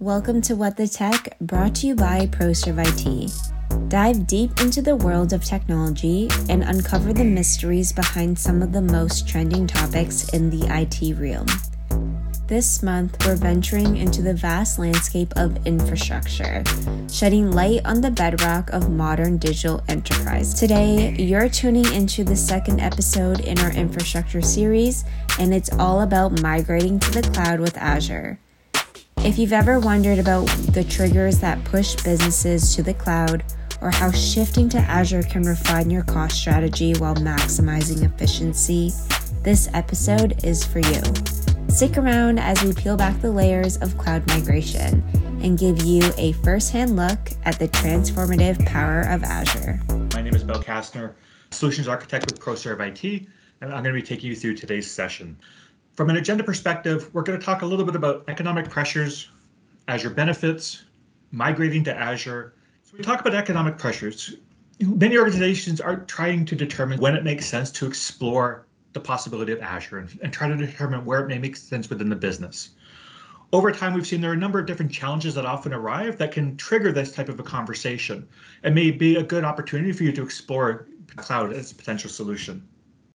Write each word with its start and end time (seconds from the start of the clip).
Welcome 0.00 0.40
to 0.42 0.56
What 0.56 0.78
the 0.78 0.88
Tech, 0.88 1.36
brought 1.42 1.74
to 1.74 1.86
you 1.86 1.94
by 1.94 2.26
ProServe 2.28 2.78
IT. 2.88 3.90
Dive 3.90 4.26
deep 4.26 4.58
into 4.62 4.80
the 4.80 4.96
world 4.96 5.34
of 5.34 5.44
technology 5.44 6.30
and 6.48 6.62
uncover 6.62 7.12
the 7.12 7.22
mysteries 7.22 7.92
behind 7.92 8.38
some 8.38 8.62
of 8.62 8.72
the 8.72 8.80
most 8.80 9.28
trending 9.28 9.66
topics 9.66 10.30
in 10.30 10.48
the 10.48 10.66
IT 10.70 11.18
realm. 11.18 11.44
This 12.46 12.82
month, 12.82 13.26
we're 13.26 13.36
venturing 13.36 13.98
into 13.98 14.22
the 14.22 14.32
vast 14.32 14.78
landscape 14.78 15.34
of 15.36 15.66
infrastructure, 15.66 16.64
shedding 17.12 17.52
light 17.52 17.84
on 17.84 18.00
the 18.00 18.10
bedrock 18.10 18.70
of 18.70 18.88
modern 18.88 19.36
digital 19.36 19.82
enterprise. 19.86 20.54
Today, 20.54 21.14
you're 21.18 21.50
tuning 21.50 21.92
into 21.92 22.24
the 22.24 22.36
second 22.36 22.80
episode 22.80 23.40
in 23.40 23.58
our 23.58 23.72
infrastructure 23.72 24.40
series, 24.40 25.04
and 25.38 25.52
it's 25.52 25.70
all 25.74 26.00
about 26.00 26.40
migrating 26.40 26.98
to 27.00 27.10
the 27.10 27.30
cloud 27.32 27.60
with 27.60 27.76
Azure. 27.76 28.38
If 29.22 29.38
you've 29.38 29.52
ever 29.52 29.78
wondered 29.78 30.18
about 30.18 30.46
the 30.72 30.82
triggers 30.82 31.40
that 31.40 31.62
push 31.64 31.94
businesses 32.02 32.74
to 32.74 32.82
the 32.82 32.94
cloud, 32.94 33.44
or 33.82 33.90
how 33.90 34.10
shifting 34.12 34.66
to 34.70 34.78
Azure 34.78 35.22
can 35.22 35.42
refine 35.42 35.90
your 35.90 36.04
cost 36.04 36.36
strategy 36.36 36.94
while 36.94 37.14
maximizing 37.16 38.02
efficiency, 38.02 38.92
this 39.42 39.68
episode 39.74 40.42
is 40.42 40.64
for 40.64 40.78
you. 40.78 41.02
Stick 41.68 41.98
around 41.98 42.38
as 42.38 42.62
we 42.64 42.72
peel 42.72 42.96
back 42.96 43.20
the 43.20 43.30
layers 43.30 43.76
of 43.76 43.96
cloud 43.98 44.26
migration 44.28 45.04
and 45.42 45.58
give 45.58 45.82
you 45.82 46.00
a 46.16 46.32
firsthand 46.32 46.96
look 46.96 47.30
at 47.44 47.58
the 47.58 47.68
transformative 47.68 48.64
power 48.64 49.02
of 49.02 49.22
Azure. 49.22 49.78
My 50.14 50.22
name 50.22 50.34
is 50.34 50.44
Bill 50.44 50.62
Kastner, 50.62 51.12
Solutions 51.50 51.88
Architect 51.88 52.24
with 52.24 52.40
ProServe 52.40 52.80
IT, 52.80 53.26
and 53.60 53.70
I'm 53.70 53.82
going 53.82 53.94
to 53.94 54.00
be 54.00 54.02
taking 54.02 54.30
you 54.30 54.36
through 54.36 54.54
today's 54.54 54.90
session. 54.90 55.36
From 55.94 56.08
an 56.08 56.16
agenda 56.16 56.44
perspective, 56.44 57.12
we're 57.12 57.22
going 57.22 57.38
to 57.38 57.44
talk 57.44 57.62
a 57.62 57.66
little 57.66 57.84
bit 57.84 57.96
about 57.96 58.24
economic 58.28 58.70
pressures, 58.70 59.28
Azure 59.88 60.10
benefits, 60.10 60.84
migrating 61.32 61.84
to 61.84 61.94
Azure. 61.94 62.54
So 62.84 62.96
we 62.96 63.04
talk 63.04 63.20
about 63.20 63.34
economic 63.34 63.76
pressures. 63.76 64.36
Many 64.80 65.18
organizations 65.18 65.80
are 65.80 65.96
trying 65.96 66.46
to 66.46 66.56
determine 66.56 67.00
when 67.00 67.16
it 67.16 67.24
makes 67.24 67.46
sense 67.46 67.70
to 67.72 67.86
explore 67.86 68.66
the 68.92 69.00
possibility 69.00 69.52
of 69.52 69.60
Azure 69.60 69.98
and, 69.98 70.18
and 70.22 70.32
try 70.32 70.48
to 70.48 70.56
determine 70.56 71.04
where 71.04 71.20
it 71.20 71.28
may 71.28 71.38
make 71.38 71.56
sense 71.56 71.90
within 71.90 72.08
the 72.08 72.16
business. 72.16 72.70
Over 73.52 73.72
time, 73.72 73.94
we've 73.94 74.06
seen 74.06 74.20
there 74.20 74.30
are 74.30 74.34
a 74.34 74.38
number 74.38 74.60
of 74.60 74.66
different 74.66 74.92
challenges 74.92 75.34
that 75.34 75.44
often 75.44 75.72
arrive 75.72 76.18
that 76.18 76.30
can 76.30 76.56
trigger 76.56 76.92
this 76.92 77.12
type 77.12 77.28
of 77.28 77.40
a 77.40 77.42
conversation. 77.42 78.28
It 78.62 78.72
may 78.72 78.92
be 78.92 79.16
a 79.16 79.22
good 79.22 79.44
opportunity 79.44 79.92
for 79.92 80.04
you 80.04 80.12
to 80.12 80.22
explore 80.22 80.86
cloud 81.16 81.52
as 81.52 81.72
a 81.72 81.74
potential 81.74 82.10
solution. 82.10 82.66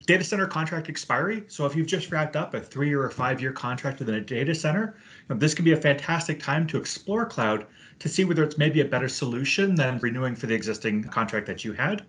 Data 0.07 0.23
center 0.23 0.47
contract 0.47 0.91
expiry. 0.91 1.45
So 1.49 1.65
if 1.65 1.75
you've 1.75 1.87
just 1.87 2.11
wrapped 2.11 2.37
up 2.37 2.53
a 2.53 2.61
three 2.61 2.93
or 2.93 3.07
a 3.07 3.11
five 3.11 3.41
year 3.41 3.53
contract 3.53 4.01
within 4.01 4.17
a 4.17 4.21
data 4.21 4.55
center, 4.55 4.97
this 5.29 5.55
can 5.55 5.65
be 5.65 5.73
a 5.73 5.79
fantastic 5.79 6.39
time 6.39 6.67
to 6.67 6.77
explore 6.77 7.25
cloud 7.25 7.65
to 8.01 8.09
see 8.11 8.25
whether 8.25 8.45
it's 8.45 8.59
maybe 8.59 8.83
a 8.83 8.85
better 8.85 9.09
solution 9.09 9.75
than 9.75 9.99
renewing 10.01 10.35
for 10.35 10.47
the 10.47 10.55
existing 10.55 11.05
contract 11.05 11.47
that 11.47 11.65
you 11.65 11.73
had. 11.73 12.05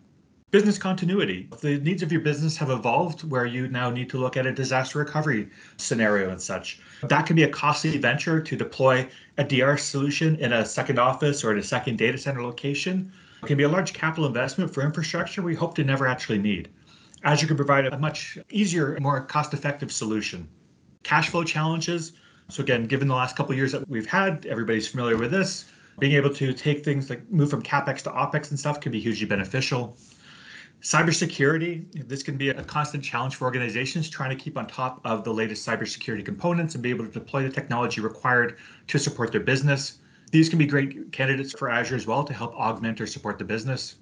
Business 0.52 0.78
continuity. 0.78 1.48
The 1.62 1.80
needs 1.80 2.04
of 2.04 2.12
your 2.12 2.20
business 2.20 2.58
have 2.58 2.70
evolved 2.70 3.23
where 3.30 3.46
you 3.46 3.70
now 3.70 3.90
need 3.90 4.10
to 4.10 4.18
look 4.18 4.36
at 4.36 4.46
a 4.46 4.52
disaster 4.52 5.00
recovery 5.00 5.50
scenario 5.78 6.30
and 6.30 6.42
such. 6.42 6.82
That 7.04 7.26
can 7.26 7.38
be 7.38 7.44
a 7.44 7.50
costly 7.50 7.98
venture 7.98 8.42
to 8.42 8.58
deploy 8.58 9.08
a 9.38 9.44
DR 9.46 9.78
solution 9.78 10.36
in 10.36 10.52
a 10.52 10.66
second 10.66 11.00
office 11.00 11.46
or 11.46 11.54
in 11.54 11.60
a 11.60 11.64
second 11.64 11.98
data 11.98 12.18
center 12.18 12.44
location. 12.44 13.14
It 13.42 13.48
can 13.48 13.58
be 13.58 13.64
a 13.64 13.70
large 13.70 13.94
capital 13.94 14.26
investment 14.26 14.73
for 14.73 14.84
infrastructure 14.84 15.42
we 15.42 15.56
hope 15.56 15.76
to 15.76 15.84
never 15.86 16.08
actually 16.08 16.40
need. 16.40 16.68
Azure 17.26 17.48
can 17.48 17.58
provide 17.58 17.88
a 17.88 17.98
much 17.98 18.38
easier, 18.52 18.95
more 19.02 19.20
cost 19.20 19.56
effective 19.56 19.92
solution. 19.92 20.48
Cash 21.02 21.30
flow 21.30 21.44
challenges. 21.44 22.14
So, 22.50 22.62
again, 22.62 22.86
given 22.86 23.08
the 23.08 23.16
last 23.16 23.36
couple 23.36 23.56
years 23.56 23.72
that 23.72 23.90
we've 23.90 24.06
had, 24.06 24.45
everybody's 24.45 24.88
familiar 24.88 25.17
with 25.17 25.32
this. 25.32 25.66
Being 25.98 26.14
able 26.14 26.30
to 26.36 26.54
take 26.54 26.86
things 26.86 27.09
like 27.09 27.28
move 27.32 27.50
from 27.50 27.64
CapEx 27.64 28.04
to 28.04 28.12
OpEx 28.12 28.52
and 28.52 28.59
stuff 28.59 28.80
can 28.80 28.92
be 28.92 29.00
hugely 29.00 29.26
beneficial. 29.26 29.98
Cybersecurity, 30.84 32.08
this 32.08 32.22
can 32.22 32.38
be 32.38 32.49
a 32.49 32.64
constant 32.64 33.04
challenge 33.04 33.38
for 33.38 33.45
organizations 33.45 34.08
trying 34.08 34.30
to 34.30 34.36
keep 34.36 34.55
on 34.55 34.67
top 34.67 35.02
of 35.04 35.23
the 35.23 35.33
latest 35.33 35.67
cybersecurity 35.67 36.23
components 36.23 36.76
and 36.76 36.83
be 36.83 36.92
able 36.92 37.05
to 37.05 37.11
deploy 37.11 37.42
the 37.42 37.49
technology 37.49 38.02
required 38.02 38.58
to 38.86 38.99
support 38.99 39.32
their 39.32 39.42
business. 39.42 39.98
These 40.32 40.48
can 40.48 40.60
be 40.60 40.67
great 40.67 41.11
candidates 41.11 41.54
for 41.58 41.70
Azure 41.70 41.95
as 41.95 42.05
well 42.05 42.23
to 42.23 42.33
help 42.33 42.54
augment 42.54 43.02
or 43.02 43.08
support 43.08 43.39
the 43.39 43.45
business. 43.45 43.95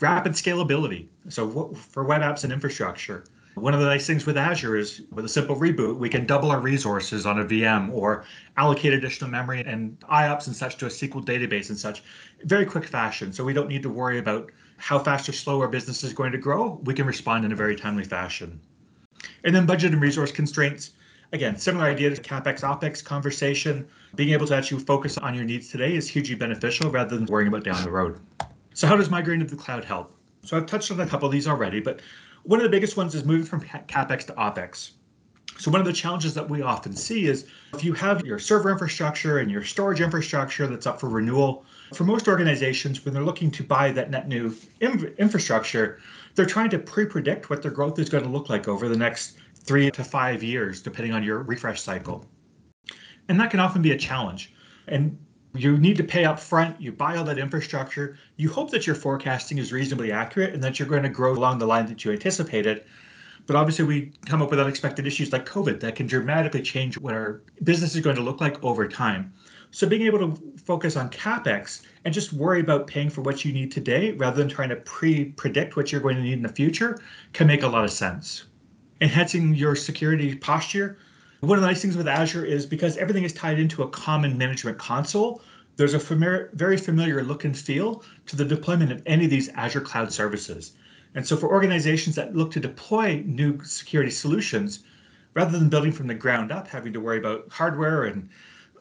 Rapid 0.00 0.32
scalability. 0.32 1.06
So 1.28 1.74
for 1.74 2.04
web 2.04 2.22
apps 2.22 2.44
and 2.44 2.52
infrastructure, 2.52 3.24
one 3.54 3.72
of 3.72 3.80
the 3.80 3.86
nice 3.86 4.06
things 4.06 4.26
with 4.26 4.36
Azure 4.36 4.76
is 4.76 5.02
with 5.12 5.24
a 5.24 5.28
simple 5.28 5.54
reboot, 5.54 5.96
we 5.96 6.08
can 6.08 6.26
double 6.26 6.50
our 6.50 6.60
resources 6.60 7.24
on 7.24 7.38
a 7.38 7.44
VM 7.44 7.92
or 7.92 8.24
allocate 8.56 8.92
additional 8.92 9.30
memory 9.30 9.62
and 9.64 9.98
IOPS 10.00 10.48
and 10.48 10.56
such 10.56 10.76
to 10.78 10.86
a 10.86 10.88
SQL 10.88 11.24
database 11.24 11.68
and 11.68 11.78
such, 11.78 12.02
very 12.44 12.66
quick 12.66 12.84
fashion. 12.84 13.32
So 13.32 13.44
we 13.44 13.52
don't 13.52 13.68
need 13.68 13.82
to 13.84 13.88
worry 13.88 14.18
about 14.18 14.50
how 14.78 14.98
fast 14.98 15.28
or 15.28 15.32
slow 15.32 15.60
our 15.60 15.68
business 15.68 16.02
is 16.02 16.12
going 16.12 16.32
to 16.32 16.38
grow. 16.38 16.80
We 16.84 16.94
can 16.94 17.06
respond 17.06 17.44
in 17.44 17.52
a 17.52 17.56
very 17.56 17.76
timely 17.76 18.04
fashion. 18.04 18.60
And 19.44 19.54
then 19.54 19.66
budget 19.66 19.92
and 19.92 20.02
resource 20.02 20.32
constraints. 20.32 20.90
Again, 21.32 21.56
similar 21.56 21.86
idea 21.86 22.14
to 22.14 22.20
CapEx, 22.20 22.60
OpEx 22.60 23.04
conversation. 23.04 23.86
Being 24.16 24.30
able 24.30 24.46
to 24.48 24.56
actually 24.56 24.82
focus 24.82 25.16
on 25.16 25.34
your 25.34 25.44
needs 25.44 25.68
today 25.68 25.94
is 25.94 26.08
hugely 26.08 26.34
beneficial 26.34 26.90
rather 26.90 27.16
than 27.16 27.26
worrying 27.26 27.48
about 27.48 27.64
down 27.64 27.82
the 27.84 27.90
road. 27.90 28.18
So 28.74 28.86
how 28.86 28.96
does 28.96 29.08
migrating 29.08 29.46
to 29.46 29.54
the 29.54 29.60
cloud 29.60 29.84
help? 29.84 30.14
So 30.44 30.56
I've 30.56 30.66
touched 30.66 30.90
on 30.90 31.00
a 31.00 31.06
couple 31.06 31.26
of 31.26 31.32
these 31.32 31.48
already, 31.48 31.80
but 31.80 32.00
one 32.42 32.60
of 32.60 32.64
the 32.64 32.70
biggest 32.70 32.96
ones 32.96 33.14
is 33.14 33.24
moving 33.24 33.46
from 33.46 33.62
CapEx 33.62 34.26
to 34.26 34.32
OpEx. 34.34 34.90
So 35.58 35.70
one 35.70 35.80
of 35.80 35.86
the 35.86 35.92
challenges 35.92 36.34
that 36.34 36.50
we 36.50 36.62
often 36.62 36.96
see 36.96 37.26
is 37.26 37.46
if 37.72 37.84
you 37.84 37.92
have 37.92 38.24
your 38.26 38.40
server 38.40 38.70
infrastructure 38.70 39.38
and 39.38 39.50
your 39.50 39.62
storage 39.62 40.00
infrastructure 40.00 40.66
that's 40.66 40.86
up 40.86 40.98
for 40.98 41.08
renewal, 41.08 41.64
for 41.94 42.02
most 42.02 42.26
organizations, 42.26 43.04
when 43.04 43.14
they're 43.14 43.22
looking 43.22 43.50
to 43.52 43.62
buy 43.62 43.92
that 43.92 44.10
net 44.10 44.26
new 44.26 44.54
infrastructure, 44.80 46.00
they're 46.34 46.44
trying 46.44 46.70
to 46.70 46.78
pre-predict 46.78 47.50
what 47.50 47.62
their 47.62 47.70
growth 47.70 47.98
is 48.00 48.08
going 48.08 48.24
to 48.24 48.30
look 48.30 48.50
like 48.50 48.66
over 48.66 48.88
the 48.88 48.96
next 48.96 49.36
three 49.54 49.90
to 49.92 50.02
five 50.02 50.42
years, 50.42 50.82
depending 50.82 51.14
on 51.14 51.22
your 51.22 51.38
refresh 51.44 51.80
cycle. 51.80 52.26
And 53.28 53.38
that 53.38 53.50
can 53.50 53.60
often 53.60 53.80
be 53.80 53.92
a 53.92 53.98
challenge. 53.98 54.52
And 54.88 55.16
you 55.54 55.78
need 55.78 55.96
to 55.96 56.04
pay 56.04 56.24
up 56.24 56.40
front 56.40 56.80
you 56.80 56.90
buy 56.90 57.16
all 57.16 57.24
that 57.24 57.38
infrastructure 57.38 58.18
you 58.36 58.50
hope 58.50 58.70
that 58.70 58.86
your 58.86 58.96
forecasting 58.96 59.58
is 59.58 59.72
reasonably 59.72 60.10
accurate 60.10 60.52
and 60.52 60.62
that 60.62 60.78
you're 60.78 60.88
going 60.88 61.02
to 61.02 61.08
grow 61.08 61.32
along 61.32 61.58
the 61.58 61.66
line 61.66 61.86
that 61.86 62.04
you 62.04 62.12
anticipated. 62.12 62.84
But 63.46 63.56
obviously 63.56 63.84
we 63.84 64.12
come 64.26 64.42
up 64.42 64.50
with 64.50 64.58
unexpected 64.58 65.06
issues 65.06 65.32
like 65.32 65.46
covid 65.46 65.80
that 65.80 65.94
can 65.94 66.06
dramatically 66.06 66.62
change 66.62 66.98
what 66.98 67.14
our 67.14 67.42
business 67.62 67.94
is 67.94 68.00
going 68.00 68.16
to 68.16 68.22
look 68.22 68.40
like 68.40 68.62
over 68.64 68.88
time. 68.88 69.32
So 69.70 69.88
being 69.88 70.02
able 70.02 70.20
to 70.20 70.52
focus 70.56 70.96
on 70.96 71.10
capex 71.10 71.82
and 72.04 72.14
just 72.14 72.32
worry 72.32 72.60
about 72.60 72.86
paying 72.86 73.10
for 73.10 73.22
what 73.22 73.44
you 73.44 73.52
need 73.52 73.70
today 73.70 74.12
rather 74.12 74.36
than 74.36 74.48
trying 74.48 74.68
to 74.68 74.76
pre-predict 74.76 75.76
what 75.76 75.92
you're 75.92 76.00
going 76.00 76.16
to 76.16 76.22
need 76.22 76.34
in 76.34 76.42
the 76.42 76.48
future 76.48 77.00
can 77.32 77.46
make 77.46 77.62
a 77.62 77.68
lot 77.68 77.84
of 77.84 77.90
sense. 77.90 78.44
Enhancing 79.00 79.54
your 79.54 79.74
security 79.74 80.36
posture 80.36 80.98
one 81.44 81.58
of 81.58 81.62
the 81.62 81.68
nice 81.68 81.82
things 81.82 81.96
with 81.96 82.08
Azure 82.08 82.44
is 82.44 82.66
because 82.66 82.96
everything 82.96 83.24
is 83.24 83.32
tied 83.32 83.58
into 83.58 83.82
a 83.82 83.88
common 83.88 84.38
management 84.38 84.78
console, 84.78 85.42
there's 85.76 85.94
a 85.94 85.98
familiar, 85.98 86.50
very 86.54 86.76
familiar 86.76 87.22
look 87.22 87.44
and 87.44 87.56
feel 87.56 88.04
to 88.26 88.36
the 88.36 88.44
deployment 88.44 88.92
of 88.92 89.02
any 89.06 89.24
of 89.24 89.30
these 89.30 89.48
Azure 89.50 89.80
cloud 89.80 90.12
services. 90.12 90.72
And 91.14 91.26
so 91.26 91.36
for 91.36 91.50
organizations 91.50 92.16
that 92.16 92.34
look 92.36 92.50
to 92.52 92.60
deploy 92.60 93.22
new 93.26 93.62
security 93.64 94.10
solutions, 94.10 94.80
rather 95.34 95.58
than 95.58 95.68
building 95.68 95.92
from 95.92 96.06
the 96.06 96.14
ground 96.14 96.52
up, 96.52 96.68
having 96.68 96.92
to 96.92 97.00
worry 97.00 97.18
about 97.18 97.50
hardware 97.50 98.04
and 98.04 98.28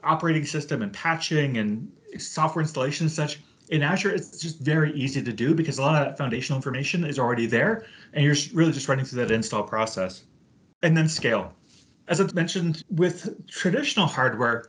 operating 0.04 0.46
system 0.46 0.82
and 0.82 0.94
patching 0.94 1.58
and 1.58 1.92
software 2.18 2.62
installation 2.62 3.06
and 3.06 3.12
such, 3.12 3.40
in 3.70 3.82
Azure, 3.82 4.12
it's 4.12 4.40
just 4.40 4.60
very 4.60 4.94
easy 4.94 5.24
to 5.24 5.34
do 5.34 5.56
because 5.56 5.78
a 5.78 5.82
lot 5.82 6.00
of 6.00 6.08
that 6.08 6.18
foundational 6.18 6.58
information 6.58 7.06
is 7.06 7.18
already 7.18 7.46
there, 7.46 7.86
and 8.14 8.24
you're 8.24 8.36
really 8.54 8.72
just 8.72 8.88
running 8.88 9.06
through 9.06 9.26
that 9.26 9.32
install 9.32 9.64
process. 9.64 10.24
And 10.84 10.96
then 10.98 11.08
scale 11.08 11.54
as 12.08 12.20
I 12.20 12.26
mentioned, 12.34 12.84
with 12.90 13.48
traditional 13.48 14.08
hardware, 14.08 14.66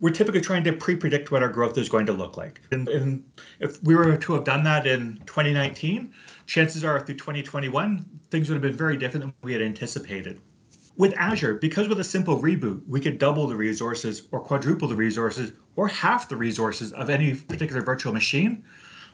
we're 0.00 0.10
typically 0.10 0.40
trying 0.40 0.64
to 0.64 0.72
pre-predict 0.72 1.30
what 1.30 1.42
our 1.42 1.48
growth 1.48 1.76
is 1.76 1.88
going 1.88 2.06
to 2.06 2.12
look 2.12 2.36
like. 2.36 2.60
And, 2.70 2.88
and, 2.88 3.24
if 3.58 3.82
we 3.82 3.96
were 3.96 4.16
to 4.16 4.32
have 4.34 4.44
done 4.44 4.62
that 4.64 4.86
in 4.86 5.20
2019, 5.26 6.12
chances 6.46 6.84
are 6.84 7.00
through 7.00 7.16
2021, 7.16 8.06
things 8.30 8.48
would 8.48 8.54
have 8.54 8.62
been 8.62 8.76
very 8.76 8.96
different 8.96 9.24
than 9.24 9.34
we 9.42 9.52
had 9.52 9.60
anticipated. 9.60 10.40
With 10.96 11.14
Azure, 11.16 11.54
because 11.54 11.88
with 11.88 12.00
a 12.00 12.04
simple 12.04 12.40
reboot, 12.40 12.82
we 12.88 13.00
could 13.00 13.18
double 13.18 13.46
the 13.46 13.56
resources 13.56 14.22
or 14.32 14.40
quadruple 14.40 14.88
the 14.88 14.96
resources 14.96 15.52
or 15.76 15.88
half 15.88 16.28
the 16.28 16.36
resources 16.36 16.92
of 16.92 17.10
any 17.10 17.34
particular 17.34 17.82
virtual 17.82 18.12
machine. 18.12 18.64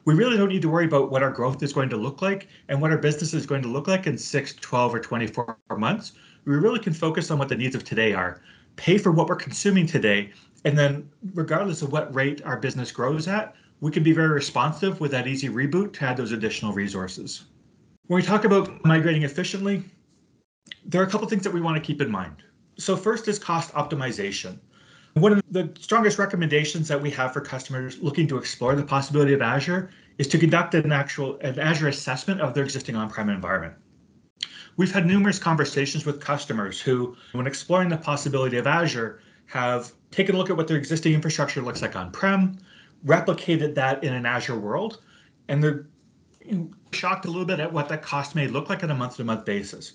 We 0.06 0.14
really 0.14 0.36
don't 0.36 0.48
need 0.48 0.62
to 0.62 0.68
worry 0.68 0.84
about 0.84 1.10
what 1.10 1.22
our 1.22 1.30
growth 1.30 1.62
is 1.62 1.72
going 1.72 1.88
to 1.90 1.96
look 1.96 2.22
like 2.22 2.48
and 2.68 2.80
what 2.80 2.90
our 2.90 2.98
business 2.98 3.32
is 3.34 3.46
going 3.46 3.62
to 3.62 3.68
look 3.68 3.86
like 3.86 4.06
in 4.06 4.16
6, 4.16 4.54
12, 4.54 4.94
or 4.94 5.00
24 5.00 5.56
months 5.76 6.12
we 6.44 6.56
really 6.56 6.78
can 6.78 6.92
focus 6.92 7.30
on 7.30 7.38
what 7.38 7.48
the 7.48 7.56
needs 7.56 7.74
of 7.74 7.84
today 7.84 8.12
are, 8.12 8.40
pay 8.76 8.98
for 8.98 9.12
what 9.12 9.28
we're 9.28 9.36
consuming 9.36 9.86
today, 9.86 10.30
and 10.64 10.76
then 10.76 11.08
regardless 11.34 11.82
of 11.82 11.92
what 11.92 12.14
rate 12.14 12.42
our 12.44 12.58
business 12.58 12.90
grows 12.90 13.28
at, 13.28 13.54
we 13.80 13.90
can 13.90 14.02
be 14.02 14.12
very 14.12 14.28
responsive 14.28 15.00
with 15.00 15.10
that 15.10 15.26
easy 15.26 15.48
reboot 15.48 15.92
to 15.94 16.04
add 16.04 16.16
those 16.16 16.32
additional 16.32 16.72
resources. 16.72 17.44
When 18.06 18.16
we 18.16 18.26
talk 18.26 18.44
about 18.44 18.84
migrating 18.84 19.22
efficiently, 19.22 19.82
there 20.84 21.00
are 21.00 21.04
a 21.04 21.10
couple 21.10 21.26
things 21.28 21.42
that 21.44 21.52
we 21.52 21.60
want 21.60 21.76
to 21.76 21.82
keep 21.82 22.00
in 22.00 22.10
mind. 22.10 22.42
So 22.78 22.96
first 22.96 23.28
is 23.28 23.38
cost 23.38 23.72
optimization. 23.72 24.58
One 25.14 25.32
of 25.32 25.42
the 25.50 25.72
strongest 25.78 26.18
recommendations 26.18 26.88
that 26.88 27.00
we 27.00 27.10
have 27.10 27.32
for 27.32 27.40
customers 27.40 27.98
looking 28.00 28.26
to 28.28 28.36
explore 28.36 28.74
the 28.74 28.82
possibility 28.82 29.32
of 29.32 29.42
Azure 29.42 29.90
is 30.18 30.26
to 30.28 30.38
conduct 30.38 30.74
an 30.74 30.92
actual 30.92 31.38
an 31.40 31.58
Azure 31.58 31.88
assessment 31.88 32.40
of 32.40 32.52
their 32.52 32.64
existing 32.64 32.96
on-prem 32.96 33.28
environment. 33.28 33.74
We've 34.76 34.92
had 34.92 35.06
numerous 35.06 35.38
conversations 35.38 36.04
with 36.04 36.20
customers 36.20 36.80
who, 36.80 37.16
when 37.32 37.46
exploring 37.46 37.88
the 37.88 37.96
possibility 37.96 38.56
of 38.56 38.66
Azure, 38.66 39.20
have 39.46 39.92
taken 40.10 40.34
a 40.34 40.38
look 40.38 40.50
at 40.50 40.56
what 40.56 40.66
their 40.66 40.76
existing 40.76 41.14
infrastructure 41.14 41.62
looks 41.62 41.82
like 41.82 41.94
on-prem, 41.94 42.58
replicated 43.06 43.74
that 43.74 44.02
in 44.02 44.12
an 44.12 44.26
Azure 44.26 44.58
world, 44.58 45.00
and 45.48 45.62
they're 45.62 45.86
shocked 46.92 47.24
a 47.24 47.28
little 47.28 47.44
bit 47.44 47.60
at 47.60 47.72
what 47.72 47.88
that 47.88 48.02
cost 48.02 48.34
may 48.34 48.48
look 48.48 48.68
like 48.68 48.82
on 48.82 48.90
a 48.90 48.94
month-to-month 48.94 49.44
basis. 49.44 49.92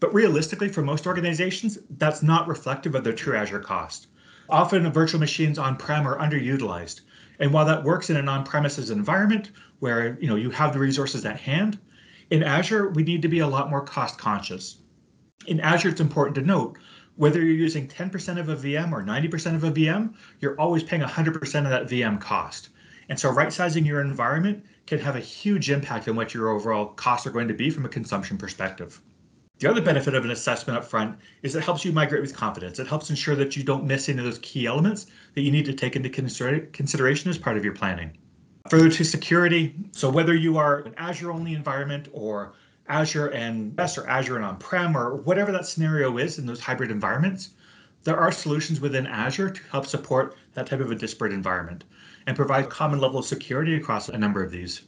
But 0.00 0.14
realistically, 0.14 0.68
for 0.68 0.82
most 0.82 1.06
organizations, 1.06 1.78
that's 1.90 2.22
not 2.22 2.48
reflective 2.48 2.94
of 2.94 3.04
their 3.04 3.12
true 3.12 3.36
Azure 3.36 3.60
cost. 3.60 4.08
Often, 4.48 4.90
virtual 4.92 5.20
machines 5.20 5.58
on-prem 5.58 6.06
are 6.06 6.18
underutilized. 6.18 7.00
And 7.38 7.52
while 7.52 7.64
that 7.64 7.84
works 7.84 8.10
in 8.10 8.16
an 8.16 8.28
on-premises 8.28 8.90
environment 8.90 9.50
where 9.80 10.18
you 10.20 10.28
know 10.28 10.36
you 10.36 10.50
have 10.50 10.72
the 10.72 10.78
resources 10.78 11.24
at 11.24 11.40
hand, 11.40 11.78
in 12.32 12.42
Azure, 12.42 12.88
we 12.88 13.02
need 13.02 13.20
to 13.20 13.28
be 13.28 13.40
a 13.40 13.46
lot 13.46 13.68
more 13.68 13.82
cost 13.82 14.16
conscious. 14.16 14.78
In 15.46 15.60
Azure, 15.60 15.90
it's 15.90 16.00
important 16.00 16.34
to 16.36 16.40
note 16.40 16.78
whether 17.16 17.38
you're 17.38 17.54
using 17.54 17.86
10% 17.86 18.40
of 18.40 18.48
a 18.48 18.56
VM 18.56 18.90
or 18.90 19.02
90% 19.02 19.54
of 19.54 19.64
a 19.64 19.70
VM, 19.70 20.14
you're 20.40 20.58
always 20.58 20.82
paying 20.82 21.02
100% 21.02 21.36
of 21.36 21.68
that 21.68 21.88
VM 21.88 22.18
cost. 22.18 22.70
And 23.10 23.20
so 23.20 23.28
right 23.28 23.52
sizing 23.52 23.84
your 23.84 24.00
environment 24.00 24.64
can 24.86 24.98
have 25.00 25.14
a 25.14 25.20
huge 25.20 25.68
impact 25.68 26.08
on 26.08 26.16
what 26.16 26.32
your 26.32 26.48
overall 26.48 26.86
costs 26.86 27.26
are 27.26 27.32
going 27.32 27.48
to 27.48 27.54
be 27.54 27.68
from 27.68 27.84
a 27.84 27.90
consumption 27.90 28.38
perspective. 28.38 29.02
The 29.58 29.68
other 29.68 29.82
benefit 29.82 30.14
of 30.14 30.24
an 30.24 30.30
assessment 30.30 30.78
up 30.78 30.86
front 30.86 31.18
is 31.42 31.54
it 31.54 31.62
helps 31.62 31.84
you 31.84 31.92
migrate 31.92 32.22
with 32.22 32.34
confidence. 32.34 32.78
It 32.78 32.86
helps 32.86 33.10
ensure 33.10 33.36
that 33.36 33.58
you 33.58 33.62
don't 33.62 33.84
miss 33.84 34.08
any 34.08 34.20
of 34.20 34.24
those 34.24 34.38
key 34.38 34.64
elements 34.64 35.04
that 35.34 35.42
you 35.42 35.52
need 35.52 35.66
to 35.66 35.74
take 35.74 35.96
into 35.96 36.08
consideration 36.08 37.28
as 37.28 37.36
part 37.36 37.58
of 37.58 37.64
your 37.64 37.74
planning. 37.74 38.16
Further 38.70 38.90
to 38.90 39.04
security, 39.04 39.74
so 39.90 40.08
whether 40.08 40.34
you 40.34 40.56
are 40.56 40.80
an 40.80 40.94
Azure 40.96 41.32
only 41.32 41.54
environment 41.54 42.08
or 42.12 42.52
Azure 42.88 43.28
and 43.28 43.74
best 43.74 43.98
or 43.98 44.08
Azure 44.08 44.36
and 44.36 44.44
on-prem 44.44 44.96
or 44.96 45.16
whatever 45.16 45.50
that 45.52 45.66
scenario 45.66 46.16
is 46.18 46.38
in 46.38 46.46
those 46.46 46.60
hybrid 46.60 46.90
environments, 46.90 47.50
there 48.04 48.16
are 48.16 48.30
solutions 48.30 48.80
within 48.80 49.06
Azure 49.06 49.50
to 49.50 49.60
help 49.70 49.86
support 49.86 50.36
that 50.54 50.66
type 50.66 50.80
of 50.80 50.90
a 50.90 50.94
disparate 50.94 51.32
environment 51.32 51.84
and 52.26 52.36
provide 52.36 52.70
common 52.70 53.00
level 53.00 53.18
of 53.18 53.26
security 53.26 53.74
across 53.74 54.08
a 54.08 54.18
number 54.18 54.42
of 54.42 54.50
these. 54.50 54.82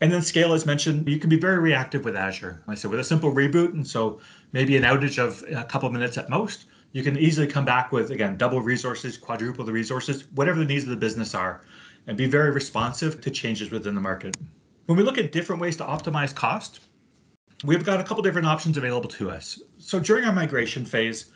And 0.00 0.12
then 0.12 0.22
scale, 0.22 0.52
as 0.52 0.64
mentioned, 0.64 1.08
you 1.08 1.18
can 1.18 1.30
be 1.30 1.38
very 1.38 1.58
reactive 1.58 2.04
with 2.04 2.16
Azure. 2.16 2.62
Like 2.66 2.76
I 2.76 2.80
said, 2.80 2.90
with 2.90 3.00
a 3.00 3.04
simple 3.04 3.32
reboot, 3.32 3.72
and 3.72 3.86
so 3.86 4.20
maybe 4.52 4.76
an 4.76 4.84
outage 4.84 5.18
of 5.18 5.44
a 5.54 5.64
couple 5.64 5.86
of 5.86 5.92
minutes 5.92 6.18
at 6.18 6.30
most, 6.30 6.66
you 6.92 7.02
can 7.02 7.18
easily 7.18 7.46
come 7.46 7.64
back 7.64 7.90
with, 7.90 8.10
again, 8.10 8.36
double 8.36 8.60
resources, 8.60 9.16
quadruple 9.16 9.64
the 9.64 9.72
resources, 9.72 10.24
whatever 10.34 10.58
the 10.58 10.64
needs 10.64 10.84
of 10.84 10.90
the 10.90 10.96
business 10.96 11.34
are 11.34 11.62
and 12.06 12.16
be 12.16 12.26
very 12.26 12.50
responsive 12.50 13.20
to 13.20 13.30
changes 13.30 13.70
within 13.70 13.94
the 13.94 14.00
market. 14.00 14.36
When 14.86 14.98
we 14.98 15.04
look 15.04 15.18
at 15.18 15.32
different 15.32 15.60
ways 15.60 15.76
to 15.76 15.84
optimize 15.84 16.34
cost, 16.34 16.80
we've 17.64 17.84
got 17.84 18.00
a 18.00 18.04
couple 18.04 18.22
different 18.22 18.46
options 18.46 18.76
available 18.76 19.08
to 19.10 19.30
us. 19.30 19.60
So 19.78 20.00
during 20.00 20.24
our 20.24 20.32
migration 20.32 20.84
phase, 20.84 21.26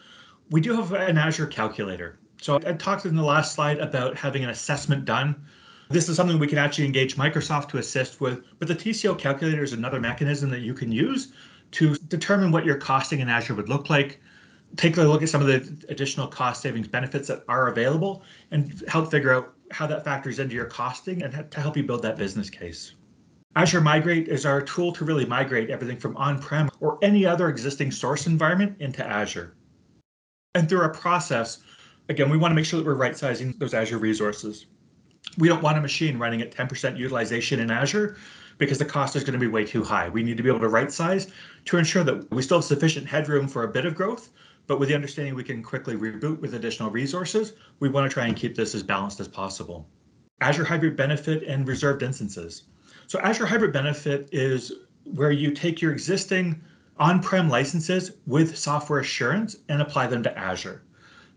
we 0.50 0.60
do 0.60 0.74
have 0.74 0.92
an 0.92 1.18
Azure 1.18 1.46
calculator. 1.46 2.18
So 2.40 2.56
I 2.56 2.72
talked 2.72 3.06
in 3.06 3.16
the 3.16 3.22
last 3.22 3.54
slide 3.54 3.78
about 3.78 4.16
having 4.16 4.44
an 4.44 4.50
assessment 4.50 5.04
done. 5.04 5.46
This 5.88 6.08
is 6.08 6.16
something 6.16 6.38
we 6.38 6.48
can 6.48 6.58
actually 6.58 6.84
engage 6.84 7.16
Microsoft 7.16 7.68
to 7.70 7.78
assist 7.78 8.20
with, 8.20 8.44
but 8.58 8.68
the 8.68 8.74
TCO 8.74 9.18
calculator 9.18 9.62
is 9.62 9.72
another 9.72 10.00
mechanism 10.00 10.50
that 10.50 10.60
you 10.60 10.74
can 10.74 10.90
use 10.90 11.32
to 11.72 11.94
determine 11.94 12.50
what 12.50 12.64
your 12.64 12.76
costing 12.76 13.20
in 13.20 13.28
Azure 13.28 13.54
would 13.54 13.68
look 13.68 13.88
like, 13.88 14.20
take 14.76 14.96
a 14.96 15.02
look 15.02 15.22
at 15.22 15.28
some 15.28 15.40
of 15.40 15.46
the 15.46 15.86
additional 15.88 16.26
cost 16.26 16.62
savings 16.62 16.88
benefits 16.88 17.28
that 17.28 17.44
are 17.48 17.68
available, 17.68 18.22
and 18.50 18.84
help 18.88 19.10
figure 19.10 19.32
out 19.32 19.54
how 19.70 19.86
that 19.86 20.04
factors 20.04 20.38
into 20.38 20.54
your 20.54 20.66
costing 20.66 21.22
and 21.22 21.50
to 21.50 21.60
help 21.60 21.76
you 21.76 21.82
build 21.82 22.02
that 22.02 22.16
business 22.16 22.50
case. 22.50 22.94
Azure 23.56 23.80
Migrate 23.80 24.28
is 24.28 24.44
our 24.44 24.60
tool 24.60 24.92
to 24.92 25.04
really 25.04 25.24
migrate 25.24 25.70
everything 25.70 25.96
from 25.96 26.16
on-prem 26.16 26.68
or 26.80 26.98
any 27.00 27.24
other 27.24 27.48
existing 27.48 27.90
source 27.90 28.26
environment 28.26 28.76
into 28.80 29.04
Azure. 29.04 29.54
And 30.54 30.68
through 30.68 30.80
our 30.80 30.92
process, 30.92 31.58
again, 32.08 32.28
we 32.28 32.36
want 32.36 32.52
to 32.52 32.54
make 32.54 32.66
sure 32.66 32.78
that 32.78 32.86
we're 32.86 32.94
right 32.94 33.16
sizing 33.16 33.54
those 33.58 33.72
Azure 33.72 33.98
resources. 33.98 34.66
We 35.38 35.48
don't 35.48 35.62
want 35.62 35.78
a 35.78 35.80
machine 35.80 36.18
running 36.18 36.42
at 36.42 36.54
10% 36.54 36.98
utilization 36.98 37.60
in 37.60 37.70
Azure 37.70 38.16
because 38.58 38.78
the 38.78 38.84
cost 38.84 39.16
is 39.16 39.24
going 39.24 39.32
to 39.32 39.38
be 39.38 39.46
way 39.50 39.64
too 39.64 39.82
high. 39.82 40.08
We 40.08 40.22
need 40.22 40.36
to 40.36 40.42
be 40.42 40.48
able 40.48 40.60
to 40.60 40.68
right 40.68 40.92
size 40.92 41.28
to 41.64 41.78
ensure 41.78 42.04
that 42.04 42.30
we 42.30 42.42
still 42.42 42.58
have 42.58 42.64
sufficient 42.64 43.06
headroom 43.06 43.48
for 43.48 43.64
a 43.64 43.68
bit 43.68 43.86
of 43.86 43.94
growth, 43.94 44.30
but 44.66 44.78
with 44.78 44.88
the 44.88 44.94
understanding 44.94 45.34
we 45.34 45.44
can 45.44 45.62
quickly 45.62 45.96
reboot 45.96 46.40
with 46.40 46.54
additional 46.54 46.90
resources, 46.90 47.52
we 47.80 47.88
want 47.88 48.08
to 48.08 48.12
try 48.12 48.26
and 48.26 48.36
keep 48.36 48.54
this 48.54 48.74
as 48.74 48.82
balanced 48.82 49.20
as 49.20 49.28
possible. 49.28 49.88
Azure 50.40 50.64
Hybrid 50.64 50.96
Benefit 50.96 51.42
and 51.44 51.66
reserved 51.66 52.02
instances. 52.02 52.64
So 53.06 53.20
Azure 53.20 53.46
Hybrid 53.46 53.72
Benefit 53.72 54.28
is 54.32 54.72
where 55.04 55.30
you 55.30 55.52
take 55.52 55.80
your 55.80 55.92
existing 55.92 56.60
on-prem 56.98 57.48
licenses 57.48 58.12
with 58.26 58.56
software 58.56 59.00
assurance 59.00 59.56
and 59.68 59.80
apply 59.80 60.08
them 60.08 60.22
to 60.22 60.38
Azure. 60.38 60.82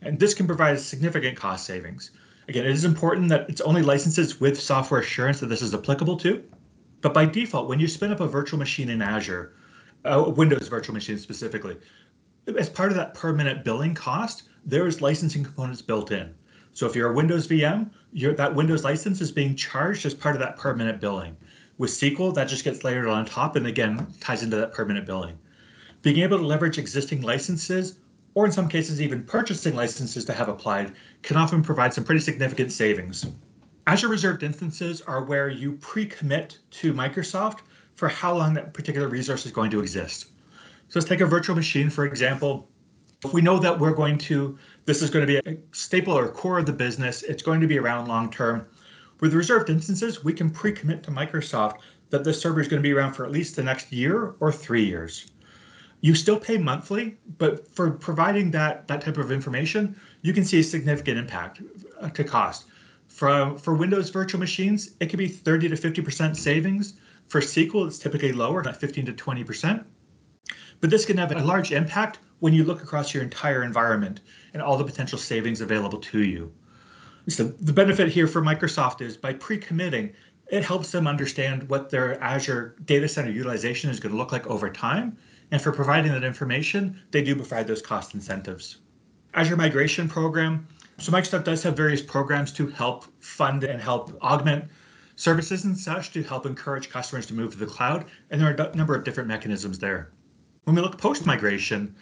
And 0.01 0.19
this 0.19 0.33
can 0.33 0.47
provide 0.47 0.79
significant 0.79 1.37
cost 1.37 1.65
savings. 1.65 2.11
Again, 2.47 2.65
it 2.65 2.71
is 2.71 2.85
important 2.85 3.29
that 3.29 3.49
it's 3.49 3.61
only 3.61 3.81
licenses 3.81 4.39
with 4.39 4.59
software 4.59 5.01
assurance 5.01 5.39
that 5.39 5.47
this 5.47 5.61
is 5.61 5.73
applicable 5.73 6.17
to. 6.17 6.43
But 7.01 7.13
by 7.13 7.25
default, 7.25 7.69
when 7.69 7.79
you 7.79 7.87
spin 7.87 8.11
up 8.11 8.19
a 8.19 8.27
virtual 8.27 8.57
machine 8.57 8.89
in 8.89 9.01
Azure, 9.01 9.53
a 10.05 10.29
Windows 10.29 10.67
virtual 10.67 10.93
machine 10.93 11.17
specifically, 11.17 11.77
as 12.57 12.69
part 12.69 12.89
of 12.89 12.95
that 12.97 13.13
per 13.13 13.33
minute 13.33 13.63
billing 13.63 13.93
cost, 13.93 14.43
there 14.65 14.87
is 14.87 15.01
licensing 15.01 15.43
components 15.43 15.81
built 15.81 16.11
in. 16.11 16.33
So 16.73 16.85
if 16.85 16.95
you're 16.95 17.11
a 17.11 17.15
Windows 17.15 17.47
VM, 17.47 17.89
that 18.13 18.55
Windows 18.55 18.83
license 18.83 19.21
is 19.21 19.31
being 19.31 19.55
charged 19.55 20.05
as 20.05 20.13
part 20.13 20.35
of 20.35 20.41
that 20.41 20.57
per 20.57 20.73
minute 20.73 20.99
billing. 20.99 21.35
With 21.77 21.91
SQL, 21.91 22.33
that 22.35 22.47
just 22.47 22.63
gets 22.63 22.83
layered 22.83 23.07
on 23.07 23.25
top 23.25 23.55
and 23.55 23.67
again 23.67 24.07
ties 24.19 24.43
into 24.43 24.57
that 24.57 24.73
per 24.73 24.85
minute 24.85 25.05
billing. 25.05 25.37
Being 26.01 26.19
able 26.19 26.37
to 26.37 26.45
leverage 26.45 26.77
existing 26.77 27.21
licenses, 27.21 27.95
or 28.33 28.45
in 28.45 28.51
some 28.51 28.69
cases 28.69 29.01
even 29.01 29.23
purchasing 29.23 29.75
licenses 29.75 30.23
to 30.25 30.33
have 30.33 30.49
applied, 30.49 30.93
can 31.23 31.37
often 31.37 31.61
provide 31.61 31.93
some 31.93 32.03
pretty 32.03 32.21
significant 32.21 32.71
savings. 32.71 33.25
Azure 33.87 34.07
Reserved 34.07 34.43
Instances 34.43 35.01
are 35.01 35.23
where 35.23 35.49
you 35.49 35.73
pre-commit 35.73 36.59
to 36.71 36.93
Microsoft 36.93 37.59
for 37.95 38.07
how 38.07 38.35
long 38.35 38.53
that 38.53 38.73
particular 38.73 39.07
resource 39.07 39.45
is 39.45 39.51
going 39.51 39.71
to 39.71 39.81
exist. 39.81 40.27
So 40.89 40.97
let's 40.97 41.07
take 41.07 41.21
a 41.21 41.25
virtual 41.27 41.55
machine, 41.55 41.87
for 41.91 42.05
example. 42.05 42.67
We 43.31 43.41
know 43.41 43.59
that 43.59 43.79
we're 43.79 43.93
going 43.93 44.17
to, 44.19 44.57
this 44.85 45.03
is 45.03 45.11
going 45.11 45.27
to 45.27 45.41
be 45.41 45.51
a 45.51 45.57
staple 45.71 46.17
or 46.17 46.27
core 46.29 46.57
of 46.57 46.65
the 46.65 46.73
business, 46.73 47.21
it's 47.21 47.43
going 47.43 47.61
to 47.61 47.67
be 47.67 47.77
around 47.77 48.07
long 48.07 48.31
term. 48.31 48.65
With 49.19 49.35
reserved 49.35 49.69
instances, 49.69 50.23
we 50.23 50.33
can 50.33 50.49
pre-commit 50.49 51.03
to 51.03 51.11
Microsoft 51.11 51.77
that 52.09 52.23
this 52.23 52.41
server 52.41 52.59
is 52.59 52.67
going 52.67 52.81
to 52.81 52.87
be 52.87 52.93
around 52.93 53.13
for 53.13 53.23
at 53.23 53.31
least 53.31 53.55
the 53.55 53.61
next 53.61 53.91
year 53.91 54.33
or 54.39 54.51
three 54.51 54.83
years. 54.83 55.27
You 56.01 56.15
still 56.15 56.39
pay 56.39 56.57
monthly, 56.57 57.17
but 57.37 57.67
for 57.67 57.91
providing 57.91 58.49
that 58.51 58.87
that 58.87 59.01
type 59.01 59.17
of 59.17 59.31
information, 59.31 59.95
you 60.23 60.33
can 60.33 60.43
see 60.43 60.61
a 60.61 60.63
significant 60.63 61.19
impact 61.19 61.61
uh, 62.01 62.09
to 62.09 62.23
cost. 62.23 62.65
For, 63.09 63.55
for 63.59 63.75
Windows 63.75 64.09
virtual 64.09 64.39
machines, 64.39 64.91
it 65.01 65.07
could 65.07 65.19
be 65.19 65.27
30 65.27 65.69
to 65.69 65.75
50% 65.75 66.35
savings. 66.35 66.93
For 67.27 67.41
SQL, 67.41 67.85
it's 67.85 67.99
typically 67.99 68.31
lower, 68.31 68.61
about 68.61 68.77
15 68.77 69.05
to 69.05 69.13
20%. 69.13 69.85
But 70.81 70.89
this 70.89 71.05
can 71.05 71.17
have 71.17 71.31
a 71.31 71.43
large 71.43 71.71
impact 71.71 72.19
when 72.39 72.53
you 72.53 72.63
look 72.63 72.81
across 72.81 73.13
your 73.13 73.23
entire 73.23 73.63
environment 73.63 74.21
and 74.53 74.61
all 74.61 74.77
the 74.77 74.83
potential 74.83 75.17
savings 75.17 75.61
available 75.61 75.99
to 75.99 76.23
you. 76.23 76.51
So 77.27 77.43
the 77.45 77.73
benefit 77.73 78.09
here 78.09 78.27
for 78.27 78.41
Microsoft 78.41 79.01
is 79.01 79.17
by 79.17 79.33
pre-committing, 79.33 80.13
it 80.49 80.63
helps 80.63 80.91
them 80.91 81.05
understand 81.05 81.69
what 81.69 81.89
their 81.89 82.21
Azure 82.23 82.75
data 82.85 83.07
center 83.07 83.29
utilization 83.29 83.89
is 83.89 83.99
going 83.99 84.11
to 84.11 84.17
look 84.17 84.31
like 84.31 84.47
over 84.47 84.69
time. 84.69 85.17
And 85.51 85.61
for 85.61 85.71
providing 85.71 86.11
that 86.11 86.23
information, 86.23 87.01
they 87.11 87.21
do 87.21 87.35
provide 87.35 87.67
those 87.67 87.81
cost 87.81 88.13
incentives. 88.13 88.77
Azure 89.33 89.57
Migration 89.57 90.07
Program. 90.09 90.67
So 90.97 91.11
Microsoft 91.11 91.43
does 91.43 91.61
have 91.63 91.77
various 91.77 92.01
programs 92.01 92.51
to 92.53 92.67
help 92.67 93.05
fund 93.19 93.63
and 93.63 93.81
help 93.81 94.17
augment 94.23 94.65
services 95.15 95.65
and 95.65 95.77
such 95.77 96.11
to 96.13 96.23
help 96.23 96.45
encourage 96.45 96.89
customers 96.89 97.25
to 97.27 97.33
move 97.33 97.51
to 97.51 97.57
the 97.57 97.65
cloud. 97.65 98.05
And 98.31 98.41
there 98.41 98.49
are 98.49 98.53
a 98.53 98.75
number 98.75 98.95
of 98.95 99.03
different 99.03 99.27
mechanisms 99.27 99.77
there. 99.77 100.11
When 100.63 100.75
we 100.75 100.81
look 100.81 100.97
post 100.97 101.25
migration, 101.25 101.95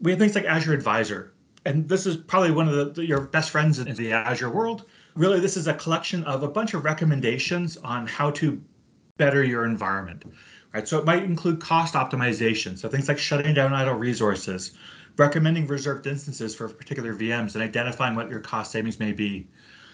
we 0.00 0.10
have 0.10 0.18
things 0.18 0.34
like 0.34 0.44
Azure 0.44 0.72
Advisor. 0.72 1.32
And 1.64 1.88
this 1.88 2.06
is 2.06 2.16
probably 2.16 2.50
one 2.50 2.68
of 2.68 2.94
the, 2.94 3.06
your 3.06 3.20
best 3.20 3.50
friends 3.50 3.78
in 3.78 3.94
the 3.94 4.12
Azure 4.12 4.50
world. 4.50 4.84
Really, 5.14 5.40
this 5.40 5.56
is 5.56 5.66
a 5.66 5.74
collection 5.74 6.24
of 6.24 6.42
a 6.42 6.48
bunch 6.48 6.74
of 6.74 6.84
recommendations 6.84 7.76
on 7.78 8.06
how 8.06 8.30
to 8.32 8.60
better 9.18 9.44
your 9.44 9.64
environment. 9.64 10.24
Right? 10.72 10.86
So 10.86 10.98
it 10.98 11.04
might 11.04 11.24
include 11.24 11.60
cost 11.60 11.94
optimization. 11.94 12.78
So 12.78 12.88
things 12.88 13.08
like 13.08 13.18
shutting 13.18 13.54
down 13.54 13.72
idle 13.72 13.94
resources, 13.94 14.72
recommending 15.16 15.66
reserved 15.66 16.06
instances 16.06 16.54
for 16.54 16.68
particular 16.68 17.14
VMs, 17.14 17.54
and 17.54 17.62
identifying 17.62 18.14
what 18.14 18.30
your 18.30 18.40
cost 18.40 18.72
savings 18.72 18.98
may 18.98 19.12
be. 19.12 19.46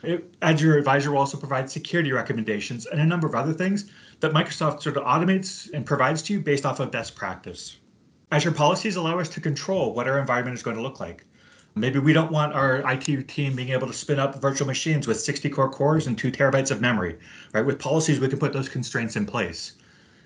It, 0.02 0.35
Azure 0.42 0.76
Advisor 0.76 1.12
will 1.12 1.18
also 1.18 1.38
provide 1.38 1.71
security 1.71 2.12
recommendations 2.12 2.87
and 2.87 3.00
a 3.00 3.06
number 3.06 3.26
of 3.26 3.35
other 3.35 3.54
things 3.54 3.90
that 4.21 4.33
Microsoft 4.33 4.83
sort 4.83 4.97
of 4.97 5.04
automates 5.04 5.71
and 5.73 5.87
provides 5.87 6.21
to 6.23 6.35
you 6.35 6.40
based 6.40 6.66
off 6.66 6.80
of 6.80 6.90
best 6.90 7.14
practice. 7.14 7.76
Azure 8.35 8.50
policies 8.50 8.97
allow 8.97 9.21
us 9.21 9.29
to 9.29 9.41
control 9.41 9.95
what 9.95 10.09
our 10.09 10.19
environment 10.19 10.57
is 10.57 10.62
going 10.64 10.75
to 10.76 10.83
look 10.83 10.99
like. 10.99 11.25
Maybe 11.76 12.00
we 12.00 12.12
don't 12.12 12.33
want 12.33 12.53
our 12.53 12.83
IT 12.91 13.29
team 13.29 13.55
being 13.55 13.69
able 13.69 13.87
to 13.87 13.93
spin 13.93 14.19
up 14.19 14.43
virtual 14.43 14.67
machines 14.67 15.07
with 15.07 15.21
60 15.21 15.49
core 15.50 15.71
cores 15.71 16.09
and 16.09 16.19
two 16.19 16.33
terabytes 16.33 16.73
of 16.73 16.81
memory, 16.81 17.17
right? 17.53 17.64
With 17.64 17.79
policies, 17.79 18.19
we 18.19 18.26
can 18.26 18.41
put 18.41 18.53
those 18.53 18.69
constraints 18.69 19.14
in 19.14 19.25
place. 19.25 19.75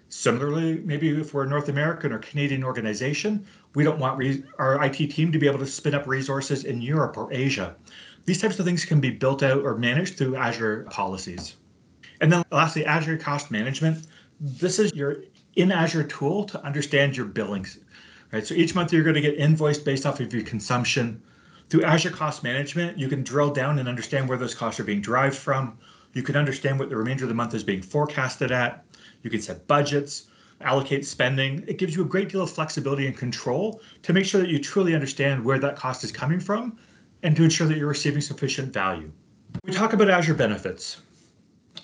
Similarly, 0.09 0.81
maybe 0.87 1.11
if 1.11 1.35
we're 1.35 1.45
a 1.45 1.49
North 1.51 1.69
American 1.69 2.11
or 2.11 2.19
Canadian 2.21 2.65
organization, 2.65 3.47
we 3.75 3.85
don't 3.85 3.99
want 3.99 4.43
our 4.59 4.83
IT 4.83 4.97
team 5.11 5.31
to 5.31 5.39
be 5.39 5.47
able 5.47 5.59
to 5.59 5.67
spin 5.67 5.95
up 5.95 6.07
resources 6.07 6.65
in 6.65 6.81
Europe 6.81 7.19
or 7.19 7.31
Asia. 7.31 7.77
These 8.25 8.41
types 8.41 8.59
of 8.59 8.65
things 8.65 8.87
can 8.87 9.03
be 9.03 9.11
built 9.11 9.43
out 9.43 9.63
or 9.63 9.77
managed 9.77 10.17
through 10.17 10.37
Azure 10.37 10.87
policies. 10.89 11.57
And 12.23 12.33
then 12.33 12.43
lastly, 12.53 12.87
Azure 12.87 13.19
Cost 13.19 13.51
Management. 13.51 14.07
This 14.41 14.79
is 14.79 14.95
your 14.95 15.25
in 15.57 15.73
Azure 15.73 16.05
tool 16.05 16.45
to 16.45 16.65
understand 16.65 17.17
your 17.17 17.27
billings. 17.27 17.79
Right. 18.33 18.47
So 18.47 18.55
each 18.55 18.75
month 18.75 18.93
you're 18.93 19.03
going 19.03 19.15
to 19.15 19.21
get 19.23 19.37
invoiced 19.37 19.85
based 19.85 20.05
off 20.05 20.21
of 20.21 20.33
your 20.33 20.43
consumption. 20.43 21.23
Through 21.71 21.85
Azure 21.85 22.11
Cost 22.11 22.43
Management, 22.43 22.99
you 22.99 23.09
can 23.09 23.23
drill 23.23 23.51
down 23.51 23.79
and 23.79 23.89
understand 23.89 24.29
where 24.29 24.39
those 24.39 24.55
costs 24.55 24.79
are 24.81 24.85
being 24.85 25.01
derived 25.01 25.37
from. 25.37 25.79
You 26.13 26.23
can 26.23 26.37
understand 26.37 26.79
what 26.79 26.89
the 26.91 26.97
remainder 26.97 27.25
of 27.25 27.29
the 27.29 27.35
month 27.35 27.55
is 27.55 27.63
being 27.63 27.83
forecasted 27.83 28.51
at. 28.51 28.85
You 29.23 29.31
can 29.31 29.41
set 29.41 29.67
budgets, 29.67 30.27
allocate 30.61 31.07
spending. 31.07 31.65
It 31.67 31.79
gives 31.79 31.95
you 31.95 32.03
a 32.03 32.07
great 32.07 32.29
deal 32.29 32.43
of 32.43 32.51
flexibility 32.51 33.07
and 33.07 33.17
control 33.17 33.81
to 34.03 34.13
make 34.13 34.25
sure 34.25 34.41
that 34.41 34.51
you 34.51 34.59
truly 34.59 34.95
understand 34.95 35.45
where 35.45 35.59
that 35.59 35.77
cost 35.77 36.05
is 36.05 36.13
coming 36.13 36.41
from 36.41 36.79
and 37.23 37.37
to 37.37 37.45
ensure 37.45 37.67
that 37.67 37.79
you're 37.79 37.89
receiving 37.89 38.21
sufficient 38.21 38.73
value. 38.73 39.11
We 39.65 39.73
talk 39.73 39.93
about 39.93 40.11
Azure 40.11 40.35
benefits. 40.35 40.99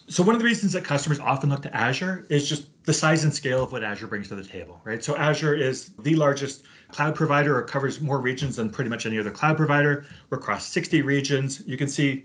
So 0.08 0.22
one 0.22 0.34
of 0.34 0.40
the 0.40 0.44
reasons 0.44 0.72
that 0.72 0.84
customers 0.84 1.18
often 1.18 1.50
look 1.50 1.62
to 1.62 1.76
Azure 1.76 2.26
is 2.28 2.48
just 2.48 2.66
the 2.84 2.92
size 2.92 3.24
and 3.24 3.34
scale 3.34 3.62
of 3.64 3.72
what 3.72 3.82
Azure 3.82 4.06
brings 4.06 4.28
to 4.28 4.34
the 4.34 4.44
table, 4.44 4.80
right? 4.84 5.02
So 5.02 5.16
Azure 5.16 5.54
is 5.54 5.90
the 6.00 6.14
largest 6.14 6.64
cloud 6.90 7.14
provider 7.14 7.56
or 7.56 7.62
covers 7.62 8.00
more 8.00 8.20
regions 8.20 8.56
than 8.56 8.70
pretty 8.70 8.90
much 8.90 9.06
any 9.06 9.18
other 9.18 9.30
cloud 9.30 9.56
provider. 9.56 10.06
We're 10.30 10.38
across 10.38 10.66
60 10.68 11.02
regions. 11.02 11.62
You 11.66 11.76
can 11.76 11.88
see 11.88 12.24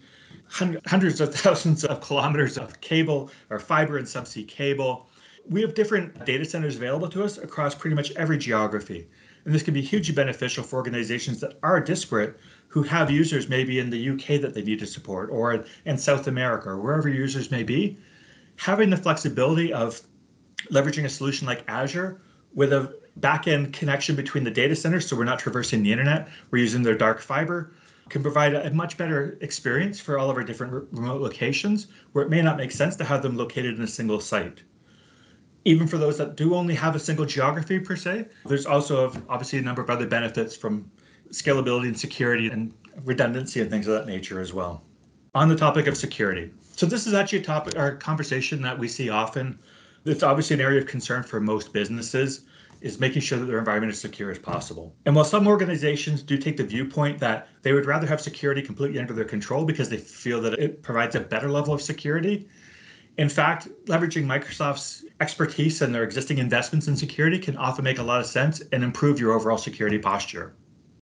hundreds 0.49 1.21
of 1.21 1.33
thousands 1.43 1.85
of 1.85 2.01
kilometers 2.01 2.57
of 2.57 2.79
cable 2.81 3.31
or 3.49 3.59
fiber 3.59 3.97
and 3.97 4.05
subsea 4.05 4.47
cable. 4.47 5.07
We 5.49 5.61
have 5.61 5.73
different 5.73 6.25
data 6.25 6.45
centers 6.45 6.75
available 6.75 7.09
to 7.09 7.23
us 7.23 7.37
across 7.37 7.73
pretty 7.73 7.95
much 7.95 8.11
every 8.11 8.37
geography. 8.37 9.07
And 9.45 9.53
this 9.53 9.63
can 9.63 9.73
be 9.73 9.81
hugely 9.81 10.13
beneficial 10.13 10.63
for 10.63 10.75
organizations 10.75 11.39
that 11.39 11.57
are 11.63 11.79
disparate 11.79 12.39
who 12.69 12.83
have 12.83 13.11
users 13.11 13.49
maybe 13.49 13.79
in 13.79 13.89
the 13.89 14.09
UK 14.09 14.39
that 14.39 14.53
they 14.53 14.61
need 14.61 14.79
to 14.79 14.85
support 14.85 15.29
or 15.31 15.65
in 15.85 15.97
South 15.97 16.27
America 16.27 16.69
or 16.69 16.77
wherever 16.77 17.09
users 17.09 17.51
may 17.51 17.63
be. 17.63 17.97
Having 18.55 18.91
the 18.91 18.97
flexibility 18.97 19.73
of 19.73 20.01
leveraging 20.71 21.03
a 21.05 21.09
solution 21.09 21.47
like 21.47 21.63
Azure 21.67 22.21
with 22.53 22.71
a 22.71 22.95
backend 23.19 23.73
connection 23.73 24.15
between 24.15 24.43
the 24.43 24.51
data 24.51 24.75
centers 24.75 25.07
so 25.07 25.15
we're 25.15 25.23
not 25.23 25.39
traversing 25.39 25.81
the 25.83 25.91
internet, 25.91 26.29
we're 26.51 26.59
using 26.59 26.83
their 26.83 26.97
dark 26.97 27.19
fiber 27.19 27.73
can 28.09 28.23
provide 28.23 28.55
a 28.55 28.71
much 28.71 28.97
better 28.97 29.37
experience 29.41 29.99
for 29.99 30.17
all 30.17 30.31
of 30.31 30.35
our 30.35 30.43
different 30.43 30.87
remote 30.91 31.21
locations 31.21 31.87
where 32.13 32.25
it 32.25 32.29
may 32.29 32.41
not 32.41 32.57
make 32.57 32.71
sense 32.71 32.95
to 32.95 33.03
have 33.03 33.21
them 33.21 33.37
located 33.37 33.75
in 33.77 33.83
a 33.83 33.87
single 33.87 34.19
site 34.19 34.61
even 35.65 35.87
for 35.87 35.97
those 35.97 36.17
that 36.17 36.35
do 36.35 36.55
only 36.55 36.73
have 36.73 36.95
a 36.95 36.99
single 36.99 37.25
geography 37.25 37.79
per 37.79 37.95
se, 37.95 38.25
there's 38.45 38.65
also 38.65 39.11
obviously 39.27 39.59
a 39.59 39.61
number 39.61 39.81
of 39.81 39.89
other 39.89 40.07
benefits 40.07 40.55
from 40.55 40.89
scalability 41.31 41.87
and 41.87 41.99
security 41.99 42.49
and 42.49 42.73
redundancy 43.03 43.61
and 43.61 43.69
things 43.69 43.87
of 43.87 43.93
that 43.93 44.07
nature 44.07 44.39
as 44.39 44.53
well. 44.53 44.83
On 45.35 45.47
the 45.47 45.55
topic 45.55 45.87
of 45.87 45.97
security. 45.97 46.51
So 46.75 46.85
this 46.85 47.05
is 47.07 47.13
actually 47.13 47.39
a 47.39 47.43
topic 47.43 47.77
or 47.77 47.95
conversation 47.97 48.61
that 48.61 48.77
we 48.77 48.87
see 48.87 49.09
often. 49.09 49.59
It's 50.05 50.23
obviously 50.23 50.55
an 50.55 50.61
area 50.61 50.79
of 50.79 50.87
concern 50.87 51.23
for 51.23 51.39
most 51.39 51.73
businesses 51.73 52.41
is 52.81 52.99
making 52.99 53.21
sure 53.21 53.37
that 53.37 53.45
their 53.45 53.59
environment 53.59 53.91
is 53.91 53.99
secure 53.99 54.31
as 54.31 54.39
possible. 54.39 54.95
And 55.05 55.13
while 55.13 55.25
some 55.25 55.47
organizations 55.47 56.23
do 56.23 56.37
take 56.37 56.55
the 56.55 56.63
viewpoint 56.63 57.19
that 57.19 57.49
they 57.61 57.73
would 57.73 57.85
rather 57.85 58.07
have 58.07 58.21
security 58.21 58.61
completely 58.61 58.99
under 58.99 59.13
their 59.13 59.25
control 59.25 59.65
because 59.65 59.89
they 59.89 59.97
feel 59.97 60.39
that 60.41 60.53
it 60.53 60.81
provides 60.81 61.15
a 61.15 61.19
better 61.19 61.49
level 61.49 61.73
of 61.73 61.81
security, 61.81 62.47
in 63.17 63.27
fact, 63.27 63.67
leveraging 63.87 64.23
Microsoft's 64.23 65.03
expertise 65.19 65.81
and 65.81 65.93
their 65.93 66.05
existing 66.05 66.37
investments 66.37 66.87
in 66.87 66.95
security 66.95 67.37
can 67.37 67.57
often 67.57 67.83
make 67.83 67.99
a 67.99 68.03
lot 68.03 68.21
of 68.21 68.25
sense 68.25 68.61
and 68.71 68.81
improve 68.81 69.19
your 69.19 69.33
overall 69.33 69.57
security 69.57 69.99
posture. 69.99 70.53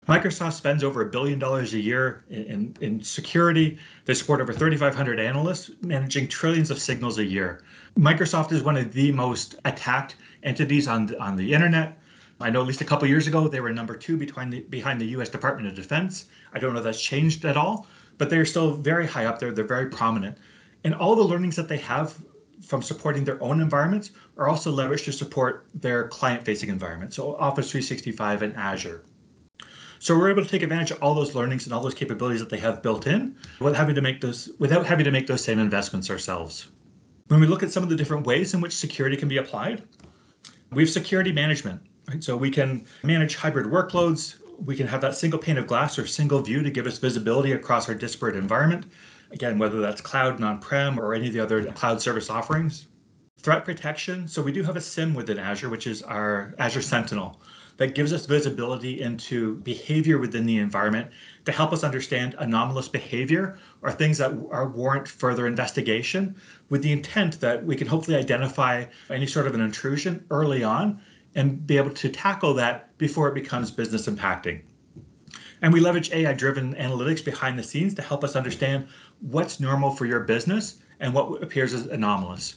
Microsoft 0.07 0.53
spends 0.53 0.83
over 0.83 1.01
a 1.01 1.05
billion 1.05 1.39
dollars 1.39 1.73
a 1.73 1.79
year 1.79 2.23
in, 2.29 2.43
in, 2.43 2.77
in, 2.81 3.03
security. 3.03 3.79
They 4.05 4.13
support 4.13 4.39
over 4.39 4.53
3,500 4.53 5.19
analysts, 5.19 5.71
managing 5.81 6.27
trillions 6.27 6.69
of 6.69 6.77
signals 6.77 7.17
a 7.17 7.23
year. 7.23 7.63
Microsoft 7.97 8.51
is 8.51 8.61
one 8.61 8.77
of 8.77 8.93
the 8.93 9.11
most 9.11 9.55
attacked 9.65 10.17
entities 10.43 10.87
on, 10.87 11.15
on 11.15 11.35
the 11.35 11.51
internet. 11.51 11.97
I 12.39 12.51
know 12.51 12.61
at 12.61 12.67
least 12.67 12.81
a 12.81 12.85
couple 12.85 13.07
years 13.07 13.25
ago 13.25 13.47
they 13.47 13.61
were 13.61 13.73
number 13.73 13.95
two 13.95 14.15
behind 14.15 14.53
the, 14.53 14.59
behind 14.61 15.01
the 15.01 15.07
U.S. 15.07 15.29
Department 15.29 15.67
of 15.67 15.73
Defense. 15.73 16.25
I 16.53 16.59
don't 16.59 16.73
know 16.73 16.79
if 16.79 16.85
that's 16.85 17.01
changed 17.01 17.43
at 17.43 17.57
all, 17.57 17.87
but 18.19 18.29
they're 18.29 18.45
still 18.45 18.75
very 18.75 19.07
high 19.07 19.25
up 19.25 19.39
there. 19.39 19.51
They're 19.51 19.65
very 19.65 19.89
prominent. 19.89 20.37
And 20.83 20.93
all 20.93 21.15
the 21.15 21.23
learnings 21.23 21.55
that 21.55 21.67
they 21.67 21.77
have 21.77 22.15
from 22.61 22.83
supporting 22.83 23.23
their 23.23 23.41
own 23.41 23.59
environments 23.59 24.11
are 24.37 24.47
also 24.47 24.71
leveraged 24.71 25.05
to 25.05 25.11
support 25.11 25.65
their 25.73 26.07
client-facing 26.09 26.69
environment. 26.69 27.11
So 27.11 27.35
Office 27.37 27.71
365 27.71 28.43
and 28.43 28.55
Azure. 28.55 29.01
So 30.05 30.15
we're 30.15 30.29
able 30.29 30.43
to 30.43 30.47
take 30.47 30.61
advantage 30.61 30.91
of 30.91 31.01
all 31.01 31.15
those 31.15 31.33
learnings 31.33 31.65
and 31.65 31.73
all 31.73 31.81
those 31.81 31.95
capabilities 31.95 32.39
that 32.39 32.51
they 32.51 32.59
have 32.59 32.83
built 32.83 33.07
in 33.07 33.35
without 33.59 33.75
having 33.75 33.95
to 33.95 34.01
make 34.01 34.21
those 34.21 34.51
without 34.59 34.85
having 34.85 35.03
to 35.03 35.09
make 35.09 35.25
those 35.25 35.43
same 35.43 35.57
investments 35.57 36.11
ourselves. 36.11 36.67
When 37.29 37.39
we 37.39 37.47
look 37.47 37.63
at 37.63 37.71
some 37.71 37.81
of 37.81 37.89
the 37.89 37.95
different 37.95 38.27
ways 38.27 38.53
in 38.53 38.61
which 38.61 38.73
security 38.73 39.17
can 39.17 39.27
be 39.27 39.37
applied, 39.37 39.81
we 40.71 40.83
have 40.83 40.91
security 40.91 41.31
management. 41.31 41.81
Right? 42.07 42.23
So 42.23 42.37
we 42.37 42.51
can 42.51 42.85
manage 43.01 43.35
hybrid 43.35 43.65
workloads. 43.65 44.35
We 44.63 44.75
can 44.75 44.85
have 44.85 45.01
that 45.01 45.15
single 45.15 45.39
pane 45.39 45.57
of 45.57 45.65
glass 45.65 45.97
or 45.97 46.05
single 46.05 46.39
view 46.39 46.61
to 46.61 46.69
give 46.69 46.85
us 46.85 46.99
visibility 46.99 47.53
across 47.53 47.89
our 47.89 47.95
disparate 47.95 48.35
environment. 48.35 48.85
Again, 49.31 49.57
whether 49.57 49.81
that's 49.81 50.01
cloud, 50.01 50.39
non 50.39 50.59
prem, 50.59 50.99
or 50.99 51.15
any 51.15 51.25
of 51.25 51.33
the 51.33 51.39
other 51.39 51.65
cloud 51.71 51.99
service 51.99 52.29
offerings. 52.29 52.85
Threat 53.39 53.65
protection. 53.65 54.27
So 54.27 54.43
we 54.43 54.51
do 54.51 54.61
have 54.61 54.75
a 54.75 54.81
SIEM 54.81 55.15
within 55.15 55.39
Azure, 55.39 55.69
which 55.69 55.87
is 55.87 56.03
our 56.03 56.53
Azure 56.59 56.83
Sentinel, 56.83 57.41
that 57.77 57.95
gives 57.95 58.13
us 58.13 58.25
visibility 58.25 59.01
into 59.01 59.55
behavior 59.57 60.17
within 60.17 60.45
the 60.45 60.57
environment 60.57 61.11
to 61.45 61.51
help 61.51 61.73
us 61.73 61.83
understand 61.83 62.35
anomalous 62.39 62.87
behavior 62.87 63.57
or 63.81 63.91
things 63.91 64.17
that 64.17 64.31
are 64.51 64.69
warrant 64.69 65.07
further 65.07 65.47
investigation 65.47 66.35
with 66.69 66.81
the 66.81 66.91
intent 66.91 67.39
that 67.41 67.63
we 67.65 67.75
can 67.75 67.87
hopefully 67.87 68.17
identify 68.17 68.85
any 69.09 69.27
sort 69.27 69.47
of 69.47 69.53
an 69.53 69.61
intrusion 69.61 70.25
early 70.31 70.63
on 70.63 70.99
and 71.35 71.67
be 71.67 71.77
able 71.77 71.91
to 71.91 72.09
tackle 72.09 72.53
that 72.53 72.97
before 72.97 73.27
it 73.27 73.33
becomes 73.33 73.69
business 73.69 74.07
impacting. 74.07 74.61
And 75.61 75.73
we 75.73 75.79
leverage 75.79 76.11
AI 76.11 76.33
driven 76.33 76.75
analytics 76.75 77.23
behind 77.23 77.57
the 77.57 77.63
scenes 77.63 77.93
to 77.95 78.01
help 78.01 78.23
us 78.23 78.35
understand 78.35 78.87
what's 79.21 79.59
normal 79.59 79.91
for 79.91 80.05
your 80.05 80.21
business 80.21 80.77
and 80.99 81.13
what 81.13 81.41
appears 81.41 81.73
as 81.73 81.87
anomalous. 81.87 82.55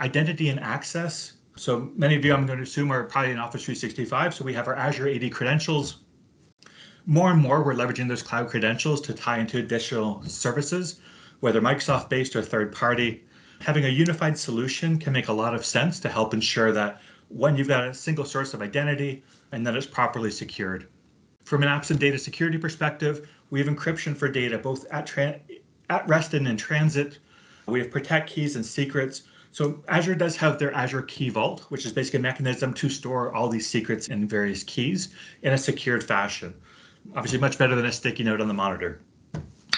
Identity 0.00 0.48
and 0.48 0.60
access. 0.60 1.33
So 1.56 1.92
many 1.96 2.16
of 2.16 2.24
you, 2.24 2.34
I'm 2.34 2.46
going 2.46 2.58
to 2.58 2.64
assume, 2.64 2.90
are 2.90 3.04
probably 3.04 3.30
in 3.30 3.38
Office 3.38 3.64
365. 3.64 4.34
So 4.34 4.44
we 4.44 4.52
have 4.54 4.66
our 4.66 4.74
Azure 4.74 5.08
AD 5.08 5.30
credentials. 5.32 6.00
More 7.06 7.30
and 7.30 7.40
more, 7.40 7.62
we're 7.62 7.74
leveraging 7.74 8.08
those 8.08 8.22
cloud 8.22 8.48
credentials 8.48 9.00
to 9.02 9.12
tie 9.12 9.38
into 9.38 9.58
additional 9.58 10.22
services, 10.24 11.00
whether 11.40 11.60
Microsoft 11.60 12.08
based 12.08 12.34
or 12.34 12.42
third 12.42 12.72
party. 12.72 13.24
Having 13.60 13.84
a 13.84 13.88
unified 13.88 14.36
solution 14.36 14.98
can 14.98 15.12
make 15.12 15.28
a 15.28 15.32
lot 15.32 15.54
of 15.54 15.64
sense 15.64 16.00
to 16.00 16.08
help 16.08 16.34
ensure 16.34 16.72
that 16.72 17.00
when 17.28 17.56
you've 17.56 17.68
got 17.68 17.86
a 17.86 17.94
single 17.94 18.24
source 18.24 18.52
of 18.52 18.62
identity 18.62 19.22
and 19.52 19.66
that 19.66 19.76
it's 19.76 19.86
properly 19.86 20.30
secured. 20.30 20.88
From 21.44 21.62
an 21.62 21.68
apps 21.68 21.90
and 21.90 22.00
data 22.00 22.18
security 22.18 22.58
perspective, 22.58 23.28
we 23.50 23.60
have 23.60 23.68
encryption 23.68 24.16
for 24.16 24.28
data 24.28 24.58
both 24.58 24.86
at, 24.90 25.12
at 25.90 26.08
rest 26.08 26.34
and 26.34 26.48
in 26.48 26.56
transit. 26.56 27.18
We 27.66 27.78
have 27.78 27.90
protect 27.90 28.30
keys 28.30 28.56
and 28.56 28.66
secrets. 28.66 29.22
So 29.54 29.84
Azure 29.86 30.16
does 30.16 30.34
have 30.38 30.58
their 30.58 30.74
Azure 30.74 31.02
Key 31.02 31.28
Vault, 31.28 31.60
which 31.68 31.86
is 31.86 31.92
basically 31.92 32.18
a 32.18 32.22
mechanism 32.22 32.74
to 32.74 32.88
store 32.88 33.32
all 33.32 33.48
these 33.48 33.68
secrets 33.68 34.08
and 34.08 34.28
various 34.28 34.64
keys 34.64 35.10
in 35.42 35.52
a 35.52 35.58
secured 35.58 36.02
fashion. 36.02 36.52
Obviously, 37.14 37.38
much 37.38 37.56
better 37.56 37.76
than 37.76 37.86
a 37.86 37.92
sticky 37.92 38.24
note 38.24 38.40
on 38.40 38.48
the 38.48 38.54
monitor. 38.54 39.00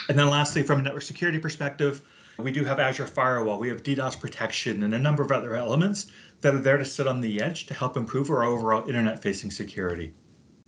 And 0.09 0.19
then 0.19 0.31
lastly, 0.31 0.63
from 0.63 0.81
a 0.81 0.83
network 0.83 1.03
security 1.03 1.39
perspective, 1.39 2.01
we 2.39 2.53
do 2.53 2.65
have 2.65 2.81
Azure 2.81 3.07
Firewall, 3.07 3.59
we 3.59 3.69
have 3.69 3.83
DDoS 3.83 4.19
protection, 4.19 4.83
and 4.83 4.95
a 4.95 4.99
number 4.99 5.23
of 5.23 5.31
other 5.31 5.55
elements 5.55 6.07
that 6.41 6.55
are 6.55 6.59
there 6.59 6.79
to 6.79 6.85
sit 6.87 7.07
on 7.07 7.21
the 7.21 7.43
edge 7.43 7.67
to 7.67 7.75
help 7.75 7.99
improve 7.99 8.31
our 8.31 8.45
overall 8.45 8.89
internet 8.89 9.21
facing 9.21 9.51
security. 9.51 10.15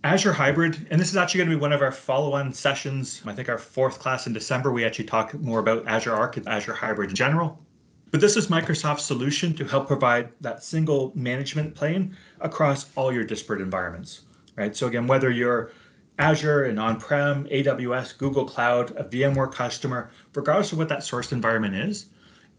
Azure 0.03 0.33
Hybrid, 0.33 0.85
and 0.91 1.01
this 1.01 1.09
is 1.09 1.17
actually 1.17 1.39
going 1.39 1.49
to 1.49 1.55
be 1.55 1.61
one 1.61 1.73
of 1.73 1.81
our 1.81 1.91
follow-on 1.91 2.53
sessions. 2.53 3.23
I 3.25 3.33
think 3.33 3.49
our 3.49 3.57
fourth 3.57 3.97
class 3.97 4.27
in 4.27 4.33
December, 4.33 4.71
we 4.71 4.85
actually 4.85 5.05
talk 5.05 5.33
more 5.33 5.57
about 5.57 5.87
Azure 5.87 6.13
Arc 6.13 6.37
and 6.37 6.47
Azure 6.47 6.75
Hybrid 6.75 7.09
in 7.09 7.15
general. 7.15 7.59
But 8.11 8.21
this 8.21 8.35
is 8.35 8.47
Microsoft's 8.47 9.03
solution 9.03 9.53
to 9.53 9.65
help 9.65 9.87
provide 9.87 10.29
that 10.41 10.63
single 10.63 11.11
management 11.13 11.75
plane 11.75 12.17
across 12.41 12.87
all 12.95 13.13
your 13.13 13.23
disparate 13.23 13.61
environments, 13.61 14.21
right? 14.55 14.75
So 14.75 14.87
again, 14.87 15.05
whether 15.05 15.29
you're 15.29 15.71
Azure 16.17 16.63
and 16.63 16.79
on-prem, 16.79 17.45
AWS, 17.45 18.17
Google 18.17 18.45
Cloud, 18.45 18.91
a 18.97 19.03
VMware 19.03 19.53
customer, 19.53 20.09
regardless 20.33 20.71
of 20.71 20.79
what 20.79 20.89
that 20.89 21.03
source 21.03 21.31
environment 21.31 21.75
is, 21.75 22.07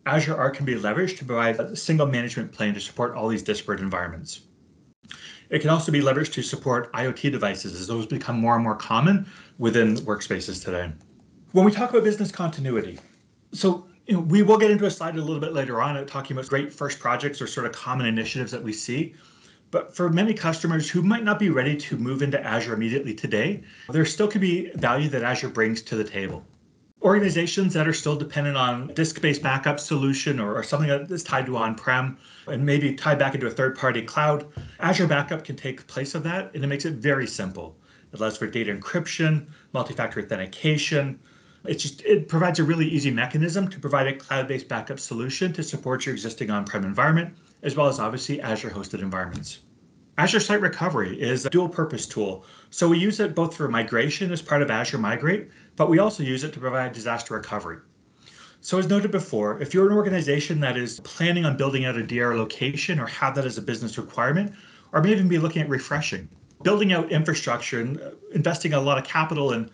Azure 0.06 0.36
Arc 0.36 0.54
can 0.54 0.64
be 0.64 0.76
leveraged 0.76 1.18
to 1.18 1.24
provide 1.24 1.58
a 1.58 1.74
single 1.74 2.06
management 2.06 2.52
plane 2.52 2.72
to 2.74 2.80
support 2.80 3.16
all 3.16 3.28
these 3.28 3.42
disparate 3.42 3.80
environments. 3.80 4.42
It 5.50 5.58
can 5.58 5.70
also 5.70 5.90
be 5.90 6.00
leveraged 6.00 6.32
to 6.34 6.42
support 6.42 6.92
IoT 6.92 7.32
devices 7.32 7.74
as 7.74 7.88
those 7.88 8.06
become 8.06 8.38
more 8.38 8.54
and 8.54 8.62
more 8.62 8.76
common 8.76 9.26
within 9.58 9.96
workspaces 9.96 10.64
today. 10.64 10.92
When 11.50 11.64
we 11.64 11.72
talk 11.72 11.90
about 11.90 12.04
business 12.04 12.30
continuity, 12.30 13.00
so 13.52 13.89
you 14.06 14.14
know, 14.14 14.20
we 14.20 14.42
will 14.42 14.58
get 14.58 14.70
into 14.70 14.86
a 14.86 14.90
slide 14.90 15.16
a 15.16 15.20
little 15.20 15.40
bit 15.40 15.52
later 15.52 15.80
on 15.80 15.96
uh, 15.96 16.04
talking 16.04 16.36
about 16.36 16.48
great 16.48 16.72
first 16.72 16.98
projects 16.98 17.40
or 17.40 17.46
sort 17.46 17.66
of 17.66 17.72
common 17.72 18.06
initiatives 18.06 18.50
that 18.52 18.62
we 18.62 18.72
see. 18.72 19.14
But 19.70 19.94
for 19.94 20.10
many 20.10 20.34
customers 20.34 20.90
who 20.90 21.02
might 21.02 21.22
not 21.22 21.38
be 21.38 21.50
ready 21.50 21.76
to 21.76 21.96
move 21.96 22.22
into 22.22 22.44
Azure 22.44 22.74
immediately 22.74 23.14
today, 23.14 23.62
there 23.88 24.04
still 24.04 24.26
could 24.26 24.40
be 24.40 24.70
value 24.74 25.08
that 25.10 25.22
Azure 25.22 25.48
brings 25.48 25.80
to 25.82 25.96
the 25.96 26.02
table. 26.02 26.44
Organizations 27.02 27.72
that 27.74 27.86
are 27.86 27.92
still 27.92 28.16
dependent 28.16 28.56
on 28.56 28.88
disk-based 28.88 29.42
backup 29.42 29.78
solution 29.78 30.40
or, 30.40 30.54
or 30.54 30.62
something 30.62 30.88
that 30.88 31.10
is 31.10 31.22
tied 31.22 31.46
to 31.46 31.56
on-prem 31.56 32.18
and 32.48 32.66
maybe 32.66 32.94
tied 32.94 33.18
back 33.18 33.34
into 33.34 33.46
a 33.46 33.50
third-party 33.50 34.02
cloud, 34.02 34.44
Azure 34.80 35.06
Backup 35.06 35.44
can 35.44 35.56
take 35.56 35.86
place 35.86 36.14
of 36.14 36.24
that 36.24 36.52
and 36.54 36.64
it 36.64 36.66
makes 36.66 36.84
it 36.84 36.94
very 36.94 37.26
simple. 37.26 37.76
It 38.12 38.18
allows 38.18 38.36
for 38.36 38.48
data 38.48 38.74
encryption, 38.74 39.46
multi-factor 39.72 40.20
authentication, 40.20 41.20
it 41.66 41.74
just 41.74 42.02
it 42.02 42.28
provides 42.28 42.58
a 42.58 42.64
really 42.64 42.88
easy 42.88 43.10
mechanism 43.10 43.68
to 43.68 43.78
provide 43.78 44.06
a 44.06 44.14
cloud-based 44.14 44.68
backup 44.68 44.98
solution 44.98 45.52
to 45.52 45.62
support 45.62 46.06
your 46.06 46.14
existing 46.14 46.50
on-prem 46.50 46.84
environment, 46.84 47.34
as 47.62 47.76
well 47.76 47.86
as 47.86 47.98
obviously 47.98 48.40
Azure 48.40 48.70
hosted 48.70 49.00
environments. 49.00 49.60
Azure 50.18 50.40
Site 50.40 50.60
Recovery 50.60 51.20
is 51.20 51.46
a 51.46 51.50
dual 51.50 51.68
purpose 51.68 52.06
tool. 52.06 52.44
So 52.70 52.88
we 52.88 52.98
use 52.98 53.20
it 53.20 53.34
both 53.34 53.56
for 53.56 53.68
migration 53.68 54.32
as 54.32 54.42
part 54.42 54.60
of 54.60 54.70
Azure 54.70 54.98
Migrate, 54.98 55.48
but 55.76 55.88
we 55.88 55.98
also 55.98 56.22
use 56.22 56.44
it 56.44 56.52
to 56.52 56.60
provide 56.60 56.92
disaster 56.92 57.34
recovery. 57.34 57.78
So 58.60 58.78
as 58.78 58.88
noted 58.88 59.10
before, 59.10 59.60
if 59.62 59.72
you're 59.72 59.88
an 59.88 59.96
organization 59.96 60.60
that 60.60 60.76
is 60.76 61.00
planning 61.00 61.46
on 61.46 61.56
building 61.56 61.86
out 61.86 61.96
a 61.96 62.02
DR 62.02 62.36
location 62.36 63.00
or 63.00 63.06
have 63.06 63.34
that 63.34 63.46
as 63.46 63.56
a 63.56 63.62
business 63.62 63.96
requirement, 63.96 64.52
or 64.92 65.00
may 65.00 65.12
even 65.12 65.28
be 65.28 65.38
looking 65.38 65.62
at 65.62 65.68
refreshing, 65.70 66.28
building 66.62 66.92
out 66.92 67.10
infrastructure 67.10 67.80
and 67.80 67.98
uh, 68.00 68.10
investing 68.34 68.74
a 68.74 68.80
lot 68.80 68.98
of 68.98 69.04
capital 69.04 69.52
in 69.52 69.70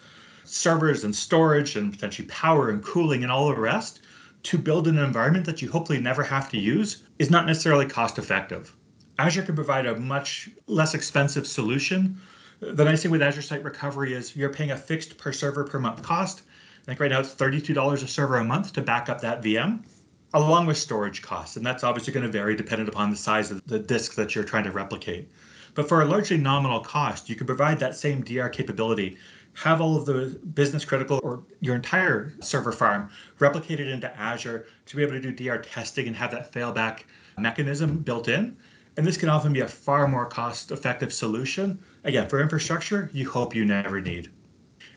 servers 0.49 1.05
and 1.05 1.15
storage 1.15 1.77
and 1.77 1.93
potentially 1.93 2.29
power 2.29 2.71
and 2.71 2.83
cooling 2.83 3.23
and 3.23 3.33
all 3.33 3.49
the 3.49 3.55
rest 3.55 4.01
to 4.45 4.57
build 4.57 4.87
an 4.87 4.99
environment 4.99 5.45
that 5.45 5.61
you 5.61 5.71
hopefully 5.71 6.01
never 6.01 6.23
have 6.23 6.49
to 6.51 6.59
use 6.59 7.03
is 7.19 7.31
not 7.31 7.47
necessarily 7.47 7.87
cost 7.87 8.19
effective. 8.19 8.75
Azure 9.19 9.43
can 9.43 9.55
provide 9.55 9.87
a 9.87 9.97
much 9.97 10.51
less 10.67 10.95
expensive 10.95 11.47
solution. 11.47 12.21
The 12.61 12.85
nice 12.85 13.03
thing 13.03 13.11
with 13.11 13.23
Azure 13.23 13.43
Site 13.43 13.65
Recovery 13.65 14.15
is 14.15 14.37
you're 14.37 14.53
paying 14.53 14.71
a 14.71 14.77
fixed 14.77 15.19
per 15.19 15.33
server 15.33 15.65
per 15.65 15.79
month 15.79 16.03
cost. 16.03 16.43
I 16.83 16.85
think 16.85 17.01
right 17.01 17.11
now 17.11 17.21
it's 17.21 17.35
$32 17.35 17.95
a 17.95 18.07
server 18.07 18.37
a 18.37 18.45
month 18.45 18.73
to 18.75 18.83
back 18.83 19.09
up 19.09 19.21
that 19.23 19.43
VM, 19.43 19.83
along 20.35 20.67
with 20.67 20.77
storage 20.77 21.23
costs. 21.23 21.57
And 21.57 21.67
that's 21.67 21.83
obviously 21.83 22.13
going 22.13 22.27
to 22.27 22.31
vary 22.31 22.55
dependent 22.55 22.89
upon 22.89 23.11
the 23.11 23.17
size 23.17 23.51
of 23.51 23.67
the 23.67 23.79
disk 23.79 24.15
that 24.15 24.35
you're 24.35 24.45
trying 24.45 24.65
to 24.65 24.71
replicate. 24.71 25.29
But 25.75 25.89
for 25.89 26.03
a 26.03 26.07
largely 26.07 26.39
nominal 26.39 26.81
cost, 26.81 27.29
you 27.29 27.37
can 27.37 27.47
provide 27.47 27.79
that 27.81 27.97
same 27.97 28.23
DR 28.23 28.49
capability 28.49 29.19
have 29.57 29.81
all 29.81 29.97
of 29.97 30.05
the 30.05 30.39
business 30.55 30.85
critical 30.85 31.19
or 31.23 31.43
your 31.61 31.75
entire 31.75 32.35
server 32.41 32.73
farm 32.73 33.11
replicated 33.39 33.91
into 33.91 34.15
Azure 34.21 34.67
to 34.85 34.97
be 34.97 35.03
able 35.03 35.13
to 35.13 35.21
do 35.21 35.33
DR 35.33 35.59
testing 35.59 36.07
and 36.07 36.15
have 36.15 36.31
that 36.31 36.53
failback 36.53 37.05
mechanism 37.39 37.99
built 37.99 38.29
in. 38.29 38.55
And 38.99 39.07
this 39.07 39.17
can 39.17 39.31
often 39.31 39.55
be 39.55 39.61
a 39.61 39.69
far 39.69 40.07
more 40.09 40.27
cost 40.27 40.73
effective 40.73 41.13
solution. 41.13 41.79
Again, 42.05 42.29
for 42.29 42.41
infrastructure, 42.41 43.11
you 43.15 43.29
hope 43.29 43.55
you 43.55 43.65
never 43.65 44.01
need. 44.01 44.31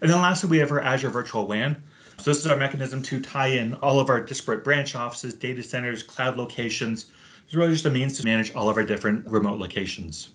And 0.01 0.11
then 0.11 0.21
lastly, 0.21 0.49
we 0.49 0.57
have 0.57 0.71
our 0.71 0.81
Azure 0.81 1.09
Virtual 1.09 1.47
WAN. 1.47 1.81
So 2.17 2.31
this 2.31 2.39
is 2.39 2.47
our 2.47 2.57
mechanism 2.57 3.01
to 3.03 3.21
tie 3.21 3.47
in 3.47 3.75
all 3.75 3.99
of 3.99 4.09
our 4.09 4.21
disparate 4.21 4.65
branch 4.65 4.93
offices, 4.93 5.33
data 5.33 5.63
centers, 5.63 6.03
cloud 6.03 6.35
locations. 6.35 7.05
It's 7.45 7.55
really 7.55 7.71
just 7.71 7.85
a 7.85 7.89
means 7.89 8.17
to 8.17 8.25
manage 8.25 8.53
all 8.53 8.69
of 8.69 8.75
our 8.75 8.83
different 8.83 9.25
remote 9.25 9.57
locations. 9.57 10.29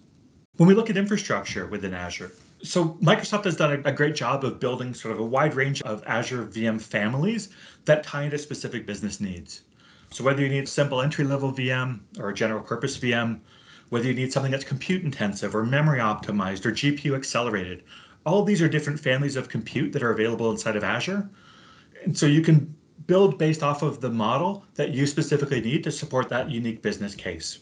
When 0.56 0.68
we 0.68 0.74
look 0.74 0.88
at 0.88 0.96
infrastructure 0.96 1.66
within 1.66 1.92
Azure, 1.92 2.32
so 2.64 2.94
Microsoft 3.02 3.44
has 3.44 3.56
done 3.56 3.72
a, 3.84 3.88
a, 3.88 3.92
great 3.92 4.14
job 4.14 4.42
of 4.42 4.58
building 4.58 4.94
sort 4.94 5.12
of 5.12 5.20
a 5.20 5.24
wide 5.24 5.54
range 5.54 5.82
of 5.82 6.02
Azure 6.06 6.46
VM 6.46 6.80
families 6.80 7.50
that 7.84 8.02
tie 8.02 8.22
into 8.22 8.38
specific 8.38 8.86
business 8.86 9.20
needs. 9.20 9.62
So 10.10 10.24
whether 10.24 10.40
you 10.40 10.48
need 10.48 10.64
a 10.64 10.66
simple 10.66 11.02
entry-level 11.02 11.52
VM 11.52 12.00
or 12.18 12.30
a 12.30 12.34
general 12.34 12.62
purpose 12.62 12.96
VM, 12.96 13.40
whether 13.90 14.06
you 14.06 14.14
need 14.14 14.32
something 14.32 14.50
that's 14.50 14.64
compute 14.64 15.04
intensive 15.04 15.54
or 15.54 15.64
memory 15.64 15.98
optimized 15.98 16.64
or 16.64 16.72
GPU 16.72 17.14
accelerated, 17.14 17.82
all 18.24 18.42
these 18.42 18.62
are 18.62 18.68
different 18.68 18.98
families 18.98 19.36
of 19.36 19.48
compute 19.48 19.92
that 19.92 20.02
are 20.02 20.12
available 20.12 20.50
inside 20.50 20.76
of 20.76 20.84
Azure. 20.84 21.28
And 22.04 22.16
so 22.16 22.24
you 22.26 22.40
can 22.40 22.74
build 23.06 23.38
based 23.38 23.62
off 23.62 23.82
of 23.82 24.00
the 24.00 24.10
model 24.10 24.64
that 24.76 24.90
you 24.90 25.06
specifically 25.06 25.60
need 25.60 25.84
to 25.84 25.92
support 25.92 26.30
that 26.30 26.50
unique 26.50 26.80
business 26.80 27.14
case. 27.14 27.58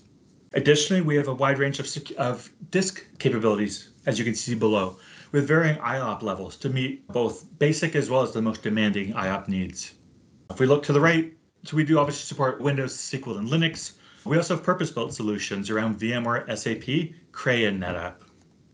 Additionally, 0.55 1.01
we 1.01 1.17
have 1.17 1.29
a 1.29 1.35
wide 1.35 1.59
range 1.59 1.79
of, 1.79 1.89
of 2.19 2.51
disk 2.71 3.07
capabilities, 3.19 3.89
as 4.05 4.19
you 4.19 4.25
can 4.25 4.35
see 4.35 4.55
below, 4.55 4.99
with 5.33 5.49
varying 5.49 5.77
IOP 5.77 6.21
levels 6.23 6.59
to 6.59 6.69
meet 6.69 7.07
both 7.09 7.47
basic 7.59 7.97
as 7.97 8.11
well 8.11 8.21
as 8.23 8.33
the 8.33 8.43
most 8.43 8.63
demanding 8.63 9.15
IOP 9.15 9.49
needs. 9.49 9.95
If 10.51 10.61
we 10.61 10.67
look 10.67 10.83
to 10.85 10.93
the 10.93 11.01
right, 11.01 11.33
so 11.65 11.75
we 11.75 11.85
do 11.85 11.99
obviously 11.99 12.27
support 12.27 12.61
Windows, 12.61 12.95
SQL, 12.95 13.39
and 13.39 13.49
Linux. 13.49 13.93
We 14.27 14.37
also 14.37 14.57
have 14.57 14.65
purpose-built 14.65 15.15
solutions 15.15 15.71
around 15.71 15.99
VMware, 15.99 16.45
SAP, 16.55 17.15
Cray, 17.33 17.65
and 17.65 17.83
NetApp. 17.83 18.17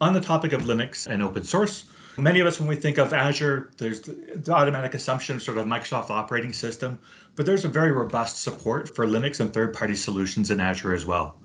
On 0.01 0.13
the 0.13 0.21
topic 0.21 0.53
of 0.53 0.63
Linux 0.63 1.07
and 1.07 1.23
open 1.23 1.45
source, 1.45 1.85
many 2.17 2.41
of 2.41 2.49
us, 2.49 2.59
when 2.59 2.69
we 2.69 2.75
think 2.75 2.99
of 2.99 3.13
Azure, 3.13 3.71
there's 3.79 4.01
the 4.01 4.53
automatic 4.53 4.95
assumption 4.95 5.37
of 5.37 5.43
sort 5.45 5.59
of 5.59 5.67
Microsoft 5.67 6.11
operating 6.11 6.53
system, 6.53 6.99
but 7.37 7.47
there's 7.47 7.65
a 7.65 7.69
very 7.69 7.93
robust 7.93 8.43
support 8.43 8.93
for 8.97 9.07
Linux 9.07 9.39
and 9.39 9.55
third-party 9.55 9.95
solutions 9.95 10.51
in 10.51 10.59
Azure 10.59 10.93
as 10.93 11.07
well 11.07 11.37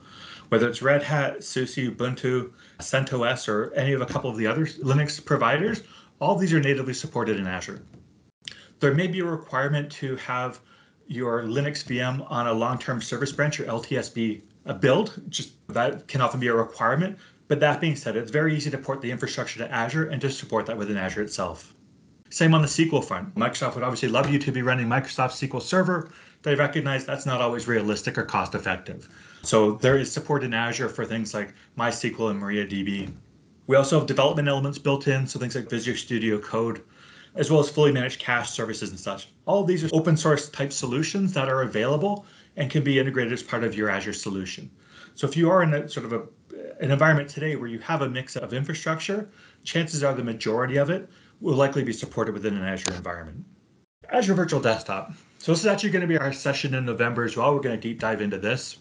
whether 0.54 0.70
it's 0.70 0.84
Red 0.84 1.02
Hat, 1.02 1.44
SUSE, 1.44 1.78
Ubuntu, 1.78 2.52
CentOS, 2.78 3.48
or 3.48 3.74
any 3.74 3.92
of 3.94 4.02
a 4.02 4.06
couple 4.06 4.30
of 4.30 4.38
the 4.38 4.46
other 4.46 4.68
Linux 4.68 5.26
providers, 5.26 5.82
all 6.22 6.36
these 6.36 6.54
are 6.54 6.60
natively 6.60 6.94
supported 6.94 7.40
in 7.40 7.48
Azure. 7.48 7.82
There 8.80 8.94
may 8.94 9.08
be 9.08 9.22
a 9.22 9.26
requirement 9.26 9.92
to 9.94 10.16
have 10.18 10.60
your 11.08 11.42
Linux 11.42 11.84
VM 11.84 12.30
on 12.30 12.46
a 12.46 12.54
long-term 12.54 13.02
service 13.02 13.32
branch 13.32 13.60
or 13.60 13.64
LTSB 13.64 14.44
a 14.68 14.70
uh, 14.70 14.74
build, 14.76 15.24
just 15.28 15.54
that 15.70 16.08
can 16.08 16.22
often 16.22 16.40
be 16.40 16.50
a 16.50 16.54
requirement. 16.54 17.18
But 17.48 17.60
that 17.62 17.82
being 17.82 17.96
said, 17.96 18.16
it's 18.16 18.30
very 18.30 18.56
easy 18.56 18.70
to 18.70 18.78
port 18.78 19.02
the 19.02 19.10
infrastructure 19.10 19.58
to 19.58 19.72
Azure 19.72 20.10
and 20.10 20.22
to 20.22 20.30
support 20.30 20.68
that 20.68 20.78
within 20.78 20.98
Azure 20.98 21.24
itself. 21.24 21.74
Same 22.30 22.54
on 22.54 22.62
the 22.62 22.68
SQL 22.68 23.04
front. 23.04 23.34
Microsoft 23.34 23.74
would 23.74 23.84
obviously 23.84 24.10
love 24.10 24.30
you 24.30 24.38
to 24.38 24.52
be 24.52 24.62
running 24.62 24.86
Microsoft 24.86 25.32
SQL 25.32 25.64
Server. 25.64 26.12
They 26.44 26.54
recognize 26.54 27.08
that's 27.08 27.26
not 27.26 27.42
always 27.42 27.68
realistic 27.68 28.20
or 28.20 28.24
cost 28.24 28.54
effective. 28.54 29.10
So 29.44 29.74
there 29.74 29.98
is 29.98 30.10
support 30.10 30.44
in 30.46 30.54
Azure 30.54 30.88
for 30.88 31.06
things 31.06 31.34
like 31.34 31.54
MySQL 31.78 32.32
and 32.32 32.42
MariaDB. 32.42 33.12
We 33.68 33.76
also 33.76 34.00
have 34.00 34.08
development 34.08 34.48
elements 34.48 34.80
built 34.80 35.08
in, 35.10 35.28
so 35.28 35.38
things 35.38 35.56
like 35.56 35.70
Visual 35.70 35.98
Studio 35.98 36.40
Code, 36.40 36.82
as 37.36 37.52
well 37.52 37.60
as 37.60 37.70
fully 37.70 37.92
managed 37.92 38.22
cache 38.22 38.50
services 38.50 38.90
and 38.90 39.00
such. 39.00 39.28
All 39.46 39.62
of 39.62 39.68
these 39.68 39.84
are 39.84 39.90
open 39.92 40.16
source 40.16 40.48
type 40.50 40.72
solutions 40.72 41.34
that 41.34 41.50
are 41.50 41.64
available 41.64 42.26
and 42.56 42.72
can 42.72 42.86
be 42.86 43.00
integrated 43.00 43.34
as 43.34 43.44
part 43.44 43.66
of 43.66 43.76
your 43.76 43.90
Azure 43.90 44.14
solution. 44.14 44.72
So 45.16 45.28
if 45.28 45.36
you 45.36 45.50
are 45.50 45.62
in 45.62 45.74
a 45.74 45.90
sort 45.90 46.06
of 46.06 46.14
a, 46.14 46.24
an 46.80 46.92
environment 46.92 47.30
today 47.30 47.58
where 47.58 47.68
you 47.68 47.80
have 47.80 48.02
a 48.02 48.10
mix 48.10 48.38
of 48.38 48.54
infrastructure, 48.54 49.30
chances 49.66 50.04
are 50.04 50.14
the 50.14 50.24
majority 50.24 50.78
of 50.78 50.90
it 50.90 51.10
will 51.42 51.56
likely 51.56 51.84
be 51.84 51.94
supported 51.94 52.34
within 52.34 52.56
an 52.56 52.64
Azure 52.64 52.94
environment. 52.94 53.44
Azure 54.10 54.36
Virtual 54.36 54.62
Desktop. 54.62 55.12
So 55.40 55.52
this 55.52 55.60
is 55.60 55.66
actually 55.66 55.90
going 55.90 56.02
to 56.02 56.08
be 56.08 56.18
our 56.18 56.32
session 56.32 56.74
in 56.76 56.86
November 56.86 57.26
as 57.26 57.36
well. 57.36 57.54
We're 57.54 57.62
going 57.62 57.76
to 57.76 57.82
deep 57.82 58.00
dive 58.00 58.22
into 58.22 58.38
this. 58.38 58.78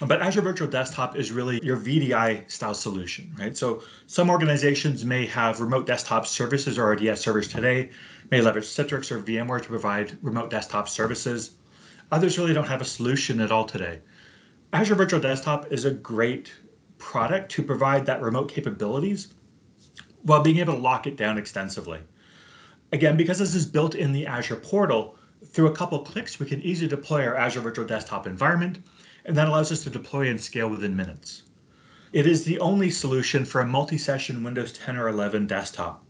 But 0.00 0.22
Azure 0.22 0.42
Virtual 0.42 0.68
Desktop 0.68 1.16
is 1.16 1.32
really 1.32 1.60
your 1.62 1.76
VDI 1.76 2.48
style 2.50 2.74
solution, 2.74 3.34
right? 3.36 3.56
So 3.56 3.82
some 4.06 4.30
organizations 4.30 5.04
may 5.04 5.26
have 5.26 5.60
remote 5.60 5.86
desktop 5.86 6.26
services 6.26 6.78
or 6.78 6.92
RDS 6.92 7.20
servers 7.20 7.48
today, 7.48 7.90
may 8.30 8.40
leverage 8.40 8.66
Citrix 8.66 9.10
or 9.10 9.20
VMware 9.20 9.60
to 9.62 9.68
provide 9.68 10.16
remote 10.22 10.50
desktop 10.50 10.88
services. 10.88 11.52
Others 12.12 12.38
really 12.38 12.54
don't 12.54 12.66
have 12.66 12.80
a 12.80 12.84
solution 12.84 13.40
at 13.40 13.50
all 13.50 13.64
today. 13.64 14.00
Azure 14.72 14.94
Virtual 14.94 15.20
Desktop 15.20 15.72
is 15.72 15.84
a 15.84 15.90
great 15.90 16.52
product 16.98 17.50
to 17.52 17.62
provide 17.62 18.06
that 18.06 18.22
remote 18.22 18.48
capabilities 18.48 19.34
while 20.22 20.42
being 20.42 20.58
able 20.58 20.74
to 20.74 20.80
lock 20.80 21.06
it 21.06 21.16
down 21.16 21.38
extensively. 21.38 22.00
Again, 22.92 23.16
because 23.16 23.38
this 23.38 23.54
is 23.54 23.66
built 23.66 23.94
in 23.94 24.12
the 24.12 24.26
Azure 24.26 24.56
portal, 24.56 25.16
through 25.46 25.68
a 25.68 25.74
couple 25.74 25.98
clicks, 26.00 26.38
we 26.38 26.46
can 26.46 26.60
easily 26.62 26.88
deploy 26.88 27.26
our 27.26 27.36
Azure 27.36 27.60
Virtual 27.60 27.86
Desktop 27.86 28.26
environment 28.26 28.78
and 29.24 29.36
that 29.36 29.48
allows 29.48 29.72
us 29.72 29.82
to 29.84 29.90
deploy 29.90 30.28
and 30.28 30.40
scale 30.40 30.68
within 30.68 30.96
minutes. 30.96 31.42
It 32.12 32.26
is 32.26 32.44
the 32.44 32.58
only 32.60 32.90
solution 32.90 33.44
for 33.44 33.60
a 33.60 33.66
multi-session 33.66 34.42
Windows 34.42 34.72
10 34.72 34.96
or 34.96 35.08
11 35.08 35.46
desktop. 35.46 36.04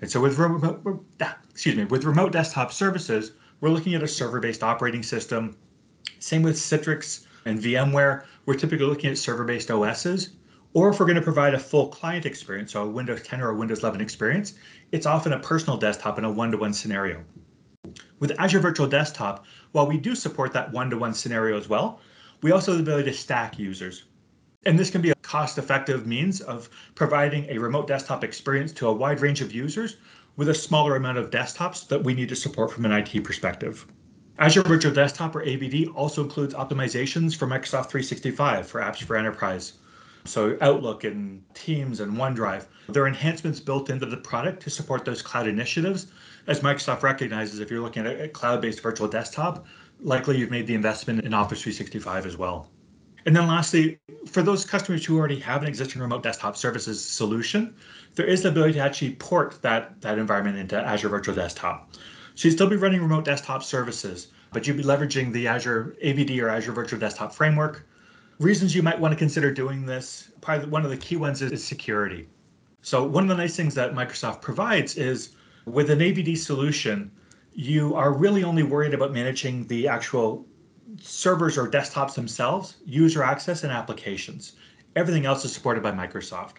And 0.00 0.10
so 0.10 0.20
with 0.20 0.38
remote, 0.38 1.04
ah, 1.20 1.38
excuse 1.50 1.76
me, 1.76 1.84
with 1.84 2.04
remote 2.04 2.32
desktop 2.32 2.72
services, 2.72 3.32
we're 3.60 3.70
looking 3.70 3.94
at 3.94 4.02
a 4.02 4.08
server-based 4.08 4.62
operating 4.62 5.02
system. 5.02 5.56
Same 6.20 6.42
with 6.42 6.56
Citrix 6.56 7.26
and 7.44 7.58
VMware, 7.58 8.24
we're 8.46 8.54
typically 8.54 8.86
looking 8.86 9.10
at 9.10 9.18
server-based 9.18 9.70
OSs. 9.70 10.30
Or 10.72 10.90
if 10.90 11.00
we're 11.00 11.06
going 11.06 11.16
to 11.16 11.22
provide 11.22 11.54
a 11.54 11.58
full 11.58 11.88
client 11.88 12.26
experience, 12.26 12.72
so 12.72 12.84
a 12.84 12.88
Windows 12.88 13.22
10 13.22 13.40
or 13.40 13.50
a 13.50 13.54
Windows 13.54 13.80
11 13.80 14.00
experience, 14.00 14.54
it's 14.92 15.06
often 15.06 15.32
a 15.32 15.38
personal 15.40 15.76
desktop 15.76 16.16
in 16.16 16.24
a 16.24 16.30
one-to-one 16.30 16.72
scenario. 16.72 17.24
With 18.20 18.38
Azure 18.38 18.60
Virtual 18.60 18.86
Desktop, 18.86 19.44
while 19.72 19.86
we 19.86 19.98
do 19.98 20.14
support 20.14 20.52
that 20.52 20.70
one-to-one 20.70 21.14
scenario 21.14 21.58
as 21.58 21.68
well, 21.68 22.00
we 22.42 22.52
also 22.52 22.72
have 22.72 22.84
the 22.84 22.90
ability 22.90 23.10
to 23.10 23.16
stack 23.16 23.58
users. 23.58 24.04
And 24.66 24.78
this 24.78 24.90
can 24.90 25.00
be 25.00 25.10
a 25.10 25.14
cost 25.16 25.58
effective 25.58 26.06
means 26.06 26.40
of 26.40 26.68
providing 26.94 27.46
a 27.48 27.58
remote 27.58 27.86
desktop 27.86 28.24
experience 28.24 28.72
to 28.72 28.88
a 28.88 28.92
wide 28.92 29.20
range 29.20 29.40
of 29.40 29.52
users 29.52 29.96
with 30.36 30.48
a 30.48 30.54
smaller 30.54 30.96
amount 30.96 31.18
of 31.18 31.30
desktops 31.30 31.88
that 31.88 32.02
we 32.02 32.14
need 32.14 32.28
to 32.28 32.36
support 32.36 32.70
from 32.70 32.84
an 32.84 32.92
IT 32.92 33.24
perspective. 33.24 33.86
Azure 34.38 34.62
Virtual 34.62 34.92
Desktop 34.92 35.36
or 35.36 35.44
AVD 35.44 35.94
also 35.94 36.22
includes 36.22 36.54
optimizations 36.54 37.36
for 37.36 37.46
Microsoft 37.46 37.90
365 37.90 38.66
for 38.66 38.80
apps 38.80 39.02
for 39.02 39.16
enterprise. 39.16 39.74
So 40.24 40.56
Outlook 40.60 41.04
and 41.04 41.42
Teams 41.54 42.00
and 42.00 42.16
OneDrive. 42.16 42.66
There 42.88 43.02
are 43.02 43.08
enhancements 43.08 43.60
built 43.60 43.90
into 43.90 44.06
the 44.06 44.16
product 44.16 44.62
to 44.62 44.70
support 44.70 45.04
those 45.04 45.22
cloud 45.22 45.46
initiatives. 45.46 46.06
As 46.46 46.60
Microsoft 46.60 47.02
recognizes, 47.02 47.60
if 47.60 47.70
you're 47.70 47.80
looking 47.80 48.06
at 48.06 48.20
a 48.20 48.28
cloud-based 48.28 48.80
virtual 48.80 49.08
desktop, 49.08 49.66
likely 50.02 50.38
you've 50.38 50.50
made 50.50 50.66
the 50.66 50.74
investment 50.74 51.24
in 51.24 51.34
Office 51.34 51.62
365 51.62 52.26
as 52.26 52.36
well. 52.36 52.68
And 53.26 53.36
then 53.36 53.46
lastly, 53.46 53.98
for 54.26 54.42
those 54.42 54.64
customers 54.64 55.04
who 55.04 55.18
already 55.18 55.38
have 55.40 55.62
an 55.62 55.68
existing 55.68 56.00
remote 56.00 56.22
desktop 56.22 56.56
services 56.56 57.04
solution, 57.04 57.74
there 58.14 58.26
is 58.26 58.42
the 58.42 58.48
ability 58.48 58.74
to 58.74 58.80
actually 58.80 59.14
port 59.16 59.60
that, 59.62 60.00
that 60.00 60.18
environment 60.18 60.56
into 60.56 60.76
Azure 60.80 61.10
Virtual 61.10 61.34
Desktop. 61.34 61.94
So 62.34 62.48
you'd 62.48 62.54
still 62.54 62.68
be 62.68 62.76
running 62.76 63.02
remote 63.02 63.24
desktop 63.24 63.62
services, 63.62 64.28
but 64.52 64.66
you'd 64.66 64.78
be 64.78 64.82
leveraging 64.82 65.32
the 65.32 65.46
Azure 65.46 65.96
AVD 66.02 66.40
or 66.42 66.48
Azure 66.48 66.72
Virtual 66.72 66.98
Desktop 66.98 67.34
framework. 67.34 67.86
Reasons 68.38 68.74
you 68.74 68.82
might 68.82 68.98
want 68.98 69.12
to 69.12 69.18
consider 69.18 69.52
doing 69.52 69.84
this, 69.84 70.30
probably 70.40 70.68
one 70.68 70.84
of 70.84 70.90
the 70.90 70.96
key 70.96 71.16
ones 71.16 71.42
is, 71.42 71.62
security. 71.62 72.26
So 72.80 73.04
one 73.04 73.24
of 73.24 73.28
the 73.28 73.36
nice 73.36 73.54
things 73.54 73.74
that 73.74 73.92
Microsoft 73.92 74.40
provides 74.40 74.96
is 74.96 75.30
with 75.66 75.90
an 75.90 75.98
AVD 75.98 76.38
solution, 76.38 77.10
you 77.52 77.94
are 77.94 78.12
really 78.12 78.44
only 78.44 78.62
worried 78.62 78.94
about 78.94 79.12
managing 79.12 79.66
the 79.66 79.88
actual 79.88 80.46
servers 81.00 81.56
or 81.56 81.68
desktops 81.68 82.14
themselves, 82.14 82.76
user 82.84 83.22
access, 83.22 83.64
and 83.64 83.72
applications. 83.72 84.52
Everything 84.96 85.26
else 85.26 85.44
is 85.44 85.52
supported 85.52 85.82
by 85.82 85.92
Microsoft. 85.92 86.56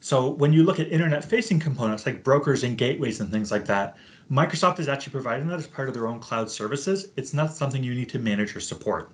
So 0.00 0.28
when 0.28 0.52
you 0.52 0.64
look 0.64 0.78
at 0.78 0.92
internet 0.92 1.24
facing 1.24 1.58
components 1.58 2.04
like 2.04 2.22
brokers 2.22 2.62
and 2.62 2.76
gateways 2.76 3.20
and 3.20 3.30
things 3.30 3.50
like 3.50 3.64
that, 3.66 3.96
Microsoft 4.30 4.78
is 4.78 4.88
actually 4.88 5.12
providing 5.12 5.48
that 5.48 5.58
as 5.58 5.66
part 5.66 5.88
of 5.88 5.94
their 5.94 6.06
own 6.06 6.20
cloud 6.20 6.50
services. 6.50 7.08
It's 7.16 7.32
not 7.32 7.54
something 7.54 7.82
you 7.82 7.94
need 7.94 8.08
to 8.10 8.18
manage 8.18 8.54
or 8.54 8.60
support. 8.60 9.12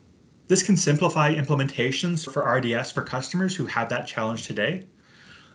This 0.49 0.65
can 0.65 0.77
simplify 0.77 1.33
implementations 1.33 2.29
for 2.29 2.43
RDS 2.43 2.91
for 2.91 3.03
customers 3.03 3.55
who 3.55 3.67
have 3.67 3.89
that 3.91 4.07
challenge 4.07 4.49
today. 4.49 4.85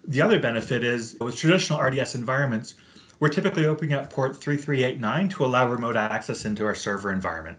The 0.08 0.22
other 0.22 0.40
benefit 0.40 0.86
is 0.86 1.18
with 1.20 1.36
traditional 1.36 1.82
RDS 1.82 2.16
environments, 2.16 2.76
we're 3.20 3.30
typically 3.30 3.66
opening 3.66 3.94
up 3.94 4.10
port 4.10 4.36
3389 4.42 5.30
to 5.30 5.46
allow 5.46 5.68
remote 5.68 5.96
access 5.96 6.46
into 6.46 6.66
our 6.66 6.76
server 6.76 7.12
environment. 7.12 7.58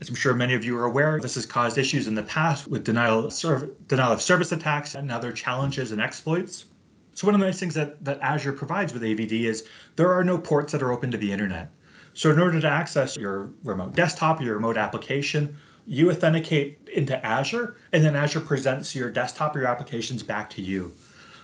As 0.00 0.08
I'm 0.10 0.14
sure 0.14 0.34
many 0.34 0.54
of 0.54 0.64
you 0.64 0.76
are 0.76 0.84
aware, 0.84 1.18
this 1.20 1.36
has 1.36 1.46
caused 1.46 1.78
issues 1.78 2.06
in 2.06 2.14
the 2.14 2.22
past 2.22 2.68
with 2.68 2.84
denial 2.84 3.26
of, 3.26 3.88
denial 3.88 4.12
of 4.12 4.20
service 4.20 4.52
attacks 4.52 4.94
and 4.94 5.10
other 5.10 5.32
challenges 5.32 5.92
and 5.92 6.00
exploits. 6.00 6.66
So 7.14 7.26
one 7.26 7.34
of 7.34 7.40
the 7.40 7.46
nice 7.46 7.58
things 7.58 7.72
that, 7.74 8.04
that 8.04 8.20
Azure 8.20 8.52
provides 8.52 8.92
with 8.92 9.02
AVD 9.02 9.44
is 9.44 9.64
there 9.96 10.12
are 10.12 10.22
no 10.22 10.36
ports 10.36 10.72
that 10.72 10.82
are 10.82 10.92
open 10.92 11.10
to 11.12 11.16
the 11.16 11.32
internet. 11.32 11.70
So 12.12 12.30
in 12.30 12.38
order 12.38 12.60
to 12.60 12.68
access 12.68 13.16
your 13.16 13.50
remote 13.64 13.94
desktop, 13.94 14.42
your 14.42 14.54
remote 14.54 14.76
application, 14.76 15.56
you 15.86 16.10
authenticate 16.10 16.78
into 16.92 17.24
Azure, 17.24 17.76
and 17.92 18.04
then 18.04 18.16
Azure 18.16 18.40
presents 18.40 18.94
your 18.94 19.10
desktop 19.10 19.56
or 19.56 19.60
your 19.60 19.68
applications 19.68 20.22
back 20.22 20.50
to 20.50 20.62
you. 20.62 20.92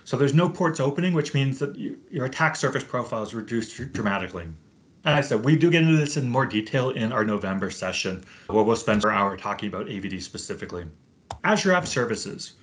So 0.05 0.17
there's 0.17 0.33
no 0.33 0.49
ports 0.49 0.79
opening, 0.79 1.13
which 1.13 1.33
means 1.33 1.59
that 1.59 1.75
you, 1.77 1.97
your 2.11 2.25
attack 2.25 2.55
surface 2.55 2.83
profile 2.83 3.23
is 3.23 3.33
reduced 3.33 3.93
dramatically. 3.93 4.47
And 5.05 5.15
I 5.15 5.21
said, 5.21 5.43
we 5.43 5.55
do 5.55 5.69
get 5.69 5.83
into 5.83 5.97
this 5.97 6.17
in 6.17 6.29
more 6.29 6.45
detail 6.45 6.91
in 6.91 7.11
our 7.11 7.25
November 7.25 7.69
session, 7.69 8.23
where 8.47 8.63
we'll 8.63 8.75
spend 8.75 9.03
an 9.03 9.11
hour 9.11 9.35
talking 9.35 9.67
about 9.67 9.87
AVD 9.87 10.21
specifically. 10.21 10.85
Azure 11.43 11.73
App 11.73 11.87
Services. 11.87 12.53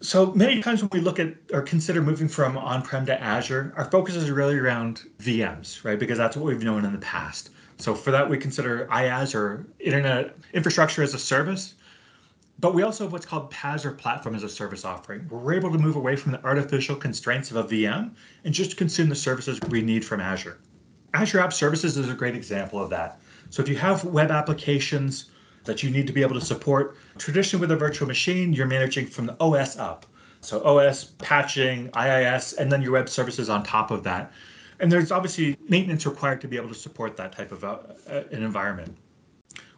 So 0.00 0.32
many 0.32 0.62
times 0.62 0.82
when 0.82 0.90
we 0.92 1.00
look 1.00 1.18
at 1.18 1.34
or 1.52 1.62
consider 1.62 2.00
moving 2.00 2.28
from 2.28 2.56
on-prem 2.56 3.06
to 3.06 3.20
Azure, 3.20 3.74
our 3.76 3.84
focus 3.84 4.14
is 4.14 4.30
really 4.30 4.56
around 4.56 5.02
VMs, 5.20 5.84
right? 5.84 5.98
Because 5.98 6.16
that's 6.16 6.36
what 6.36 6.46
we've 6.46 6.62
known 6.62 6.84
in 6.84 6.92
the 6.92 6.98
past. 6.98 7.50
So 7.76 7.94
for 7.94 8.10
that, 8.10 8.28
we 8.28 8.38
consider 8.38 8.86
IaaS 8.86 9.34
or 9.34 9.66
Internet 9.78 10.36
Infrastructure 10.54 11.02
as 11.02 11.12
a 11.12 11.18
Service. 11.18 11.74
But 12.60 12.74
we 12.74 12.82
also 12.82 13.04
have 13.04 13.12
what's 13.12 13.24
called 13.24 13.50
PaaS 13.50 13.86
or 13.86 13.92
Platform 13.92 14.34
as 14.34 14.42
a 14.42 14.48
Service 14.48 14.84
offering. 14.84 15.26
We're 15.30 15.54
able 15.54 15.72
to 15.72 15.78
move 15.78 15.96
away 15.96 16.14
from 16.14 16.32
the 16.32 16.44
artificial 16.44 16.94
constraints 16.94 17.50
of 17.50 17.56
a 17.56 17.64
VM 17.64 18.10
and 18.44 18.52
just 18.52 18.76
consume 18.76 19.08
the 19.08 19.14
services 19.14 19.58
we 19.70 19.80
need 19.80 20.04
from 20.04 20.20
Azure. 20.20 20.58
Azure 21.14 21.40
App 21.40 21.54
Services 21.54 21.96
is 21.96 22.10
a 22.10 22.14
great 22.14 22.36
example 22.36 22.78
of 22.78 22.90
that. 22.90 23.18
So 23.48 23.62
if 23.62 23.68
you 23.68 23.76
have 23.76 24.04
web 24.04 24.30
applications 24.30 25.30
that 25.64 25.82
you 25.82 25.90
need 25.90 26.06
to 26.06 26.12
be 26.12 26.20
able 26.20 26.38
to 26.38 26.44
support, 26.44 26.98
traditionally 27.16 27.62
with 27.62 27.70
a 27.70 27.76
virtual 27.76 28.06
machine, 28.06 28.52
you're 28.52 28.66
managing 28.66 29.06
from 29.06 29.24
the 29.24 29.36
OS 29.40 29.78
up. 29.78 30.04
So 30.42 30.62
OS, 30.62 31.04
patching, 31.18 31.90
IIS, 31.96 32.52
and 32.54 32.70
then 32.70 32.82
your 32.82 32.92
web 32.92 33.08
services 33.08 33.48
on 33.48 33.62
top 33.64 33.90
of 33.90 34.02
that. 34.04 34.32
And 34.80 34.92
there's 34.92 35.10
obviously 35.10 35.56
maintenance 35.68 36.04
required 36.04 36.42
to 36.42 36.48
be 36.48 36.58
able 36.58 36.68
to 36.68 36.74
support 36.74 37.16
that 37.16 37.32
type 37.32 37.52
of 37.52 37.64
uh, 37.64 37.78
uh 38.08 38.22
an 38.30 38.42
environment. 38.42 38.96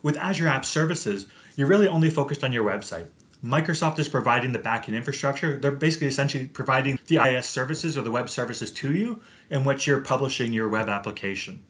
With 0.03 0.17
Azure 0.17 0.49
App 0.49 0.65
Services, 0.65 1.27
you're 1.63 1.69
really 1.69 1.87
only 1.87 2.11
focused 2.11 2.43
on 2.43 2.53
your 2.53 2.65
website. 2.65 3.07
Microsoft 3.45 4.01
is 4.01 4.09
providing 4.09 4.51
the 4.51 4.59
backend 4.59 4.97
infrastructure. 4.97 5.61
They're 5.61 5.71
basically 5.71 6.09
essentially 6.09 6.47
providing 6.47 6.99
the 7.07 7.19
IIS 7.19 7.49
services 7.49 7.97
or 7.97 8.03
the 8.03 8.11
web 8.11 8.29
services 8.29 8.73
to 8.73 8.93
you 8.93 9.23
in 9.51 9.63
which 9.63 9.87
you're 9.87 10.01
publishing 10.01 10.53
your 10.53 10.69
web 10.69 10.89
application. 10.89 11.63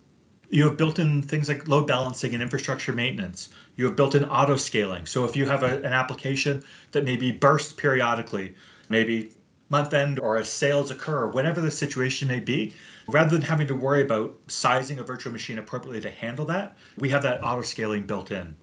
You 0.48 0.64
have 0.64 0.78
built 0.78 0.98
in 0.98 1.20
things 1.20 1.46
like 1.46 1.68
load 1.68 1.86
balancing 1.86 2.32
and 2.32 2.42
infrastructure 2.42 2.94
maintenance. 2.94 3.50
You 3.76 3.84
have 3.84 3.94
built 3.94 4.14
in 4.14 4.24
auto 4.24 4.56
scaling. 4.56 5.04
So 5.04 5.26
if 5.26 5.36
you 5.36 5.44
have 5.44 5.62
a, 5.62 5.76
an 5.82 5.92
application 5.92 6.64
that 6.92 7.04
maybe 7.04 7.30
bursts 7.30 7.74
periodically, 7.74 8.54
maybe 8.88 9.32
month 9.68 9.92
end 9.92 10.18
or 10.18 10.38
as 10.38 10.48
sales 10.48 10.90
occur, 10.90 11.26
whatever 11.26 11.60
the 11.60 11.70
situation 11.70 12.28
may 12.28 12.40
be, 12.40 12.72
rather 13.08 13.28
than 13.28 13.42
having 13.42 13.66
to 13.66 13.74
worry 13.74 14.00
about 14.00 14.34
sizing 14.46 15.00
a 15.00 15.02
virtual 15.02 15.34
machine 15.34 15.58
appropriately 15.58 16.00
to 16.00 16.10
handle 16.10 16.46
that, 16.46 16.78
we 16.96 17.10
have 17.10 17.22
that 17.24 17.44
auto 17.44 17.60
scaling 17.60 18.04
built 18.06 18.30
in. 18.30 18.56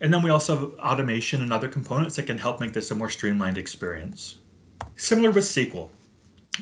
And 0.00 0.12
then 0.12 0.22
we 0.22 0.30
also 0.30 0.56
have 0.56 0.72
automation 0.80 1.42
and 1.42 1.52
other 1.52 1.68
components 1.68 2.16
that 2.16 2.24
can 2.24 2.36
help 2.36 2.60
make 2.60 2.72
this 2.72 2.90
a 2.90 2.94
more 2.94 3.10
streamlined 3.10 3.58
experience. 3.58 4.38
Similar 4.96 5.30
with 5.30 5.44
SQL. 5.44 5.88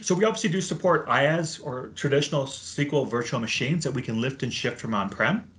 So 0.00 0.14
we 0.14 0.24
obviously 0.24 0.50
do 0.50 0.60
support 0.60 1.06
IaaS 1.08 1.64
or 1.64 1.88
traditional 1.94 2.44
SQL 2.44 3.08
virtual 3.08 3.40
machines 3.40 3.84
that 3.84 3.92
we 3.92 4.02
can 4.02 4.20
lift 4.20 4.42
and 4.42 4.52
shift 4.52 4.80
from 4.80 4.94
on-prem, 4.94 5.50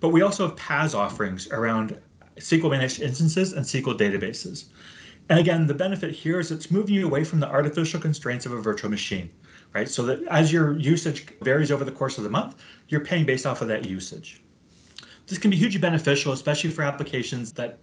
but 0.00 0.10
we 0.10 0.22
also 0.22 0.48
have 0.48 0.56
PaaS 0.56 0.94
offerings 0.94 1.48
around 1.48 1.98
SQL 2.36 2.70
managed 2.70 3.00
instances 3.00 3.52
and 3.52 3.64
SQL 3.64 3.98
databases. 3.98 4.66
And 5.28 5.38
again, 5.38 5.66
the 5.66 5.74
benefit 5.74 6.12
here 6.12 6.38
is 6.38 6.50
it's 6.50 6.70
moving 6.70 6.94
you 6.94 7.06
away 7.06 7.24
from 7.24 7.40
the 7.40 7.48
artificial 7.48 8.00
constraints 8.00 8.46
of 8.46 8.52
a 8.52 8.60
virtual 8.60 8.90
machine, 8.90 9.30
right? 9.74 9.88
So 9.88 10.04
that 10.04 10.22
as 10.28 10.52
your 10.52 10.78
usage 10.78 11.26
varies 11.42 11.72
over 11.72 11.84
the 11.84 11.92
course 11.92 12.18
of 12.18 12.24
the 12.24 12.30
month, 12.30 12.56
you're 12.88 13.04
paying 13.04 13.26
based 13.26 13.46
off 13.46 13.62
of 13.62 13.68
that 13.68 13.86
usage. 13.86 14.42
This 15.26 15.38
can 15.38 15.50
be 15.50 15.56
hugely 15.56 15.80
beneficial, 15.80 16.32
especially 16.32 16.70
for 16.70 16.82
applications 16.82 17.52
that 17.52 17.78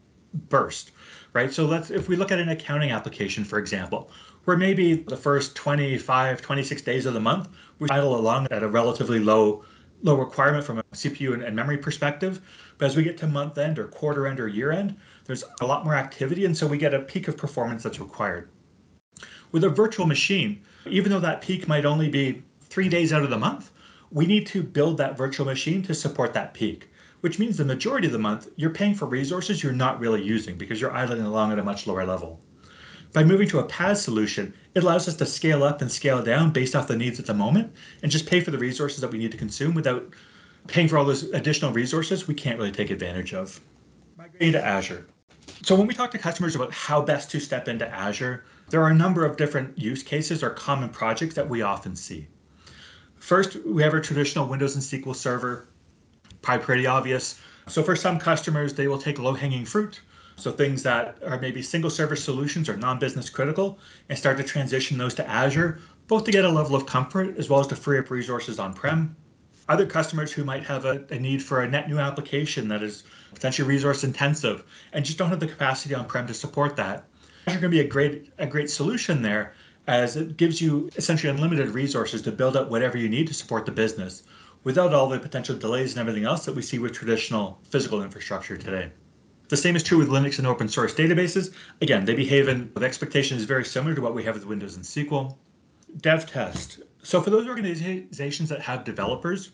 burst, 0.50 0.92
right? 1.34 1.52
So 1.54 1.66
let's, 1.66 1.92
if 1.92 2.08
we 2.08 2.16
look 2.16 2.32
at 2.32 2.40
an 2.40 2.50
accounting 2.50 2.92
application, 2.92 3.44
for 3.44 3.60
example, 3.60 4.10
where 4.46 4.58
maybe 4.58 4.96
the 4.96 5.18
first 5.18 5.56
25, 5.56 6.42
26 6.42 6.82
days 6.82 7.06
of 7.06 7.14
the 7.14 7.20
month, 7.20 7.50
we 7.80 7.90
idle 7.90 8.16
along 8.16 8.48
at 8.52 8.64
a 8.64 8.68
relatively 8.68 9.20
low, 9.20 9.64
low 10.04 10.16
requirement 10.16 10.66
from 10.66 10.80
a 10.80 10.84
CPU 10.94 11.34
and, 11.34 11.44
and 11.44 11.56
memory 11.56 11.78
perspective. 11.78 12.42
But 12.78 12.88
as 12.88 12.96
we 12.96 13.04
get 13.04 13.18
to 13.20 13.28
month 13.28 13.58
end 13.58 13.80
or 13.80 13.88
quarter 13.88 14.28
end 14.28 14.40
or 14.40 14.48
year 14.48 14.72
end, 14.72 14.98
there's 15.26 15.44
a 15.62 15.66
lot 15.66 15.86
more 15.86 15.96
activity. 15.96 16.46
And 16.46 16.58
so 16.58 16.68
we 16.68 16.78
get 16.78 16.94
a 16.94 17.00
peak 17.00 17.28
of 17.28 17.38
performance 17.38 17.84
that's 17.84 18.00
required. 18.00 18.50
With 19.52 19.64
a 19.64 19.70
virtual 19.70 20.06
machine, 20.06 20.62
even 20.86 21.12
though 21.12 21.20
that 21.20 21.42
peak 21.42 21.68
might 21.68 21.86
only 21.86 22.10
be 22.10 22.44
three 22.62 22.90
days 22.90 23.14
out 23.14 23.24
of 23.24 23.30
the 23.30 23.38
month, 23.38 23.72
we 24.12 24.26
need 24.26 24.48
to 24.48 24.64
build 24.64 24.98
that 24.98 25.18
virtual 25.18 25.46
machine 25.46 25.82
to 25.84 25.94
support 25.94 26.34
that 26.34 26.54
peak 26.54 26.90
which 27.24 27.40
means 27.40 27.56
the 27.56 27.64
majority 27.64 28.06
of 28.06 28.12
the 28.12 28.20
month 28.20 28.50
you're 28.58 28.70
paying 28.70 28.94
for 28.94 29.06
resources 29.06 29.64
you're 29.64 29.72
not 29.72 29.98
really 29.98 30.22
using 30.22 30.58
because 30.58 30.82
you're 30.82 30.92
idling 30.92 31.22
along 31.22 31.54
at 31.54 31.58
a 31.58 31.64
much 31.64 31.88
lower 31.88 32.06
level. 32.06 32.38
By 33.14 33.24
moving 33.24 33.48
to 33.48 33.60
a 33.60 33.64
PaaS 33.64 34.04
solution, 34.04 34.54
it 34.76 34.84
allows 34.84 35.08
us 35.08 35.16
to 35.16 35.26
scale 35.26 35.64
up 35.64 35.82
and 35.82 35.90
scale 35.90 36.22
down 36.22 36.52
based 36.52 36.76
off 36.76 36.90
the 36.90 36.98
needs 36.98 37.22
at 37.22 37.26
the 37.26 37.34
moment 37.34 37.72
and 38.02 38.12
just 38.12 38.26
pay 38.26 38.42
for 38.42 38.52
the 38.52 38.58
resources 38.58 39.00
that 39.00 39.10
we 39.10 39.18
need 39.18 39.32
to 39.32 39.38
consume 39.38 39.74
without 39.74 40.06
paying 40.68 40.90
for 40.90 40.98
all 40.98 41.06
those 41.06 41.24
additional 41.32 41.72
resources 41.72 42.28
we 42.28 42.34
can't 42.34 42.58
really 42.58 42.74
take 42.74 42.90
advantage 42.90 43.34
of. 43.34 43.62
Migrating 44.18 44.52
to 44.52 44.66
Azure. 44.66 45.08
So 45.62 45.76
when 45.76 45.88
we 45.88 45.94
talk 45.94 46.12
to 46.12 46.18
customers 46.18 46.58
about 46.58 46.74
how 46.74 47.02
best 47.02 47.32
to 47.32 47.40
step 47.40 47.70
into 47.70 47.88
Azure, 47.88 48.44
there 48.70 48.84
are 48.84 48.90
a 48.90 48.94
number 48.94 49.26
of 49.26 49.38
different 49.38 49.78
use 49.80 50.04
cases 50.04 50.44
or 50.44 50.50
common 50.50 50.90
projects 50.90 51.36
that 51.36 51.48
we 51.48 51.62
often 51.62 51.96
see. 51.96 52.28
First, 53.16 53.56
we 53.66 53.82
have 53.82 53.94
our 53.94 54.02
traditional 54.02 54.46
Windows 54.46 54.76
and 54.76 54.84
SQL 54.84 55.16
Server 55.16 55.70
probably 56.44 56.64
pretty 56.64 56.86
obvious. 56.86 57.40
So 57.68 57.82
for 57.82 57.96
some 57.96 58.20
customers, 58.20 58.74
they 58.74 58.88
will 58.88 59.00
take 59.00 59.18
low 59.18 59.34
hanging 59.34 59.66
fruit. 59.66 60.02
So 60.36 60.52
things 60.52 60.84
that 60.84 61.16
are 61.26 61.40
maybe 61.40 61.62
single 61.62 61.90
service 61.90 62.24
solutions 62.24 62.68
or 62.68 62.76
non-business 62.76 63.30
critical 63.30 63.80
and 64.10 64.18
start 64.18 64.38
to 64.38 64.44
transition 64.44 64.98
those 64.98 65.14
to 65.16 65.28
Azure, 65.28 65.80
both 66.08 66.26
to 66.26 66.32
get 66.32 66.44
a 66.44 66.50
level 66.50 66.76
of 66.76 66.86
comfort 66.86 67.38
as 67.38 67.50
well 67.50 67.60
as 67.60 67.68
to 67.68 67.76
free 67.76 67.98
up 67.98 68.10
resources 68.10 68.60
on-prem. 68.60 69.16
Other 69.70 69.86
customers 69.86 70.32
who 70.32 70.44
might 70.44 70.64
have 70.66 70.86
a, 70.86 71.06
a 71.10 71.18
need 71.18 71.42
for 71.42 71.62
a 71.62 71.70
net 71.70 71.90
new 71.90 71.98
application 71.98 72.68
that 72.68 72.84
is 72.84 73.04
potentially 73.34 73.68
resource 73.68 74.04
intensive 74.04 74.64
and 74.92 75.06
just 75.06 75.18
don't 75.18 75.30
have 75.30 75.40
the 75.40 75.48
capacity 75.48 75.96
on-prem 75.96 76.28
to 76.28 76.34
support 76.34 76.76
that, 76.76 77.06
Azure 77.48 77.60
can 77.60 77.72
be 77.72 77.80
a 77.80 77.88
great 77.88 78.32
a 78.40 78.46
great 78.46 78.70
solution 78.70 79.22
there 79.22 79.54
as 79.88 80.16
it 80.16 80.38
gives 80.38 80.62
you 80.62 80.90
essentially 80.96 81.30
unlimited 81.30 81.70
resources 81.70 82.22
to 82.22 82.32
build 82.32 82.56
up 82.56 82.70
whatever 82.70 82.98
you 82.98 83.10
need 83.10 83.28
to 83.28 83.34
support 83.34 83.66
the 83.66 83.72
business 83.72 84.24
without 84.64 84.94
all 84.94 85.08
the 85.08 85.20
potential 85.20 85.58
delays 85.58 85.92
and 85.92 86.00
everything 86.00 86.26
else 86.26 86.46
that 86.46 86.56
we 86.56 86.62
see 86.62 86.80
with 86.80 86.94
traditional 86.94 87.60
physical 87.70 88.02
infrastructure 88.02 88.58
today. 88.58 88.92
The 89.50 89.58
same 89.58 89.76
is 89.76 89.84
true 89.84 89.98
with 89.98 90.10
Linux 90.10 90.38
and 90.40 90.48
open 90.48 90.70
source 90.70 90.94
databases. 90.94 91.54
Again, 91.82 92.06
they 92.06 92.16
behave 92.16 92.48
in 92.48 92.72
with 92.74 92.84
expectations 92.84 93.44
very 93.44 93.66
similar 93.66 93.94
to 93.94 94.02
what 94.02 94.16
we 94.16 94.24
have 94.24 94.36
with 94.36 94.46
Windows 94.46 94.76
and 94.76 94.86
SQL. 94.86 95.36
Dev 95.98 96.26
test. 96.26 96.80
So 97.04 97.22
for 97.22 97.30
those 97.30 97.48
organizations 97.48 98.50
that 98.50 98.62
have 98.62 98.84
developers, 98.84 99.52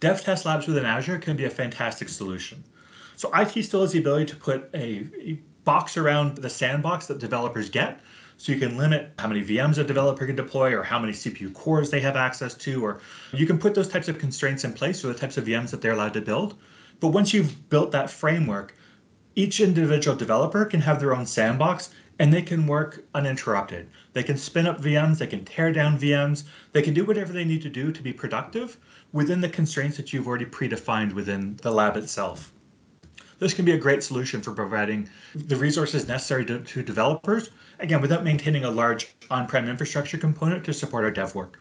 Dev 0.00 0.22
test 0.22 0.44
labs 0.44 0.66
within 0.66 0.84
Azure 0.84 1.18
can 1.18 1.36
be 1.36 1.44
a 1.44 1.50
fantastic 1.50 2.08
solution. 2.08 2.62
So 3.16 3.30
IT 3.34 3.62
still 3.64 3.80
has 3.80 3.92
the 3.92 3.98
ability 3.98 4.26
to 4.26 4.36
put 4.36 4.68
a, 4.74 5.06
a 5.20 5.38
box 5.64 5.96
around 5.96 6.38
the 6.38 6.50
sandbox 6.50 7.06
that 7.06 7.18
developers 7.18 7.68
get 7.68 8.00
so 8.38 8.52
you 8.52 8.58
can 8.58 8.76
limit 8.76 9.12
how 9.18 9.26
many 9.26 9.44
VMs 9.44 9.78
a 9.78 9.84
developer 9.84 10.24
can 10.24 10.36
deploy 10.36 10.72
or 10.72 10.84
how 10.84 10.98
many 10.98 11.12
CPU 11.12 11.52
cores 11.52 11.90
they 11.90 11.98
have 12.00 12.14
access 12.14 12.54
to, 12.54 12.84
or 12.84 13.00
you 13.32 13.46
can 13.46 13.58
put 13.58 13.74
those 13.74 13.88
types 13.88 14.08
of 14.08 14.18
constraints 14.18 14.62
in 14.62 14.72
place 14.72 15.00
for 15.00 15.08
the 15.08 15.14
types 15.14 15.36
of 15.36 15.44
VMs 15.44 15.70
that 15.70 15.82
they're 15.82 15.92
allowed 15.92 16.14
to 16.14 16.20
build. 16.20 16.56
But 17.00 17.08
once 17.08 17.34
you've 17.34 17.68
built 17.68 17.90
that 17.90 18.10
framework, 18.10 18.76
each 19.34 19.60
individual 19.60 20.16
developer 20.16 20.64
can 20.64 20.80
have 20.80 21.00
their 21.00 21.16
own 21.16 21.26
sandbox 21.26 21.90
and 22.20 22.32
they 22.32 22.42
can 22.42 22.66
work 22.66 23.04
uninterrupted. 23.14 23.88
They 24.12 24.22
can 24.22 24.36
spin 24.36 24.68
up 24.68 24.80
VMs, 24.80 25.18
they 25.18 25.26
can 25.26 25.44
tear 25.44 25.72
down 25.72 25.98
VMs, 25.98 26.44
they 26.72 26.82
can 26.82 26.94
do 26.94 27.04
whatever 27.04 27.32
they 27.32 27.44
need 27.44 27.62
to 27.62 27.68
do 27.68 27.90
to 27.90 28.02
be 28.02 28.12
productive 28.12 28.76
within 29.12 29.40
the 29.40 29.48
constraints 29.48 29.96
that 29.96 30.12
you've 30.12 30.28
already 30.28 30.44
predefined 30.44 31.12
within 31.12 31.56
the 31.62 31.72
lab 31.72 31.96
itself. 31.96 32.52
This 33.38 33.54
can 33.54 33.64
be 33.64 33.72
a 33.72 33.78
great 33.78 34.02
solution 34.02 34.42
for 34.42 34.52
providing 34.52 35.08
the 35.34 35.56
resources 35.56 36.08
necessary 36.08 36.44
to, 36.46 36.60
to 36.60 36.82
developers, 36.82 37.50
again, 37.78 38.00
without 38.00 38.24
maintaining 38.24 38.64
a 38.64 38.70
large 38.70 39.14
on-prem 39.30 39.68
infrastructure 39.68 40.18
component 40.18 40.64
to 40.64 40.72
support 40.72 41.04
our 41.04 41.10
dev 41.10 41.34
work. 41.34 41.60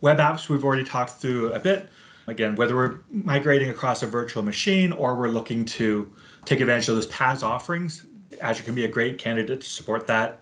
Web 0.00 0.18
apps, 0.18 0.48
we've 0.48 0.64
already 0.64 0.84
talked 0.84 1.20
through 1.20 1.52
a 1.52 1.58
bit. 1.58 1.90
Again, 2.28 2.54
whether 2.56 2.76
we're 2.76 3.00
migrating 3.10 3.70
across 3.70 4.02
a 4.02 4.06
virtual 4.06 4.42
machine 4.42 4.92
or 4.92 5.16
we're 5.16 5.28
looking 5.28 5.64
to 5.64 6.10
take 6.44 6.60
advantage 6.60 6.88
of 6.88 6.94
those 6.94 7.08
PaaS 7.08 7.42
offerings, 7.42 8.06
Azure 8.40 8.62
can 8.62 8.74
be 8.74 8.84
a 8.84 8.88
great 8.88 9.18
candidate 9.18 9.60
to 9.60 9.66
support 9.66 10.06
that. 10.06 10.40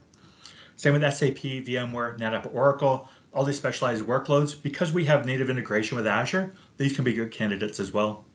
Same 0.76 0.92
with 0.92 1.02
SAP, 1.02 1.36
VMware, 1.36 2.18
NetApp, 2.18 2.52
Oracle, 2.54 3.08
all 3.32 3.44
these 3.44 3.56
specialized 3.56 4.04
workloads. 4.04 4.60
Because 4.60 4.92
we 4.92 5.04
have 5.06 5.24
native 5.24 5.48
integration 5.48 5.96
with 5.96 6.06
Azure, 6.06 6.52
these 6.76 6.94
can 6.94 7.04
be 7.04 7.14
good 7.14 7.30
candidates 7.30 7.80
as 7.80 7.92
well. 7.92 8.25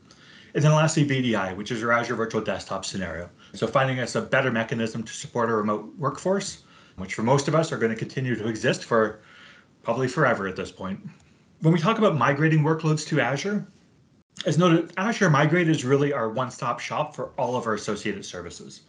And 0.54 0.64
then 0.64 0.74
lastly, 0.74 1.06
VDI, 1.06 1.56
which 1.56 1.72
is 1.72 1.80
your 1.80 1.92
Azure 1.92 2.16
Virtual 2.16 2.42
Desktop 2.42 2.84
scenario. 2.86 3.30
So 3.54 3.68
finding 3.68 4.00
us 4.00 4.16
a 4.16 4.22
better 4.22 4.52
mechanism 4.52 5.04
to 5.04 5.14
support 5.14 5.50
a 5.50 5.56
remote 5.56 5.94
workforce, 5.98 6.64
which 6.98 7.14
for 7.14 7.24
most 7.24 7.48
of 7.48 7.56
us 7.56 7.72
are 7.72 7.78
going 7.78 7.92
to 7.92 7.98
continue 7.98 8.36
to 8.36 8.48
exist 8.48 8.84
for 8.84 9.22
probably 9.84 10.08
forever 10.08 10.48
at 10.48 10.56
this 10.56 10.72
point. 10.72 11.00
When 11.62 11.74
we 11.74 11.80
talk 11.80 11.98
about 11.98 12.18
migrating 12.18 12.64
workloads 12.64 13.08
to 13.08 13.22
Azure, 13.22 13.68
as 14.46 14.58
noted, 14.58 14.92
Azure 14.98 15.30
Migrate 15.30 15.70
is 15.70 15.86
really 15.86 16.14
our 16.14 16.30
one-stop 16.30 16.80
shop 16.80 17.16
for 17.16 17.32
all 17.38 17.56
of 17.56 17.68
our 17.68 17.74
associated 17.74 18.26
services. 18.26 18.82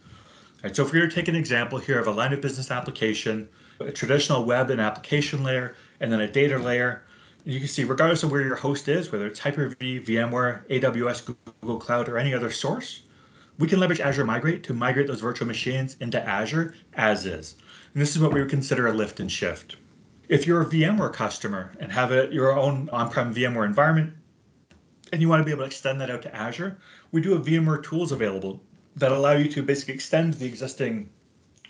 Right, 0.63 0.75
so 0.75 0.85
if 0.85 0.91
we 0.91 0.99
were 0.99 1.07
to 1.07 1.13
take 1.13 1.27
an 1.27 1.35
example 1.35 1.77
here 1.77 1.99
of 1.99 2.07
a 2.07 2.11
line 2.11 2.33
of 2.33 2.41
business 2.41 2.71
application, 2.71 3.49
a 3.79 3.91
traditional 3.91 4.45
web 4.45 4.69
and 4.69 4.79
application 4.79 5.43
layer, 5.43 5.75
and 5.99 6.11
then 6.11 6.21
a 6.21 6.27
data 6.27 6.57
layer, 6.57 7.03
you 7.45 7.59
can 7.59 7.67
see 7.67 7.83
regardless 7.83 8.23
of 8.23 8.31
where 8.31 8.41
your 8.41 8.55
host 8.55 8.87
is, 8.87 9.11
whether 9.11 9.27
it's 9.27 9.39
Hyper-V, 9.39 10.01
VMware, 10.01 10.67
AWS, 10.69 11.35
Google 11.61 11.79
Cloud, 11.79 12.07
or 12.07 12.17
any 12.17 12.33
other 12.33 12.51
source, 12.51 13.03
we 13.59 13.67
can 13.67 13.79
leverage 13.79 13.99
Azure 13.99 14.25
Migrate 14.25 14.63
to 14.63 14.73
migrate 14.73 15.07
those 15.07 15.19
virtual 15.19 15.47
machines 15.47 15.97
into 15.99 16.21
Azure 16.27 16.75
as 16.93 17.25
is. 17.25 17.55
And 17.93 18.01
this 18.01 18.15
is 18.15 18.21
what 18.21 18.33
we 18.33 18.39
would 18.39 18.49
consider 18.49 18.87
a 18.87 18.93
lift 18.93 19.19
and 19.19 19.31
shift. 19.31 19.75
If 20.29 20.47
you're 20.47 20.61
a 20.61 20.65
VMware 20.65 21.13
customer 21.13 21.73
and 21.79 21.91
have 21.91 22.11
a, 22.11 22.29
your 22.31 22.57
own 22.57 22.89
on-prem 22.91 23.35
VMware 23.35 23.65
environment, 23.65 24.13
and 25.11 25.21
you 25.21 25.29
want 25.29 25.41
to 25.41 25.45
be 25.45 25.51
able 25.51 25.61
to 25.61 25.67
extend 25.67 26.01
that 26.01 26.09
out 26.09 26.23
to 26.23 26.35
Azure, 26.35 26.77
we 27.11 27.21
do 27.21 27.33
have 27.33 27.45
VMware 27.45 27.83
tools 27.83 28.11
available 28.11 28.63
that 28.95 29.11
allow 29.11 29.33
you 29.33 29.49
to 29.49 29.61
basically 29.61 29.93
extend 29.93 30.33
the 30.35 30.45
existing 30.45 31.09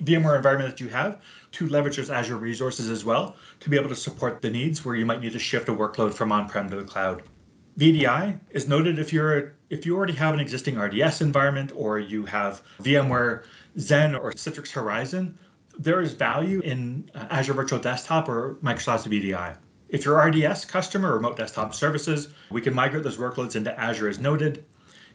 VMware 0.01 0.35
environment 0.35 0.69
that 0.71 0.83
you 0.83 0.89
have 0.89 1.19
to 1.51 1.67
leverage 1.67 1.97
those 1.97 2.09
Azure 2.09 2.37
resources 2.37 2.89
as 2.89 3.05
well 3.05 3.35
to 3.59 3.69
be 3.69 3.77
able 3.77 3.89
to 3.89 3.95
support 3.95 4.41
the 4.41 4.49
needs 4.49 4.83
where 4.83 4.95
you 4.95 5.05
might 5.05 5.21
need 5.21 5.33
to 5.33 5.39
shift 5.39 5.69
a 5.69 5.73
workload 5.73 6.13
from 6.13 6.31
on-prem 6.31 6.69
to 6.69 6.75
the 6.75 6.83
cloud. 6.83 7.23
VDI 7.77 8.39
is 8.51 8.67
noted 8.67 8.99
if 8.99 9.11
you're 9.11 9.55
if 9.69 9.85
you 9.85 9.95
already 9.95 10.13
have 10.13 10.33
an 10.33 10.39
existing 10.39 10.77
RDS 10.77 11.21
environment 11.21 11.71
or 11.75 11.97
you 11.97 12.25
have 12.25 12.61
VMware 12.83 13.45
Xen 13.77 14.19
or 14.19 14.31
Citrix 14.31 14.71
Horizon, 14.71 15.37
there 15.79 15.99
is 15.99 16.13
value 16.13 16.59
in 16.59 17.09
uh, 17.15 17.25
Azure 17.31 17.53
Virtual 17.53 17.79
Desktop 17.79 18.29
or 18.29 18.55
Microsoft's 18.61 19.07
VDI. 19.07 19.57
If 19.89 20.05
you're 20.05 20.23
RDS 20.23 20.65
customer, 20.65 21.13
remote 21.13 21.37
desktop 21.37 21.73
services, 21.73 22.29
we 22.51 22.61
can 22.61 22.73
migrate 22.73 23.03
those 23.03 23.17
workloads 23.17 23.55
into 23.55 23.79
Azure 23.79 24.09
as 24.09 24.19
noted. 24.19 24.65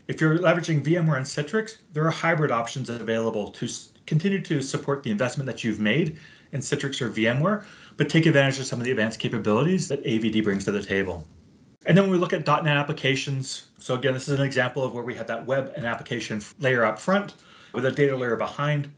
If 0.08 0.20
you're 0.20 0.38
leveraging 0.38 0.82
VMware 0.82 1.16
and 1.16 1.26
Citrix, 1.26 1.78
there 1.92 2.04
are 2.06 2.10
hybrid 2.10 2.50
options 2.50 2.88
available 2.88 3.50
to 3.50 3.68
continue 4.08 4.40
to 4.40 4.62
support 4.62 5.02
the 5.02 5.10
investment 5.10 5.46
that 5.46 5.62
you've 5.62 5.78
made 5.78 6.18
in 6.52 6.60
Citrix 6.60 7.00
or 7.02 7.10
VMware, 7.10 7.62
but 7.98 8.08
take 8.08 8.24
advantage 8.24 8.58
of 8.58 8.64
some 8.64 8.80
of 8.80 8.84
the 8.86 8.90
advanced 8.90 9.20
capabilities 9.20 9.86
that 9.88 10.02
AVD 10.02 10.42
brings 10.42 10.64
to 10.64 10.72
the 10.72 10.82
table. 10.82 11.26
And 11.84 11.96
then 11.96 12.04
when 12.04 12.12
we 12.12 12.18
look 12.18 12.32
at 12.32 12.46
.NET 12.46 12.66
applications, 12.66 13.68
so 13.78 13.94
again, 13.94 14.14
this 14.14 14.26
is 14.26 14.38
an 14.38 14.44
example 14.44 14.82
of 14.82 14.94
where 14.94 15.04
we 15.04 15.14
have 15.14 15.26
that 15.26 15.46
web 15.46 15.72
and 15.76 15.86
application 15.86 16.42
layer 16.58 16.84
up 16.84 16.98
front 16.98 17.34
with 17.74 17.84
a 17.84 17.92
data 17.92 18.16
layer 18.16 18.36
behind. 18.36 18.90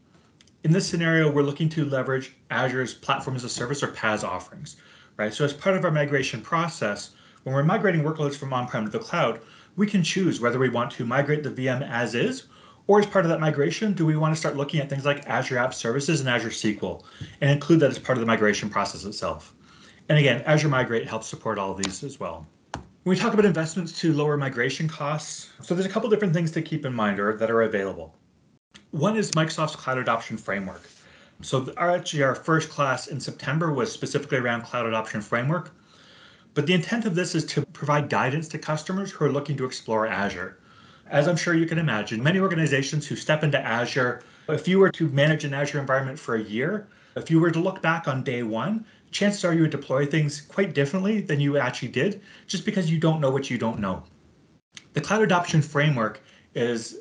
In 0.63 0.71
this 0.71 0.87
scenario, 0.87 1.29
we're 1.29 1.43
looking 1.43 1.69
to 1.69 1.85
leverage 1.85 2.33
Azure's 2.49 2.93
Platform 2.93 3.35
as 3.35 3.43
a 3.43 3.49
Service 3.49 3.83
or 3.83 3.89
PaaS 3.89 4.23
offerings, 4.23 4.77
right? 5.17 5.33
So 5.33 5.43
as 5.43 5.53
part 5.53 5.75
of 5.75 5.83
our 5.83 5.91
migration 5.91 6.41
process, 6.41 7.11
when 7.43 7.53
we're 7.53 7.63
migrating 7.63 8.01
workloads 8.01 8.35
from 8.35 8.53
on-prem 8.53 8.85
to 8.85 8.91
the 8.91 8.99
cloud, 8.99 9.41
we 9.75 9.87
can 9.87 10.03
choose 10.03 10.39
whether 10.39 10.59
we 10.59 10.69
want 10.69 10.91
to 10.91 11.05
migrate 11.05 11.43
the 11.43 11.49
VM 11.49 11.87
as 11.89 12.15
is 12.15 12.43
or 12.91 12.99
as 12.99 13.05
part 13.05 13.23
of 13.23 13.29
that 13.29 13.39
migration, 13.39 13.93
do 13.93 14.05
we 14.05 14.17
want 14.17 14.35
to 14.35 14.37
start 14.37 14.57
looking 14.57 14.81
at 14.81 14.89
things 14.89 15.05
like 15.05 15.25
Azure 15.25 15.57
App 15.57 15.73
Services 15.73 16.19
and 16.19 16.27
Azure 16.27 16.49
SQL 16.49 17.01
and 17.39 17.49
include 17.49 17.79
that 17.79 17.89
as 17.89 17.97
part 17.97 18.17
of 18.17 18.19
the 18.19 18.25
migration 18.25 18.69
process 18.69 19.05
itself? 19.05 19.53
And 20.09 20.17
again, 20.17 20.43
Azure 20.45 20.67
Migrate 20.67 21.07
helps 21.07 21.27
support 21.27 21.57
all 21.57 21.71
of 21.71 21.81
these 21.81 22.03
as 22.03 22.19
well. 22.19 22.45
When 22.73 22.81
we 23.05 23.15
talk 23.15 23.33
about 23.33 23.45
investments 23.45 23.97
to 24.01 24.11
lower 24.11 24.35
migration 24.35 24.89
costs, 24.89 25.51
so 25.61 25.73
there's 25.73 25.85
a 25.85 25.89
couple 25.89 26.09
different 26.09 26.33
things 26.33 26.51
to 26.51 26.61
keep 26.61 26.85
in 26.85 26.93
mind 26.93 27.17
or 27.17 27.37
that 27.37 27.49
are 27.49 27.61
available. 27.61 28.13
One 28.89 29.15
is 29.15 29.31
Microsoft's 29.31 29.77
Cloud 29.77 29.97
Adoption 29.97 30.35
Framework. 30.35 30.81
So 31.41 31.73
our, 31.77 31.91
actually 31.91 32.23
our 32.23 32.35
first 32.35 32.69
class 32.69 33.07
in 33.07 33.21
September 33.21 33.71
was 33.71 33.89
specifically 33.89 34.39
around 34.39 34.63
Cloud 34.63 34.85
Adoption 34.85 35.21
Framework. 35.21 35.73
But 36.55 36.65
the 36.65 36.73
intent 36.73 37.05
of 37.05 37.15
this 37.15 37.35
is 37.35 37.45
to 37.45 37.65
provide 37.67 38.09
guidance 38.09 38.49
to 38.49 38.57
customers 38.57 39.11
who 39.11 39.23
are 39.23 39.31
looking 39.31 39.55
to 39.55 39.63
explore 39.63 40.07
Azure. 40.07 40.57
As 41.11 41.27
I'm 41.27 41.35
sure 41.35 41.53
you 41.53 41.65
can 41.65 41.77
imagine, 41.77 42.23
many 42.23 42.39
organizations 42.39 43.05
who 43.05 43.17
step 43.17 43.43
into 43.43 43.59
Azure, 43.59 44.23
if 44.47 44.65
you 44.65 44.79
were 44.79 44.89
to 44.91 45.09
manage 45.09 45.43
an 45.43 45.53
Azure 45.53 45.81
environment 45.81 46.17
for 46.17 46.35
a 46.35 46.41
year, 46.41 46.87
if 47.17 47.29
you 47.29 47.37
were 47.41 47.51
to 47.51 47.59
look 47.59 47.81
back 47.81 48.07
on 48.07 48.23
day 48.23 48.43
one, 48.43 48.85
chances 49.11 49.43
are 49.43 49.53
you 49.53 49.63
would 49.63 49.71
deploy 49.71 50.05
things 50.05 50.39
quite 50.39 50.73
differently 50.73 51.19
than 51.19 51.41
you 51.41 51.57
actually 51.57 51.89
did, 51.89 52.21
just 52.47 52.63
because 52.63 52.89
you 52.89 52.97
don't 52.97 53.19
know 53.19 53.29
what 53.29 53.49
you 53.49 53.57
don't 53.57 53.77
know. 53.77 54.03
The 54.93 55.01
Cloud 55.01 55.23
Adoption 55.23 55.61
Framework 55.61 56.21
is 56.55 56.99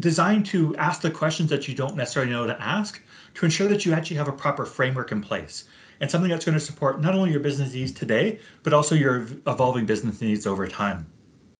designed 0.00 0.46
to 0.46 0.74
ask 0.74 1.00
the 1.00 1.10
questions 1.12 1.48
that 1.50 1.68
you 1.68 1.76
don't 1.76 1.94
necessarily 1.94 2.32
know 2.32 2.48
to 2.48 2.60
ask 2.60 3.00
to 3.34 3.44
ensure 3.44 3.68
that 3.68 3.86
you 3.86 3.92
actually 3.92 4.16
have 4.16 4.26
a 4.26 4.32
proper 4.32 4.66
framework 4.66 5.12
in 5.12 5.20
place 5.20 5.64
and 6.00 6.10
something 6.10 6.28
that's 6.28 6.44
going 6.44 6.58
to 6.58 6.64
support 6.64 7.00
not 7.00 7.14
only 7.14 7.30
your 7.30 7.38
business 7.38 7.72
needs 7.72 7.92
today, 7.92 8.40
but 8.64 8.72
also 8.72 8.96
your 8.96 9.28
evolving 9.46 9.86
business 9.86 10.20
needs 10.20 10.44
over 10.44 10.66
time. 10.66 11.06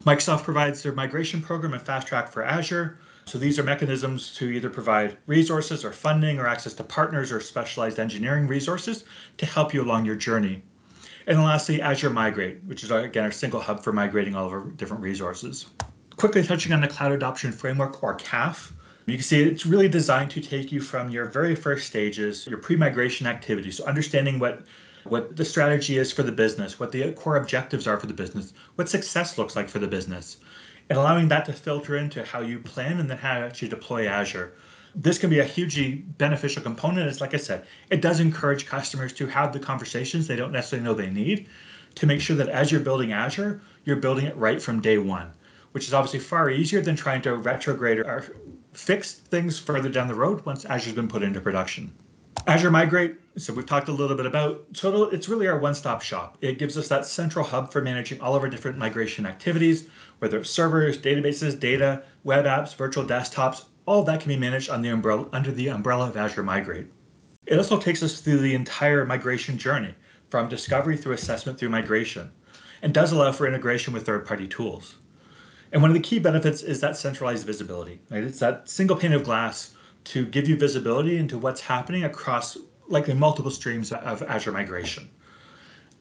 Microsoft 0.07 0.43
provides 0.43 0.83
their 0.83 0.93
migration 0.93 1.40
program 1.40 1.73
and 1.73 1.83
fast 1.83 2.07
track 2.07 2.31
for 2.31 2.45
Azure. 2.45 2.99
So 3.25 3.38
these 3.38 3.59
are 3.59 3.62
mechanisms 3.62 4.35
to 4.35 4.51
either 4.51 4.69
provide 4.69 5.17
resources 5.27 5.83
or 5.83 5.93
funding 5.93 6.38
or 6.38 6.47
access 6.47 6.75
to 6.75 6.85
partners 6.85 7.33
or 7.33 7.40
specialized 7.40 7.99
engineering 7.99 8.47
resources 8.47 9.05
to 9.38 9.47
help 9.47 9.73
you 9.73 9.83
along 9.83 10.05
your 10.05 10.14
journey. 10.14 10.62
And 11.27 11.43
lastly, 11.43 11.81
Azure 11.81 12.11
Migrate, 12.11 12.62
which 12.64 12.85
is 12.85 12.90
again 12.90 13.25
our 13.25 13.33
single 13.33 13.61
hub 13.61 13.83
for 13.83 13.95
migrating 13.95 14.37
all 14.37 14.47
of 14.47 14.53
our 14.53 14.61
different 14.73 15.03
resources. 15.03 15.67
Quickly 16.17 16.43
touching 16.43 16.75
on 16.75 16.83
the 16.83 16.88
Cloud 16.88 17.12
Adoption 17.12 17.51
Framework 17.51 18.03
or 18.03 18.14
CAF. 18.19 18.73
You 19.07 19.14
can 19.14 19.25
see 19.25 19.43
it's 19.43 19.64
really 19.64 19.88
designed 19.88 20.31
to 20.33 20.40
take 20.43 20.71
you 20.71 20.81
from 20.81 21.09
your 21.09 21.27
very 21.27 21.55
first 21.55 21.87
stages, 21.87 22.47
your 22.47 22.59
pre-migration 22.59 23.27
activities, 23.27 23.79
so 23.79 23.87
understanding 23.87 24.38
what 24.38 24.64
what 25.05 25.37
the 25.37 25.45
strategy 25.45 25.99
is 25.99 26.12
for 26.12 26.23
the 26.23 26.33
business, 26.33 26.81
what 26.81 26.93
the 26.93 27.12
core 27.12 27.37
objectives 27.37 27.87
are 27.87 27.99
for 27.99 28.07
the 28.07 28.14
business, 28.14 28.53
what 28.77 28.88
success 28.88 29.38
looks 29.38 29.55
like 29.55 29.69
for 29.69 29.79
the 29.79 29.87
business, 29.87 30.38
and 30.88 30.99
allowing 30.99 31.29
that 31.29 31.45
to 31.47 31.53
filter 31.53 31.97
into 31.97 32.25
how 32.25 32.40
you 32.40 32.59
plan 32.59 33.01
and 33.01 33.09
then 33.09 33.19
how 33.19 33.51
you 33.57 33.69
deploy 33.69 34.07
Azure. 34.07 34.53
This 34.95 35.19
can 35.19 35.29
be 35.29 35.40
a 35.40 35.45
hugely 35.45 35.95
beneficial 36.19 36.62
component. 36.62 37.09
It's 37.09 37.21
like 37.21 37.35
I 37.35 37.38
said, 37.38 37.67
it 37.90 38.01
does 38.01 38.21
encourage 38.21 38.67
customers 38.67 39.12
to 39.14 39.27
have 39.27 39.53
the 39.53 39.59
conversations 39.59 40.27
they 40.27 40.37
don't 40.37 40.53
necessarily 40.53 40.85
know 40.85 40.95
they 40.95 41.11
need 41.11 41.49
to 41.97 42.07
make 42.07 42.21
sure 42.21 42.37
that 42.37 42.49
as 42.49 42.71
you're 42.71 42.81
building 42.81 43.12
Azure, 43.12 43.61
you're 43.85 43.97
building 43.97 44.27
it 44.27 44.37
right 44.37 44.61
from 44.61 44.81
day 44.81 44.99
one, 44.99 45.33
which 45.73 45.87
is 45.87 45.95
obviously 45.95 46.21
far 46.21 46.51
easier 46.51 46.81
than 46.81 46.97
trying 46.97 47.23
to 47.23 47.37
retrograde 47.37 47.99
or 47.99 48.25
fix 48.73 49.14
things 49.14 49.59
further 49.59 49.88
down 49.88 50.09
the 50.09 50.14
road 50.14 50.45
once 50.45 50.64
Azure's 50.64 50.95
been 50.95 51.09
put 51.09 51.23
into 51.23 51.40
production. 51.40 51.93
Azure 52.47 52.70
Migrate, 52.70 53.16
so 53.37 53.55
we've 53.55 53.64
talked 53.64 53.88
a 53.88 53.92
little 53.92 54.16
bit 54.16 54.27
about, 54.27 54.73
total. 54.75 55.09
it's 55.11 55.29
really 55.29 55.47
our 55.47 55.59
one-stop 55.59 56.03
shop. 56.03 56.37
It 56.42 56.59
gives 56.59 56.77
us 56.77 56.88
that 56.88 57.07
central 57.07 57.44
hub 57.44 57.73
for 57.73 57.81
managing 57.81 58.20
all 58.20 58.35
of 58.35 58.42
our 58.42 58.51
different 58.51 58.77
migration 58.77 59.25
activities, 59.25 59.88
whether 60.18 60.38
it's 60.38 60.51
servers, 60.51 60.99
databases, 60.99 61.59
data, 61.59 62.03
web 62.25 62.44
apps, 62.44 62.75
virtual 62.77 63.05
desktops, 63.05 63.64
all 63.87 64.03
that 64.05 64.20
can 64.20 64.29
be 64.29 64.37
managed 64.37 64.70
the 64.83 64.88
umbrella, 64.88 65.27
under 65.33 65.53
the 65.53 65.68
umbrella 65.68 66.09
of 66.09 66.16
Azure 66.16 66.42
Migrate. 66.42 66.87
It 67.47 67.57
also 67.57 67.79
takes 67.79 68.03
us 68.03 68.20
through 68.20 68.38
the 68.38 68.55
entire 68.55 69.05
migration 69.05 69.57
journey, 69.57 69.94
from 70.29 70.49
discovery 70.49 70.97
through 70.97 71.12
assessment 71.12 71.59
through 71.59 71.70
migration, 71.70 72.31
and 72.83 72.92
does 72.92 73.12
allow 73.12 73.33
for 73.33 73.47
integration 73.47 73.94
with 73.94 74.05
third-party 74.05 74.49
tools. 74.49 74.97
And 75.73 75.83
one 75.83 75.90
of 75.90 75.94
the 75.94 76.01
key 76.01 76.18
benefits 76.18 76.62
is 76.62 76.81
that 76.81 76.97
centralized 76.97 77.47
visibility. 77.47 78.01
Right? 78.11 78.23
It's 78.23 78.38
that 78.38 78.68
single 78.68 78.97
pane 78.97 79.12
of 79.12 79.25
glass 79.25 79.74
to 80.05 80.27
give 80.27 80.49
you 80.49 80.57
visibility 80.57 81.17
into 81.17 81.38
what's 81.38 81.61
happening 81.61 82.05
across 82.05 82.57
likely 82.88 83.14
multiple 83.14 83.51
streams 83.51 83.93
of 83.93 84.23
Azure 84.23 84.53
migration. 84.53 85.09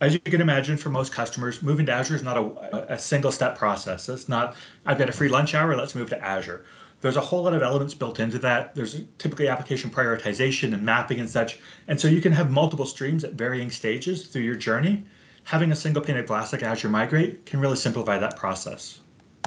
As 0.02 0.14
you 0.14 0.20
can 0.20 0.42
imagine, 0.42 0.76
for 0.76 0.90
most 0.90 1.14
customers, 1.14 1.62
moving 1.62 1.86
to 1.86 1.94
Azure 1.94 2.16
is 2.16 2.24
not 2.24 2.38
a, 2.38 2.94
a 2.94 3.00
single 3.00 3.32
step 3.32 3.58
process. 3.58 4.10
It's 4.10 4.28
not, 4.28 4.56
I've 4.86 4.98
got 4.98 5.08
a 5.08 5.14
free 5.14 5.30
lunch 5.30 5.56
hour, 5.56 5.76
let's 5.78 5.96
move 5.96 6.10
to 6.10 6.22
Azure. 6.22 6.66
There's 7.00 7.16
a 7.16 7.22
whole 7.22 7.44
lot 7.44 7.54
of 7.54 7.62
elements 7.62 7.94
built 7.94 8.20
into 8.20 8.40
that. 8.40 8.76
There's 8.76 9.02
typically 9.18 9.48
application 9.48 9.90
prioritization 9.90 10.74
and 10.74 10.84
mapping 10.84 11.20
and 11.20 11.30
such. 11.30 11.60
And 11.88 12.00
so 12.00 12.08
you 12.08 12.22
can 12.22 12.32
have 12.32 12.50
multiple 12.50 12.86
streams 12.86 13.24
at 13.24 13.34
varying 13.34 13.70
stages 13.70 14.28
through 14.28 14.44
your 14.44 14.56
journey. 14.56 15.06
Having 15.44 15.74
a 15.74 15.76
single 15.76 16.02
pane 16.02 16.18
of 16.18 16.28
glass 16.28 16.54
like 16.54 16.64
Azure 16.64 16.90
Migrate 16.90 17.46
can 17.46 17.60
really 17.60 17.76
simplify 17.76 18.18
that 18.18 18.38
process. 18.38 19.02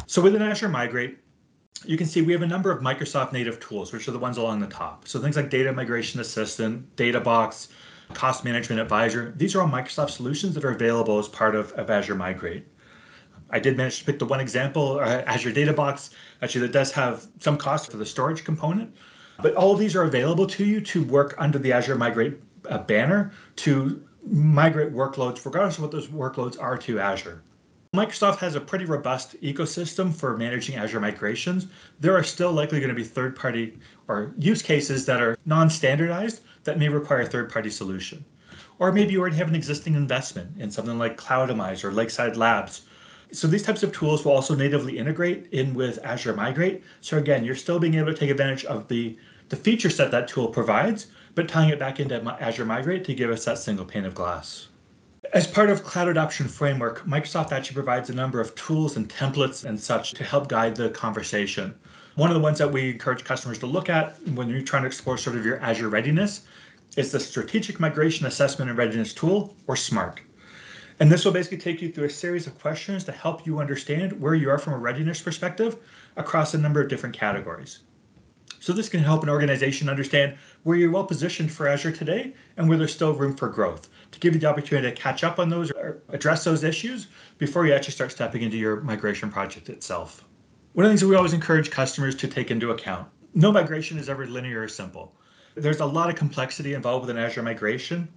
So 0.06 0.20
within 0.20 0.42
Azure 0.42 0.68
Migrate, 0.68 1.18
you 1.84 1.96
can 1.96 2.06
see 2.06 2.22
we 2.22 2.32
have 2.32 2.42
a 2.42 2.46
number 2.46 2.70
of 2.70 2.82
Microsoft 2.82 3.32
native 3.32 3.60
tools, 3.60 3.92
which 3.92 4.08
are 4.08 4.12
the 4.12 4.18
ones 4.18 4.36
along 4.36 4.60
the 4.60 4.66
top. 4.66 5.06
So 5.06 5.20
things 5.20 5.36
like 5.36 5.50
Data 5.50 5.72
Migration 5.72 6.20
Assistant, 6.20 6.94
DataBox, 6.96 7.68
Cost 8.14 8.44
Management 8.44 8.80
Advisor. 8.80 9.32
These 9.36 9.54
are 9.54 9.62
all 9.62 9.68
Microsoft 9.68 10.10
solutions 10.10 10.54
that 10.54 10.64
are 10.64 10.70
available 10.70 11.18
as 11.18 11.28
part 11.28 11.54
of, 11.54 11.72
of 11.72 11.90
Azure 11.90 12.14
Migrate. 12.14 12.66
I 13.50 13.60
did 13.60 13.76
manage 13.76 14.00
to 14.00 14.04
pick 14.04 14.18
the 14.18 14.26
one 14.26 14.40
example, 14.40 14.98
uh, 14.98 15.22
Azure 15.26 15.52
DataBox, 15.52 16.10
actually 16.42 16.62
that 16.62 16.72
does 16.72 16.90
have 16.92 17.26
some 17.40 17.56
cost 17.56 17.90
for 17.90 17.96
the 17.96 18.06
storage 18.06 18.44
component. 18.44 18.94
But 19.40 19.54
all 19.54 19.72
of 19.72 19.78
these 19.78 19.94
are 19.94 20.04
available 20.04 20.46
to 20.46 20.64
you 20.64 20.80
to 20.80 21.04
work 21.04 21.34
under 21.38 21.58
the 21.58 21.72
Azure 21.72 21.96
Migrate 21.96 22.40
uh, 22.68 22.78
banner 22.78 23.32
to 23.56 24.02
migrate 24.24 24.92
workloads, 24.92 25.44
regardless 25.44 25.76
of 25.76 25.82
what 25.82 25.92
those 25.92 26.08
workloads 26.08 26.60
are, 26.60 26.76
to 26.78 26.98
Azure. 26.98 27.42
Microsoft 27.94 28.38
has 28.38 28.54
a 28.54 28.60
pretty 28.60 28.84
robust 28.84 29.40
ecosystem 29.42 30.12
for 30.14 30.36
managing 30.36 30.76
Azure 30.76 31.00
migrations. 31.00 31.66
There 32.00 32.16
are 32.16 32.24
still 32.24 32.52
likely 32.52 32.80
going 32.80 32.90
to 32.90 32.96
be 32.96 33.04
third 33.04 33.36
party 33.36 33.78
or 34.08 34.34
use 34.38 34.60
cases 34.60 35.06
that 35.06 35.22
are 35.22 35.36
non 35.46 35.70
standardized 35.70 36.42
that 36.64 36.78
may 36.78 36.88
require 36.88 37.20
a 37.20 37.26
third 37.26 37.50
party 37.50 37.70
solution. 37.70 38.24
Or 38.78 38.92
maybe 38.92 39.12
you 39.12 39.20
already 39.20 39.36
have 39.36 39.48
an 39.48 39.54
existing 39.54 39.94
investment 39.94 40.60
in 40.60 40.70
something 40.70 40.98
like 40.98 41.16
Cloudamize 41.16 41.84
or 41.84 41.92
Lakeside 41.92 42.36
Labs. 42.36 42.82
So 43.32 43.46
these 43.46 43.62
types 43.62 43.82
of 43.82 43.92
tools 43.92 44.24
will 44.24 44.32
also 44.32 44.54
natively 44.54 44.98
integrate 44.98 45.48
in 45.52 45.74
with 45.74 45.98
Azure 46.04 46.34
Migrate. 46.34 46.82
So 47.00 47.18
again, 47.18 47.44
you're 47.44 47.56
still 47.56 47.78
being 47.78 47.94
able 47.94 48.12
to 48.12 48.18
take 48.18 48.30
advantage 48.30 48.64
of 48.64 48.88
the, 48.88 49.16
the 49.48 49.56
feature 49.56 49.90
set 49.90 50.10
that 50.10 50.28
tool 50.28 50.48
provides, 50.48 51.06
but 51.34 51.48
tying 51.48 51.70
it 51.70 51.78
back 51.78 52.00
into 52.00 52.20
Azure 52.40 52.64
Migrate 52.64 53.04
to 53.04 53.14
give 53.14 53.30
us 53.30 53.44
that 53.44 53.58
single 53.58 53.84
pane 53.84 54.04
of 54.04 54.14
glass. 54.14 54.68
As 55.36 55.46
part 55.46 55.68
of 55.68 55.84
Cloud 55.84 56.08
Adoption 56.08 56.48
Framework, 56.48 57.04
Microsoft 57.04 57.52
actually 57.52 57.74
provides 57.74 58.08
a 58.08 58.14
number 58.14 58.40
of 58.40 58.54
tools 58.54 58.96
and 58.96 59.06
templates 59.06 59.66
and 59.66 59.78
such 59.78 60.14
to 60.14 60.24
help 60.24 60.48
guide 60.48 60.74
the 60.74 60.88
conversation. 60.88 61.74
One 62.14 62.30
of 62.30 62.34
the 62.34 62.40
ones 62.40 62.56
that 62.56 62.72
we 62.72 62.92
encourage 62.92 63.22
customers 63.22 63.58
to 63.58 63.66
look 63.66 63.90
at 63.90 64.16
when 64.28 64.48
you're 64.48 64.62
trying 64.62 64.84
to 64.84 64.86
explore 64.86 65.18
sort 65.18 65.36
of 65.36 65.44
your 65.44 65.60
Azure 65.60 65.90
readiness 65.90 66.46
is 66.96 67.12
the 67.12 67.20
Strategic 67.20 67.78
Migration 67.78 68.24
Assessment 68.24 68.70
and 68.70 68.78
Readiness 68.78 69.12
Tool, 69.12 69.54
or 69.66 69.76
SMART. 69.76 70.22
And 71.00 71.12
this 71.12 71.22
will 71.22 71.32
basically 71.32 71.58
take 71.58 71.82
you 71.82 71.92
through 71.92 72.06
a 72.06 72.10
series 72.10 72.46
of 72.46 72.58
questions 72.58 73.04
to 73.04 73.12
help 73.12 73.44
you 73.44 73.58
understand 73.58 74.18
where 74.18 74.34
you 74.34 74.48
are 74.48 74.56
from 74.56 74.72
a 74.72 74.78
readiness 74.78 75.20
perspective 75.20 75.76
across 76.16 76.54
a 76.54 76.58
number 76.58 76.80
of 76.80 76.88
different 76.88 77.14
categories. 77.14 77.80
So 78.58 78.72
this 78.72 78.88
can 78.88 79.00
help 79.00 79.22
an 79.22 79.28
organization 79.28 79.90
understand 79.90 80.38
where 80.62 80.78
you're 80.78 80.90
well 80.90 81.04
positioned 81.04 81.52
for 81.52 81.68
Azure 81.68 81.92
today 81.92 82.32
and 82.56 82.70
where 82.70 82.78
there's 82.78 82.94
still 82.94 83.12
room 83.12 83.36
for 83.36 83.50
growth 83.50 83.90
to 84.10 84.20
give 84.20 84.34
you 84.34 84.40
the 84.40 84.46
opportunity 84.46 84.88
to 84.88 84.94
catch 84.94 85.24
up 85.24 85.38
on 85.38 85.48
those 85.48 85.70
or 85.72 86.02
address 86.08 86.44
those 86.44 86.64
issues 86.64 87.08
before 87.38 87.66
you 87.66 87.72
actually 87.72 87.92
start 87.92 88.12
stepping 88.12 88.42
into 88.42 88.56
your 88.56 88.80
migration 88.80 89.30
project 89.30 89.68
itself. 89.68 90.24
One 90.72 90.84
of 90.84 90.88
the 90.88 90.92
things 90.92 91.00
that 91.00 91.08
we 91.08 91.16
always 91.16 91.32
encourage 91.32 91.70
customers 91.70 92.14
to 92.16 92.28
take 92.28 92.50
into 92.50 92.70
account 92.70 93.08
no 93.36 93.52
migration 93.52 93.98
is 93.98 94.08
ever 94.08 94.26
linear 94.26 94.62
or 94.62 94.68
simple. 94.68 95.14
There's 95.54 95.80
a 95.80 95.86
lot 95.86 96.08
of 96.08 96.16
complexity 96.16 96.72
involved 96.72 97.06
with 97.06 97.14
an 97.14 97.22
Azure 97.22 97.42
migration. 97.42 98.08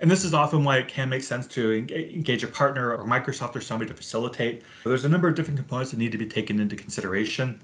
And 0.00 0.10
this 0.10 0.22
is 0.22 0.34
often 0.34 0.62
why 0.64 0.76
it 0.76 0.86
can 0.86 1.08
make 1.08 1.22
sense 1.22 1.46
to 1.48 1.72
engage 1.72 2.44
a 2.44 2.46
partner 2.46 2.94
or 2.94 3.04
Microsoft 3.06 3.56
or 3.56 3.60
somebody 3.62 3.90
to 3.90 3.96
facilitate. 3.96 4.62
There's 4.84 5.06
a 5.06 5.08
number 5.08 5.28
of 5.28 5.34
different 5.34 5.58
components 5.58 5.90
that 5.90 5.96
need 5.96 6.12
to 6.12 6.18
be 6.18 6.26
taken 6.26 6.60
into 6.60 6.76
consideration. 6.76 7.60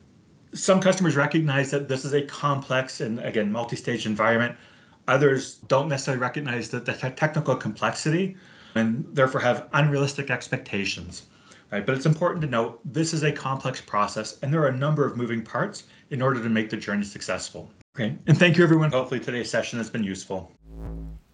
Some 0.55 0.81
customers 0.81 1.16
recognize 1.16 1.70
that 1.70 1.87
this 1.87 2.05
is 2.05 2.14
a 2.14 2.23
complex 2.23 3.01
and, 3.01 3.20
again, 3.20 3.53
multi 3.53 3.77
stage 3.77 4.07
environment 4.07 4.57
Others 5.09 5.57
don't 5.69 5.88
necessarily 5.88 6.21
recognize 6.21 6.69
the, 6.71 6.81
the 6.81 6.93
technical 6.93 7.57
complexity 7.57 8.37
and 8.75 9.05
therefore 9.12 9.40
have 9.40 9.69
unrealistic 9.73 10.31
expectations. 10.31 11.25
Right? 11.71 11.85
But 11.85 11.97
it's 11.97 12.07
important 12.07 12.43
to 12.43 12.49
note 12.49 12.81
this 12.85 13.12
is 13.12 13.23
a 13.23 13.33
complex 13.33 13.81
process 13.81 14.38
and 14.43 14.53
there 14.53 14.62
are 14.62 14.69
a 14.69 14.77
number 14.77 15.05
of 15.07 15.17
moving 15.17 15.43
parts 15.43 15.85
in 16.11 16.23
order 16.23 16.43
to 16.43 16.49
make 16.49 16.71
the 16.71 16.77
journey 16.77 17.05
successful. 17.05 17.71
Okay. 17.97 18.17
And 18.27 18.38
thank 18.38 18.57
you 18.57 18.64
everyone. 18.64 18.90
Hopefully 18.90 19.21
today's 19.21 19.51
session 19.51 19.79
has 19.79 19.90
been 19.90 20.05
useful. 20.05 20.53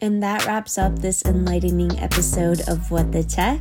And 0.00 0.22
that 0.22 0.46
wraps 0.46 0.78
up 0.78 0.98
this 0.98 1.24
enlightening 1.24 1.98
episode 1.98 2.62
of 2.68 2.90
What 2.90 3.12
the 3.12 3.22
Tech. 3.22 3.60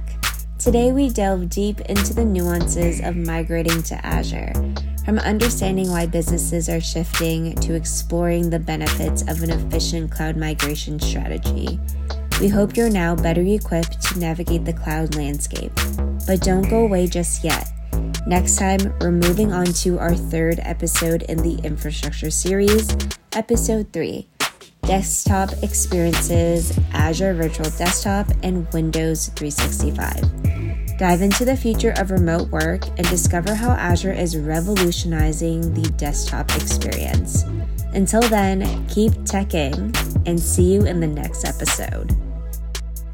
Today 0.57 0.91
we 0.91 1.09
delve 1.09 1.49
deep 1.49 1.81
into 1.81 2.13
the 2.13 2.25
nuances 2.25 3.01
of 3.01 3.15
migrating 3.15 3.83
to 3.83 4.05
Azure 4.05 4.53
from 5.03 5.19
understanding 5.19 5.89
why 5.89 6.05
businesses 6.05 6.69
are 6.69 6.81
shifting 6.81 7.55
to 7.55 7.73
exploring 7.73 8.49
the 8.49 8.59
benefits 8.59 9.21
of 9.23 9.41
an 9.43 9.49
efficient 9.49 10.11
cloud 10.11 10.37
migration 10.37 10.99
strategy. 10.99 11.79
We 12.39 12.47
hope 12.47 12.77
you're 12.77 12.89
now 12.89 13.15
better 13.15 13.41
equipped 13.41 14.01
to 14.03 14.19
navigate 14.19 14.65
the 14.65 14.73
cloud 14.73 15.15
landscape. 15.15 15.71
But 16.25 16.41
don't 16.41 16.69
go 16.69 16.85
away 16.85 17.07
just 17.07 17.43
yet. 17.43 17.71
Next 18.25 18.57
time, 18.57 18.79
we're 19.01 19.11
moving 19.11 19.51
on 19.51 19.65
to 19.65 19.99
our 19.99 20.15
third 20.15 20.59
episode 20.63 21.23
in 21.23 21.37
the 21.39 21.55
infrastructure 21.63 22.29
series, 22.29 22.95
episode 23.33 23.91
3 23.91 24.27
Desktop 24.83 25.51
Experiences, 25.63 26.77
Azure 26.93 27.33
Virtual 27.33 27.69
Desktop, 27.71 28.27
and 28.43 28.71
Windows 28.73 29.27
365. 29.35 30.58
Dive 30.99 31.21
into 31.21 31.45
the 31.45 31.55
future 31.55 31.93
of 31.97 32.11
remote 32.11 32.49
work 32.49 32.85
and 32.85 33.07
discover 33.09 33.55
how 33.55 33.71
Azure 33.71 34.11
is 34.11 34.35
revolutionizing 34.35 35.73
the 35.73 35.89
desktop 35.91 36.53
experience. 36.57 37.45
Until 37.93 38.19
then, 38.23 38.85
keep 38.87 39.13
teching 39.23 39.95
and 40.27 40.37
see 40.37 40.73
you 40.73 40.85
in 40.85 40.99
the 40.99 41.07
next 41.07 41.45
episode. 41.45 42.13